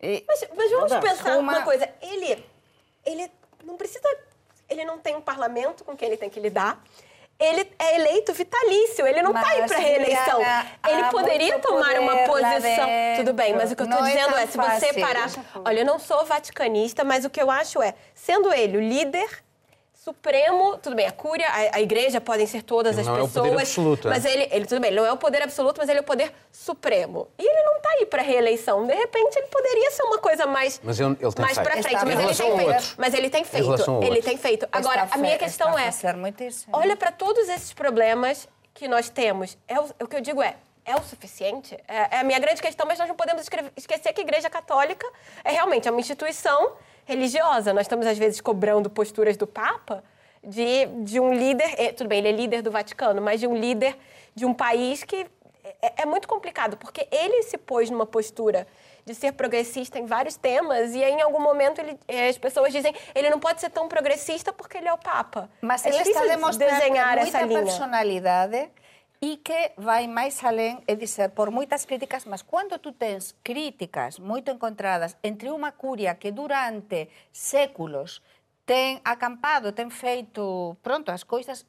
eh, 0.00 0.22
Mas, 0.26 0.44
mas 0.56 0.70
vamos 0.70 0.92
pensar 0.96 1.38
Uma- 1.38 1.52
uma 1.54 1.62
coisa. 1.62 1.88
Ele, 2.00 2.44
ele 3.04 3.30
não 3.64 3.76
precisa. 3.76 4.00
Ele 4.68 4.84
não 4.84 4.98
tem 4.98 5.14
um 5.14 5.20
parlamento 5.20 5.84
com 5.84 5.96
quem 5.96 6.08
ele 6.08 6.16
tem 6.16 6.28
que 6.30 6.40
lidar. 6.40 6.82
Ele 7.38 7.70
é 7.78 7.96
eleito 7.96 8.32
vitalício, 8.32 9.06
ele 9.06 9.20
não 9.20 9.30
está 9.30 9.50
aí 9.50 9.60
Mas, 9.60 9.70
para 9.70 9.78
reeleição. 9.80 10.40
Ele 10.88 11.04
poderia 11.10 11.58
tomar 11.58 11.98
uma 11.98 12.16
posição. 12.24 12.88
Tudo 13.16 13.34
bem, 13.34 13.52
mas 13.52 13.70
o 13.70 13.76
que 13.76 13.82
eu 13.82 13.86
estou 13.86 14.04
é 14.06 14.10
dizendo 14.10 14.30
tão 14.30 14.38
é: 14.38 14.46
se 14.46 14.56
você 14.56 15.00
parar. 15.00 15.30
Olha, 15.64 15.80
eu 15.80 15.84
não 15.84 15.98
sou 15.98 16.24
vaticanista, 16.24 17.04
mas 17.04 17.26
o 17.26 17.30
que 17.30 17.40
eu 17.40 17.50
acho 17.50 17.82
é, 17.82 17.94
sendo 18.14 18.52
ele 18.54 18.78
o 18.78 18.80
líder 18.80 19.44
supremo, 20.10 20.78
tudo 20.78 20.94
bem, 20.94 21.04
a 21.06 21.10
cúria, 21.10 21.48
a, 21.48 21.76
a 21.76 21.80
igreja 21.80 22.20
podem 22.20 22.46
ser 22.46 22.62
todas 22.62 22.92
Ele 22.92 23.00
as 23.00 23.06
não 23.08 23.16
é 23.16 23.22
o 23.22 23.26
pessoas, 23.26 23.48
poder 23.48 23.60
absoluto, 23.62 24.06
é? 24.06 24.10
mas 24.12 24.24
ele, 24.24 24.48
ele 24.52 24.64
tudo 24.66 24.80
bem, 24.80 24.90
ele 24.90 25.00
não 25.00 25.06
é 25.06 25.12
o 25.12 25.16
poder 25.16 25.42
absoluto, 25.42 25.78
mas 25.78 25.88
ele 25.88 25.98
é 25.98 26.00
o 26.00 26.04
poder 26.04 26.32
supremo. 26.52 27.26
E 27.36 27.42
ele 27.42 27.62
não 27.64 27.76
está 27.78 27.90
aí 27.90 28.06
para 28.06 28.22
reeleição. 28.22 28.86
De 28.86 28.94
repente 28.94 29.36
ele 29.36 29.48
poderia 29.48 29.90
ser 29.90 30.02
uma 30.04 30.18
coisa 30.18 30.46
mais 30.46 30.80
Mas 30.82 31.00
ele- 31.00 31.16
ele 31.20 31.32
tem 31.32 31.44
mais 31.44 31.58
feito. 31.58 31.68
para 31.68 31.82
frente, 31.82 32.04
mas 32.04 32.18
ele 32.20 32.34
tem 32.34 32.56
feito. 32.56 32.94
Mas 32.98 33.14
ele 33.14 33.30
tem 33.30 33.44
feito. 33.44 34.02
Ele 34.04 34.22
tem 34.22 34.36
feito. 34.36 34.68
Agora, 34.70 35.04
Está 35.04 35.16
a 35.16 35.18
minha 35.18 35.32
fe- 35.32 35.38
questão 35.40 35.76
é, 35.76 35.90
muitíssimo. 36.14 36.76
olha 36.76 36.96
para 36.96 37.10
todos 37.10 37.48
esses 37.48 37.72
problemas 37.72 38.48
que 38.74 38.86
nós 38.86 39.08
temos. 39.08 39.58
É 39.66 39.80
o, 39.80 39.84
o 40.02 40.06
que 40.06 40.16
eu 40.16 40.20
digo 40.20 40.40
é, 40.40 40.54
é 40.84 40.94
o 40.94 41.02
suficiente? 41.02 41.76
É, 41.88 42.16
é 42.16 42.20
a 42.20 42.24
minha 42.24 42.38
grande 42.38 42.62
questão, 42.62 42.86
mas 42.86 42.98
nós 42.98 43.08
não 43.08 43.16
podemos 43.16 43.42
esquecer 43.76 44.12
que 44.12 44.20
a 44.20 44.24
Igreja 44.24 44.48
Católica 44.48 45.06
é 45.44 45.50
realmente 45.50 45.88
uma 45.90 45.98
instituição 46.00 46.72
religiosa. 47.06 47.72
Nós 47.72 47.82
estamos, 47.82 48.06
às 48.06 48.18
vezes, 48.18 48.40
cobrando 48.40 48.90
posturas 48.90 49.36
do 49.36 49.46
Papa 49.46 50.04
de, 50.44 50.86
de 51.04 51.18
um 51.18 51.32
líder... 51.32 51.74
é, 51.80 51.92
tudo 51.92 52.08
bem, 52.08 52.18
ele 52.18 52.28
é 52.28 52.32
líder 52.32 52.60
do 52.62 52.70
Vaticano, 52.70 53.22
mas 53.22 53.40
de 53.40 53.46
um 53.46 53.56
líder 53.56 53.96
de 54.34 54.44
um 54.44 54.52
país 54.52 55.02
que 55.02 55.26
é, 55.80 56.02
é 56.02 56.06
muito 56.06 56.28
complicado, 56.28 56.76
porque 56.76 57.08
ele 57.10 57.42
se 57.44 57.56
pôs 57.56 57.88
numa 57.88 58.04
postura 58.06 58.66
de 59.04 59.14
ser 59.14 59.32
progressista 59.32 59.98
em 60.00 60.04
vários 60.04 60.36
temas 60.36 60.92
e 60.94 61.02
aí, 61.02 61.12
em 61.12 61.22
algum 61.22 61.40
momento 61.40 61.80
ele- 61.80 61.96
eh, 62.08 62.28
as 62.28 62.36
pessoas 62.36 62.72
dizem 62.72 62.92
ele 63.14 63.30
não 63.30 63.38
pode 63.38 63.60
ser 63.60 63.70
tão 63.70 63.86
progressista 63.88 64.52
porque 64.52 64.78
ele 64.78 64.88
é 64.88 64.92
o 64.92 64.98
Papa. 64.98 65.48
Mas 65.60 65.86
é 65.86 65.90
ele 65.90 65.98
está 65.98 66.24
demonstrando 66.26 66.74
desenhar 66.74 67.16
essa 67.18 67.38
muita 67.38 67.44
linha. 67.46 67.62
personalidade 67.62 68.68
e 69.20 69.38
que 69.38 69.72
vai 69.76 70.06
máis 70.06 70.42
além, 70.44 70.82
é 70.86 70.94
dizer, 70.94 71.30
por 71.30 71.50
moitas 71.50 71.84
críticas, 71.84 72.24
mas 72.24 72.42
quando 72.42 72.78
tu 72.78 72.92
tens 72.92 73.34
críticas 73.42 74.18
moito 74.18 74.50
encontradas 74.50 75.16
entre 75.22 75.50
unha 75.50 75.72
curia 75.72 76.14
que 76.14 76.30
durante 76.30 77.08
séculos 77.32 78.22
ten 78.66 79.00
acampado, 79.04 79.72
ten 79.72 79.88
feito, 79.90 80.76
pronto, 80.82 81.10
as 81.10 81.22
coisas 81.22 81.64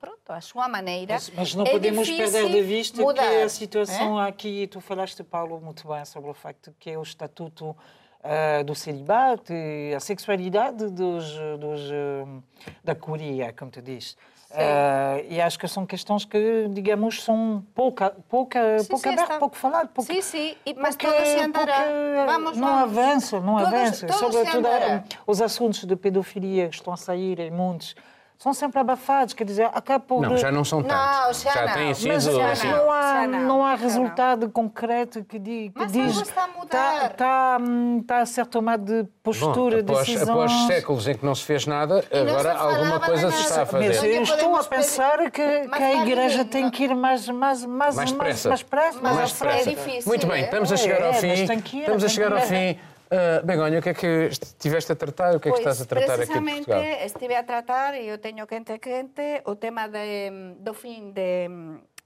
pronto, 0.00 0.30
a 0.30 0.40
súa 0.40 0.68
maneira. 0.68 1.14
Mas, 1.14 1.30
mas 1.30 1.54
não 1.54 1.66
é 1.66 1.70
podemos 1.70 2.08
perder 2.08 2.48
de 2.50 2.62
vista 2.62 3.02
mudar, 3.02 3.28
que 3.28 3.42
a 3.42 3.48
situação 3.48 4.18
aqui, 4.18 4.66
tu 4.66 4.80
falaste, 4.80 5.22
Paulo, 5.22 5.60
muito 5.60 5.86
bem 5.86 6.04
sobre 6.04 6.30
o 6.30 6.34
facto 6.34 6.74
que 6.78 6.90
é 6.90 6.98
o 6.98 7.02
estatuto 7.02 7.76
ah, 8.22 8.62
do 8.64 8.74
celibato 8.74 9.52
e 9.52 9.94
a 9.94 10.00
sexualidade 10.00 10.88
dos, 10.90 11.32
dos, 11.58 11.80
ah, 11.92 12.40
da 12.84 12.94
curia, 12.94 13.52
como 13.52 13.70
tu 13.70 13.80
dizes. 13.82 14.16
Ah, 14.50 15.20
e 15.28 15.40
acho 15.42 15.58
que 15.58 15.68
são 15.68 15.84
questões 15.84 16.24
que, 16.24 16.68
digamos, 16.70 17.22
são 17.22 17.62
pouca, 17.74 18.16
pouca, 18.30 18.78
Sim, 18.78 18.88
pouco 18.88 19.02
sim, 19.02 19.12
aberto, 19.12 19.38
pouco 19.38 19.56
falado. 19.56 19.88
Pouco, 19.88 20.10
Sim, 20.10 20.22
sim, 20.22 20.56
e- 20.64 20.72
mas 20.74 20.96
porque- 20.96 21.06
todo 21.06 21.24
se 21.26 21.38
andará. 21.38 21.74
porque 21.74 22.26
Vamos, 22.32 22.56
não 22.56 22.68
vamos. 22.68 22.98
avança, 22.98 23.40
não 23.40 23.56
Todos- 23.58 23.74
avança. 23.74 24.06
todo 24.06 24.16
se 24.16 24.18
Sobretudo 24.38 24.66
ah, 24.68 25.04
os 25.26 25.42
assuntos 25.42 25.84
de 25.84 25.94
pedofilia 25.96 26.68
que 26.70 26.76
estão 26.76 26.94
a 26.94 26.96
sair 26.96 27.38
em 27.40 27.50
muitos 27.50 27.94
são 28.38 28.54
sempre 28.54 28.78
abafados, 28.78 29.34
quer 29.34 29.42
dizer, 29.42 29.68
acaba 29.74 29.98
por... 29.98 30.22
Não, 30.22 30.36
já 30.36 30.52
não 30.52 30.64
são 30.64 30.80
Não, 30.80 30.88
tantos. 30.88 31.42
já 31.42 31.66
não. 31.66 31.72
têm 31.74 31.88
Mas 31.88 31.98
sido 31.98 32.36
já 32.36 32.50
assim. 32.52 32.68
não 32.68 32.92
há, 32.92 33.02
Já 33.02 33.26
não, 33.26 33.40
não 33.40 33.64
há 33.64 33.74
já 33.76 33.82
resultado 33.82 34.48
concreto 34.48 35.24
que, 35.24 35.40
di, 35.40 35.72
que 35.74 35.80
Mas 35.80 35.90
diz 35.90 36.16
está 36.20 36.44
a 36.44 36.46
mudar. 36.48 36.94
Está, 36.96 37.06
está, 37.06 37.58
hum, 37.60 37.98
está 38.00 38.18
a 38.20 38.26
ser 38.26 38.46
tomado 38.46 38.84
de 38.84 39.02
Bom, 39.02 39.08
postura, 39.24 39.80
após, 39.80 40.06
decisões... 40.06 40.28
após 40.28 40.52
séculos 40.68 41.08
em 41.08 41.14
que 41.16 41.26
não 41.26 41.34
se 41.34 41.42
fez 41.44 41.66
nada, 41.66 42.04
E 42.12 42.22
não 42.22 42.32
agora 42.32 42.52
alguma 42.56 43.00
coisa 43.00 43.26
de 43.28 43.34
se 43.34 43.42
está 43.42 43.54
a 43.56 43.58
Mas 43.58 43.70
fazer. 43.96 44.06
eu 44.08 44.14
Não 44.16 44.22
estou 44.22 44.56
a 44.56 44.64
pensar 44.64 45.18
que, 45.18 45.30
que 45.30 45.42
a 45.42 45.66
Mas 45.68 46.02
igreja 46.08 46.44
tem 46.44 46.70
que 46.70 46.84
ir 46.84 46.94
mais, 46.94 47.28
mais, 47.28 47.64
mais, 47.64 47.96
Mais 47.96 48.12
depressa. 48.12 48.48
mais, 48.50 48.62
pressa, 48.62 48.98
Mas 49.02 49.16
mais 49.16 49.34
é 49.34 49.44
pressa. 49.44 49.70
difícil. 49.70 50.02
Muito 50.06 50.26
bem, 50.28 50.42
é? 50.42 50.44
estamos 50.44 50.72
a 50.72 50.76
chegar 50.76 51.02
ao 51.02 51.08
É, 51.08 51.10
mas 51.10 51.20
fim. 51.20 51.78
Estamos 51.80 52.04
a 52.04 52.08
chegar 52.08 52.32
ao 52.32 52.40
fim. 52.40 52.78
Uh, 53.08 53.40
Begonha, 53.44 53.78
o 53.78 53.82
que 53.82 53.90
é 53.90 53.94
que 53.94 54.28
estiveste 54.28 54.92
a 54.92 54.96
tratar? 54.96 55.34
O 55.36 55.40
que 55.40 55.48
é 55.48 55.52
que 55.52 55.58
estás 55.58 55.80
a 55.80 55.86
tratar 55.86 56.20
aqui 56.20 56.28
precisamente 56.28 56.66
Portugal? 56.66 57.06
estive 57.08 57.34
a 57.36 57.44
tratar, 57.44 57.96
e 57.96 58.04
eu 58.08 58.20
teño 58.20 58.46
quente 58.46 58.76
quente, 58.78 59.40
o 59.48 59.56
tema 59.56 59.88
de, 59.88 60.28
do 60.60 60.74
fin 60.76 61.16
de, 61.16 61.48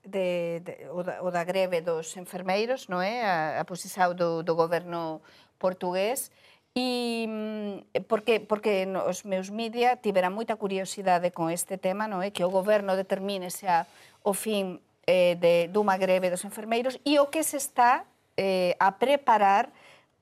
de, 0.07 0.63
de, 0.63 0.73
o, 0.95 1.03
da, 1.03 1.19
o 1.23 1.31
da 1.35 1.43
greve 1.43 1.83
dos 1.83 2.15
enfermeiros, 2.15 2.87
non 2.87 3.03
é? 3.03 3.27
A, 3.27 3.59
a 3.59 3.65
posición 3.67 4.15
do, 4.15 4.47
do 4.47 4.55
goberno 4.55 5.19
portugués, 5.59 6.31
E 6.73 7.29
mm, 7.29 8.09
porque 8.09 8.41
porque 8.41 8.89
os 8.89 9.29
meus 9.29 9.53
media 9.53 10.01
tiveran 10.01 10.33
moita 10.33 10.57
curiosidade 10.57 11.29
con 11.29 11.53
este 11.53 11.77
tema, 11.77 12.09
non 12.09 12.25
é? 12.25 12.33
Que 12.33 12.49
o 12.49 12.51
goberno 12.55 12.97
determine 12.97 13.53
xa 13.53 13.85
o 14.25 14.33
fin 14.33 14.81
eh, 15.05 15.37
de 15.37 15.69
dunha 15.69 16.01
greve 16.01 16.33
dos 16.33 16.49
enfermeiros 16.49 16.97
e 17.05 17.21
o 17.21 17.29
que 17.29 17.45
se 17.45 17.61
está 17.61 18.09
eh, 18.41 18.73
a 18.81 18.97
preparar 18.97 19.69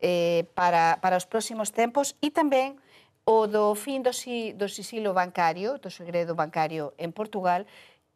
eh, 0.00 0.48
para, 0.56 0.98
para 1.00 1.16
os 1.16 1.24
próximos 1.28 1.70
tempos 1.70 2.16
e 2.20 2.32
tamén 2.32 2.76
o 3.28 3.46
do 3.46 3.76
fin 3.76 4.02
do, 4.02 4.12
si, 4.12 4.56
do 4.56 4.66
sisilo 4.66 5.14
bancario, 5.14 5.78
do 5.78 5.92
segredo 5.92 6.34
bancario 6.34 6.96
en 6.98 7.12
Portugal, 7.12 7.68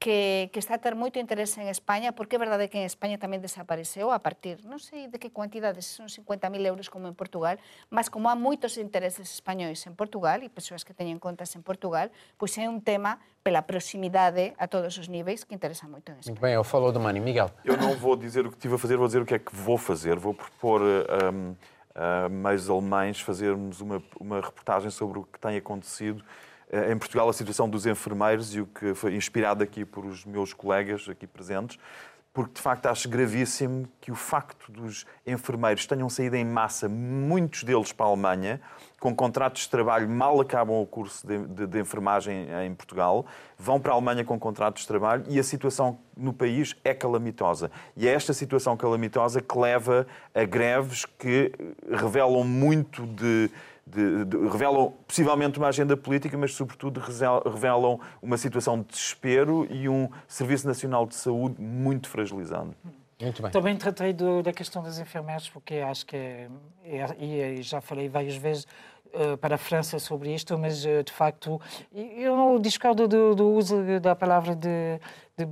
que, 0.04 0.50
que 0.52 0.58
está 0.58 0.74
a 0.74 0.78
ter 0.78 0.94
moito 0.94 1.16
interese 1.16 1.62
en 1.62 1.68
España, 1.68 2.12
porque 2.12 2.36
é 2.36 2.38
verdade 2.38 2.68
que 2.68 2.76
en 2.76 2.84
España 2.84 3.16
tamén 3.16 3.40
desapareceu 3.40 4.12
a 4.12 4.20
partir, 4.20 4.60
non 4.68 4.76
sei 4.76 5.08
de 5.08 5.16
que 5.16 5.32
cuantidades, 5.32 5.88
son 5.88 6.12
50.000 6.12 6.50
euros 6.66 6.92
como 6.92 7.08
en 7.08 7.16
Portugal, 7.16 7.56
mas 7.88 8.12
como 8.12 8.28
há 8.28 8.36
moitos 8.36 8.76
intereses 8.76 9.32
españois 9.32 9.80
en 9.88 9.96
Portugal 9.96 10.44
e 10.44 10.52
persoas 10.52 10.84
que 10.84 10.92
teñen 10.92 11.16
contas 11.16 11.56
en 11.56 11.64
Portugal, 11.64 12.12
pois 12.36 12.52
é 12.60 12.68
un 12.68 12.84
tema 12.84 13.16
pela 13.40 13.64
proximidade 13.64 14.52
a 14.60 14.68
todos 14.68 14.96
os 15.00 15.08
níveis 15.08 15.48
que 15.48 15.56
interesa 15.56 15.88
moito 15.88 16.12
en 16.12 16.20
España. 16.20 16.36
Muito 16.36 16.44
bem, 16.44 16.52
é 16.52 16.60
o 16.60 16.66
Follow 16.68 16.92
the 16.92 17.00
Money. 17.00 17.24
Miguel. 17.24 17.48
Eu 17.64 17.76
não 17.76 17.96
vou 17.96 18.16
dizer 18.16 18.44
o 18.44 18.52
que 18.52 18.56
estive 18.60 18.74
a 18.74 18.80
fazer, 18.80 18.96
vou 18.96 19.06
dizer 19.06 19.22
o 19.22 19.26
que 19.26 19.36
é 19.36 19.40
que 19.40 19.54
vou 19.56 19.78
fazer. 19.78 20.20
Vou 20.20 20.34
propor 20.34 20.80
um, 20.80 21.56
a 21.94 22.28
meios 22.28 22.68
alemães 22.68 23.20
fazermos 23.20 23.80
uma, 23.80 24.02
uma 24.18 24.40
reportagem 24.40 24.90
sobre 24.90 25.18
o 25.18 25.22
que 25.24 25.38
tem 25.38 25.56
acontecido 25.56 26.24
uh, 26.72 26.92
em 26.92 26.98
Portugal, 26.98 27.28
a 27.28 27.32
situação 27.32 27.68
dos 27.68 27.86
enfermeiros 27.86 28.54
e 28.54 28.60
o 28.60 28.66
que 28.66 28.94
foi 28.94 29.14
inspirado 29.14 29.62
aqui 29.62 29.84
por 29.84 30.04
os 30.04 30.24
meus 30.24 30.52
colegas 30.52 31.08
aqui 31.08 31.26
presentes, 31.26 31.78
porque 32.34 32.54
de 32.54 32.60
facto 32.60 32.86
acho 32.86 33.08
gravíssimo 33.08 33.88
que 34.00 34.10
o 34.10 34.16
facto 34.16 34.70
dos 34.70 35.06
enfermeiros 35.24 35.86
tenham 35.86 36.10
saído 36.10 36.34
em 36.34 36.44
massa, 36.44 36.88
muitos 36.88 37.62
deles 37.62 37.92
para 37.92 38.06
a 38.06 38.08
Alemanha, 38.08 38.60
com 38.98 39.14
contratos 39.14 39.62
de 39.62 39.68
trabalho, 39.68 40.10
mal 40.10 40.40
acabam 40.40 40.80
o 40.80 40.86
curso 40.86 41.24
de, 41.24 41.38
de, 41.46 41.66
de, 41.68 41.78
enfermagem 41.78 42.48
em 42.66 42.74
Portugal, 42.74 43.24
vão 43.56 43.78
para 43.78 43.92
a 43.92 43.94
Alemanha 43.94 44.24
com 44.24 44.36
contratos 44.36 44.82
de 44.82 44.88
trabalho 44.88 45.24
e 45.28 45.38
a 45.38 45.44
situação 45.44 45.98
no 46.16 46.32
país 46.32 46.74
é 46.82 46.92
calamitosa. 46.92 47.70
E 47.96 48.08
é 48.08 48.12
esta 48.12 48.32
situação 48.32 48.76
calamitosa 48.76 49.40
que 49.40 49.56
leva 49.56 50.04
a 50.34 50.44
greves 50.44 51.04
que 51.04 51.52
revelam 51.88 52.42
muito 52.42 53.06
de. 53.06 53.48
De, 53.86 54.24
de, 54.24 54.36
revelam 54.48 54.94
possivelmente 55.06 55.58
uma 55.58 55.68
agenda 55.68 55.96
política, 55.96 56.38
mas 56.38 56.54
sobretudo 56.54 57.00
revelam 57.00 58.00
uma 58.22 58.38
situação 58.38 58.80
de 58.80 58.86
desespero 58.86 59.66
e 59.70 59.88
um 59.88 60.08
Serviço 60.26 60.66
Nacional 60.66 61.06
de 61.06 61.14
Saúde 61.14 61.60
muito 61.60 62.08
fragilizado. 62.08 62.74
Muito 63.20 63.42
bem. 63.42 63.50
Também 63.50 63.76
tratei 63.76 64.12
do, 64.12 64.42
da 64.42 64.52
questão 64.52 64.82
das 64.82 64.98
enfermeiras, 64.98 65.48
porque 65.48 65.74
acho 65.76 66.04
que, 66.06 66.16
é, 66.16 66.48
e 67.18 67.62
já 67.62 67.80
falei 67.80 68.08
várias 68.08 68.36
vezes 68.36 68.66
uh, 69.14 69.36
para 69.38 69.54
a 69.54 69.58
França 69.58 69.98
sobre 69.98 70.34
isto, 70.34 70.58
mas 70.58 70.84
uh, 70.84 71.02
de 71.02 71.12
facto 71.12 71.60
eu 71.92 72.36
não 72.36 72.60
discordo 72.60 73.08
do, 73.08 73.34
do 73.34 73.50
uso 73.50 74.00
da 74.00 74.14
palavra 74.14 74.54
de, 74.54 75.00
de 75.36 75.44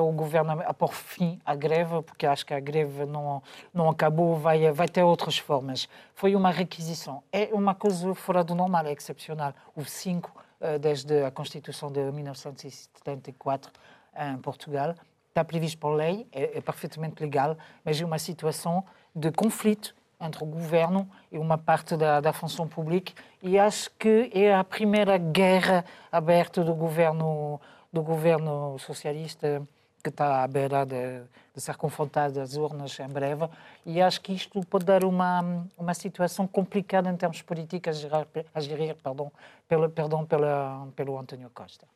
o 0.00 0.12
governo 0.12 0.62
a 0.64 0.74
pôr 0.74 0.92
fim 0.92 1.40
à 1.44 1.54
greve, 1.54 2.02
porque 2.02 2.26
acho 2.26 2.44
que 2.44 2.54
a 2.54 2.60
greve 2.60 3.04
não, 3.06 3.42
não 3.72 3.88
acabou, 3.88 4.36
vai, 4.36 4.70
vai 4.72 4.88
ter 4.88 5.02
outras 5.02 5.38
formas. 5.38 5.88
Foi 6.14 6.34
uma 6.34 6.50
requisição. 6.50 7.22
É 7.32 7.48
uma 7.52 7.74
coisa 7.74 8.14
fora 8.14 8.44
do 8.44 8.54
normal, 8.54 8.86
é 8.86 8.92
excepcional. 8.92 9.54
Houve 9.74 9.90
cinco 9.90 10.32
uh, 10.60 10.78
desde 10.78 11.24
a 11.24 11.30
Constituição 11.30 11.90
de 11.90 12.00
1974 12.00 13.72
em 14.16 14.38
Portugal 14.38 14.94
está 15.34 15.44
previsto 15.44 15.78
por 15.78 15.94
lei, 15.94 16.28
é, 16.30 16.58
é, 16.58 16.60
perfeitamente 16.60 17.20
legal, 17.20 17.58
mas 17.84 18.00
é 18.00 18.04
uma 18.04 18.20
situação 18.20 18.84
de 19.12 19.32
conflito 19.32 19.94
entre 20.20 20.42
o 20.42 20.46
governo 20.46 21.08
e 21.30 21.38
uma 21.38 21.58
parte 21.58 21.96
da, 21.96 22.20
da 22.20 22.32
função 22.32 22.66
pública 22.68 23.12
e 23.42 23.58
acho 23.58 23.90
que 23.98 24.30
é 24.34 24.54
a 24.54 24.64
primeira 24.64 25.18
guerra 25.18 25.84
aberta 26.10 26.62
do 26.62 26.74
governo 26.74 27.60
do 27.92 28.02
governo 28.02 28.78
socialista 28.78 29.62
que 30.02 30.10
está 30.10 30.42
à 30.42 30.48
beira 30.48 30.84
de, 30.84 31.22
de 31.54 31.60
ser 31.60 31.76
confrontado 31.76 32.40
às 32.40 32.56
urnas 32.56 32.98
em 32.98 33.08
breve 33.08 33.48
e 33.86 34.00
acho 34.00 34.20
que 34.20 34.32
isto 34.32 34.64
pode 34.66 34.84
dar 34.84 35.04
uma 35.04 35.66
uma 35.78 35.94
situação 35.94 36.46
complicada 36.46 37.10
em 37.10 37.16
termos 37.16 37.42
políticos 37.42 37.88
a 37.88 37.92
gerir, 37.92 38.46
a 38.54 38.60
gerir 38.60 38.96
perdão, 38.96 39.32
pelo, 39.68 39.90
perdão 39.90 40.24
pela, 40.26 40.88
pelo 40.96 41.18
António 41.18 41.50
Costa. 41.50 41.86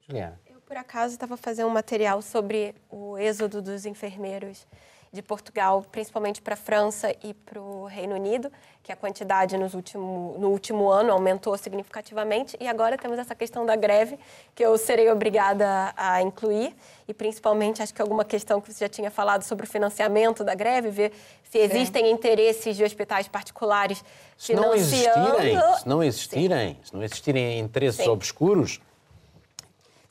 Juliana 0.00 0.38
por 0.66 0.76
acaso, 0.76 1.14
estava 1.14 1.36
fazendo 1.36 1.68
um 1.68 1.72
material 1.72 2.20
sobre 2.20 2.74
o 2.90 3.16
êxodo 3.16 3.62
dos 3.62 3.86
enfermeiros 3.86 4.66
de 5.16 5.22
Portugal, 5.22 5.84
principalmente 5.90 6.40
para 6.40 6.54
a 6.54 6.56
França 6.56 7.12
e 7.24 7.34
para 7.34 7.60
o 7.60 7.86
Reino 7.86 8.14
Unido, 8.14 8.52
que 8.82 8.92
a 8.92 8.96
quantidade 8.96 9.56
nos 9.56 9.74
último, 9.74 10.36
no 10.38 10.50
último 10.50 10.88
ano 10.88 11.10
aumentou 11.10 11.56
significativamente. 11.58 12.56
E 12.60 12.68
agora 12.68 12.96
temos 12.96 13.18
essa 13.18 13.34
questão 13.34 13.66
da 13.66 13.74
greve, 13.74 14.18
que 14.54 14.64
eu 14.64 14.76
serei 14.78 15.10
obrigada 15.10 15.92
a 15.96 16.22
incluir, 16.22 16.76
e 17.08 17.14
principalmente 17.14 17.82
acho 17.82 17.92
que 17.92 18.00
alguma 18.00 18.24
questão 18.24 18.60
que 18.60 18.72
você 18.72 18.84
já 18.84 18.88
tinha 18.88 19.10
falado 19.10 19.42
sobre 19.42 19.66
o 19.66 19.68
financiamento 19.68 20.44
da 20.44 20.54
greve, 20.54 20.90
ver 20.90 21.12
se 21.42 21.58
existem 21.58 22.10
interesses 22.10 22.76
de 22.76 22.84
hospitais 22.84 23.26
particulares 23.26 24.04
Se 24.36 24.54
não 24.54 24.74
existirem, 24.74 25.58
se 25.78 25.88
não 25.88 26.02
existirem, 26.02 26.78
se 26.84 26.94
não 26.94 27.02
existirem 27.02 27.58
interesses 27.58 28.04
Sim. 28.04 28.10
obscuros, 28.10 28.80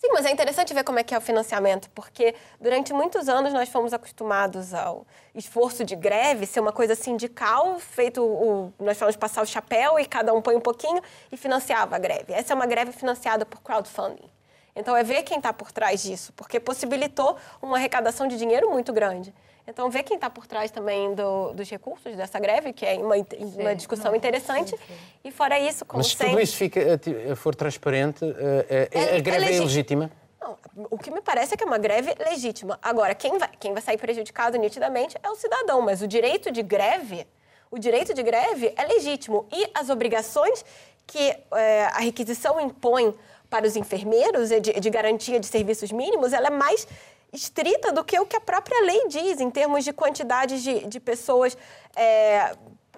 Sim, 0.05 0.11
mas 0.13 0.23
é 0.27 0.31
interessante 0.31 0.71
ver 0.71 0.83
como 0.83 0.99
é 0.99 1.03
que 1.03 1.15
é 1.15 1.17
o 1.17 1.21
financiamento, 1.21 1.89
porque 1.89 2.35
durante 2.61 2.93
muitos 2.93 3.27
anos 3.27 3.51
nós 3.51 3.69
fomos 3.69 3.91
acostumados 3.91 4.71
ao 4.71 5.03
esforço 5.33 5.83
de 5.83 5.95
greve 5.95 6.45
ser 6.45 6.59
uma 6.59 6.71
coisa 6.71 6.93
sindical, 6.93 7.79
feito 7.79 8.23
o, 8.23 8.71
nós 8.77 8.99
fomos 8.99 9.15
passar 9.15 9.41
o 9.41 9.47
chapéu 9.47 9.99
e 9.99 10.05
cada 10.05 10.31
um 10.31 10.43
põe 10.43 10.55
um 10.55 10.61
pouquinho 10.61 11.01
e 11.31 11.35
financiava 11.35 11.95
a 11.95 11.99
greve. 11.99 12.33
Essa 12.33 12.53
é 12.53 12.55
uma 12.55 12.67
greve 12.67 12.91
financiada 12.91 13.47
por 13.47 13.63
crowdfunding. 13.63 14.29
Então 14.75 14.95
é 14.95 15.03
ver 15.03 15.23
quem 15.23 15.37
está 15.37 15.51
por 15.51 15.71
trás 15.71 16.03
disso, 16.03 16.31
porque 16.33 16.59
possibilitou 16.59 17.35
uma 17.59 17.77
arrecadação 17.77 18.27
de 18.27 18.37
dinheiro 18.37 18.69
muito 18.69 18.93
grande. 18.93 19.33
Então 19.67 19.89
ver 19.89 20.03
quem 20.03 20.15
está 20.15 20.29
por 20.29 20.45
trás 20.45 20.69
também 20.69 21.13
do- 21.15 21.53
dos 21.53 21.69
recursos 21.69 22.15
dessa 22.15 22.39
greve, 22.39 22.71
que 22.71 22.85
é 22.85 22.93
uma, 22.95 23.15
uma 23.59 23.75
discussão 23.75 24.15
interessante. 24.15 24.75
E 25.23 25.31
fora 25.31 25.59
isso, 25.59 25.83
como 25.85 25.97
mas 25.99 26.07
se 26.07 26.11
sempre... 26.13 26.29
tudo 26.29 26.41
isso 26.41 26.55
fica, 26.55 26.79
eh, 26.79 26.97
ti- 26.97 27.35
for 27.35 27.55
transparente, 27.55 28.23
eh, 28.25 28.65
eh, 28.69 28.89
É- 28.91 29.17
a 29.17 29.19
greve 29.19 29.45
é 29.45 29.49
é 29.49 29.55
ilegítima? 29.57 30.11
Não, 30.39 30.55
o 30.91 30.97
que 30.99 31.09
me 31.09 31.21
parece 31.21 31.55
é 31.55 31.57
que 31.57 31.63
é 31.63 31.67
uma 31.67 31.79
greve 31.79 32.13
legítima. 32.19 32.77
Agora, 32.81 33.15
quem 33.15 33.37
vai, 33.39 33.49
quem 33.59 33.73
vai 33.73 33.81
sair 33.81 33.97
prejudicado 33.97 34.55
nitidamente 34.59 35.17
é 35.23 35.29
o 35.29 35.35
cidadão, 35.35 35.81
mas 35.81 36.01
o 36.03 36.07
direito 36.07 36.51
de 36.51 36.61
greve, 36.61 37.25
o 37.71 37.79
direito 37.79 38.13
de 38.13 38.21
greve 38.21 38.71
é 38.75 38.85
legítimo. 38.85 39.47
E 39.51 39.67
as 39.73 39.89
obrigações 39.89 40.63
que 41.07 41.35
eh, 41.53 41.85
a 41.91 41.99
requisição 42.01 42.61
impõe 42.61 43.15
para 43.49 43.65
os 43.65 43.75
enfermeiros 43.75 44.51
e 44.51 44.59
de, 44.59 44.73
de 44.79 44.89
garantia 44.91 45.39
de 45.39 45.47
serviços 45.47 45.91
mínimos, 45.91 46.33
ela 46.33 46.47
é 46.47 46.51
mais 46.51 46.87
estrita 47.33 47.91
do 47.91 48.03
que 48.03 48.19
o 48.19 48.25
que 48.25 48.35
a 48.35 48.41
própria 48.41 48.81
lei 48.85 49.07
diz 49.07 49.39
em 49.39 49.49
termos 49.49 49.83
de 49.83 49.91
quantidade 49.93 50.61
de, 50.61 50.87
de 50.87 50.99
pessoas 50.99 51.57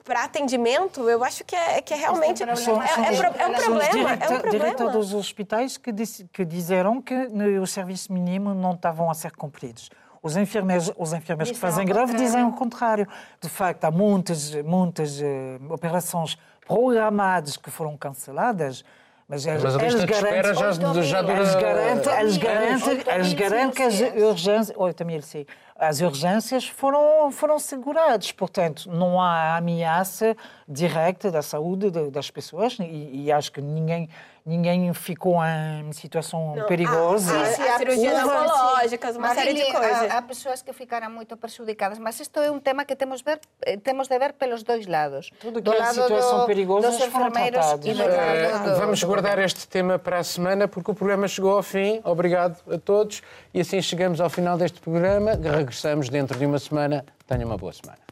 para 0.03 0.23
atendimento. 0.23 1.09
Eu 1.09 1.23
acho 1.23 1.43
que 1.43 1.55
é, 1.55 1.81
que 1.81 1.93
é 1.93 1.97
realmente 1.97 2.41
é, 2.43 2.55
São- 2.55 2.81
é, 2.81 2.87
são 2.87 3.03
é 3.05 3.11
os- 3.11 3.17
pro- 3.17 3.27
é 3.41 3.47
um 3.47 3.53
problema. 3.53 4.13
É 4.13 4.29
um 4.29 4.39
problema. 4.39 4.91
dos 4.91 5.13
hospitais 5.13 5.77
que, 5.77 5.91
que 6.31 6.45
disseram 6.45 7.01
que 7.01 7.13
no, 7.27 7.61
o 7.61 7.67
serviço 7.67 8.13
mínimo 8.13 8.53
não 8.53 8.73
estavam 8.73 9.09
a 9.09 9.13
ser 9.13 9.31
cumpridos. 9.35 9.89
Os 10.23 10.35
enfermeiros, 10.35 10.91
os 10.97 11.13
enfermeiros 11.13 11.51
que 11.51 11.57
fazem 11.59 11.85
greve 11.85 12.13
dizem 12.15 12.43
o 12.43 12.51
contrário. 12.51 13.07
De 13.39 13.47
facto, 13.49 13.83
há 13.85 13.91
muitas, 13.91 14.53
muitas 14.63 15.21
eh, 15.21 15.57
operações 15.69 16.37
programadas 16.67 17.55
que 17.55 17.69
foram 17.69 17.95
canceladas, 17.95 18.83
mas, 19.27 19.45
eles- 19.45 19.63
Mas 19.63 19.75
a 19.75 19.77
lista 19.79 19.97
eles 19.99 20.05
de 20.05 20.11
espera 20.13 20.31
garantem- 20.53 20.55
já, 20.55 21.01
já 21.01 21.21
dura... 21.21 21.37
eles 21.37 21.55
garantem, 21.55 22.19
eles 22.19 22.37
garantem, 22.37 23.13
eles 23.15 23.33
garantem 23.33 23.71
que 23.71 23.83
as 23.83 23.99
urgências, 24.23 24.77
8 24.77 25.05
mil, 25.05 25.21
sim, 25.21 25.45
as 25.77 26.01
urgências 26.01 26.67
foram, 26.67 27.31
foram 27.31 27.59
seguradas. 27.59 28.31
Portanto, 28.31 28.89
não 28.89 29.21
há 29.21 29.57
ameaça 29.57 30.35
direta 30.67 31.29
da 31.29 31.41
saúde 31.41 31.91
de- 31.91 32.09
das 32.09 32.31
pessoas 32.31 32.77
e, 32.79 33.25
e 33.25 33.31
acho 33.31 33.51
que 33.51 33.61
ninguém, 33.61 34.09
ninguém 34.47 34.93
ficou 34.93 35.37
em 35.43 35.91
situação 35.91 36.55
Não, 36.55 36.65
perigosa. 36.65 37.37
ah, 37.39 37.45
sim, 37.47 37.61
sim. 37.63 37.77
cirurgias 37.77 38.23
houve- 38.23 38.35
oncológicas, 38.35 39.15
uma 39.17 39.35
série 39.35 39.53
de 39.53 39.71
coisas. 39.71 40.11
Há, 40.11 40.17
há 40.17 40.21
pessoas 40.21 40.61
que 40.61 40.71
ficaram 40.71 41.11
muito 41.11 41.35
prejudicadas, 41.35 41.99
mas 41.99 42.19
isto 42.19 42.39
é 42.39 42.49
um 42.49 42.59
tema 42.59 42.85
que 42.85 42.95
temos, 42.95 43.21
ver, 43.21 43.39
eh, 43.65 43.75
temos 43.77 44.07
de 44.07 44.17
ver 44.17 44.33
pelos 44.33 44.63
dois 44.63 44.87
lados. 44.87 45.29
Tudo 45.39 45.59
do 45.59 45.69
que 45.71 45.77
é 45.77 45.79
lado 45.81 45.93
situação 45.93 46.39
do, 46.39 46.45
perigosa 46.45 46.87
dos 46.89 46.99
enfermeiros 47.01 47.65
e 47.83 47.93
do 47.93 48.69
do- 48.73 48.79
vamos 48.79 49.03
guardar 49.03 49.37
este 49.39 49.67
tema 49.67 49.99
para 49.99 50.19
a 50.19 50.23
semana 50.23 50.67
porque 50.67 50.89
o 50.91 50.95
programa 50.95 51.27
chegou 51.27 51.51
ao 51.57 51.61
fim. 51.63 51.99
Obrigado 52.05 52.57
a 52.73 52.77
todos 52.77 53.21
e 53.53 53.59
assim 53.59 53.81
chegamos 53.81 54.21
ao 54.21 54.29
final 54.29 54.57
deste 54.57 54.79
programa. 54.79 55.31
Regressamos 55.33 56.07
dentro 56.07 56.39
de 56.39 56.45
uma 56.45 56.57
semana. 56.57 57.03
Tenha 57.27 57.45
uma 57.45 57.57
boa 57.57 57.73
semana. 57.73 58.06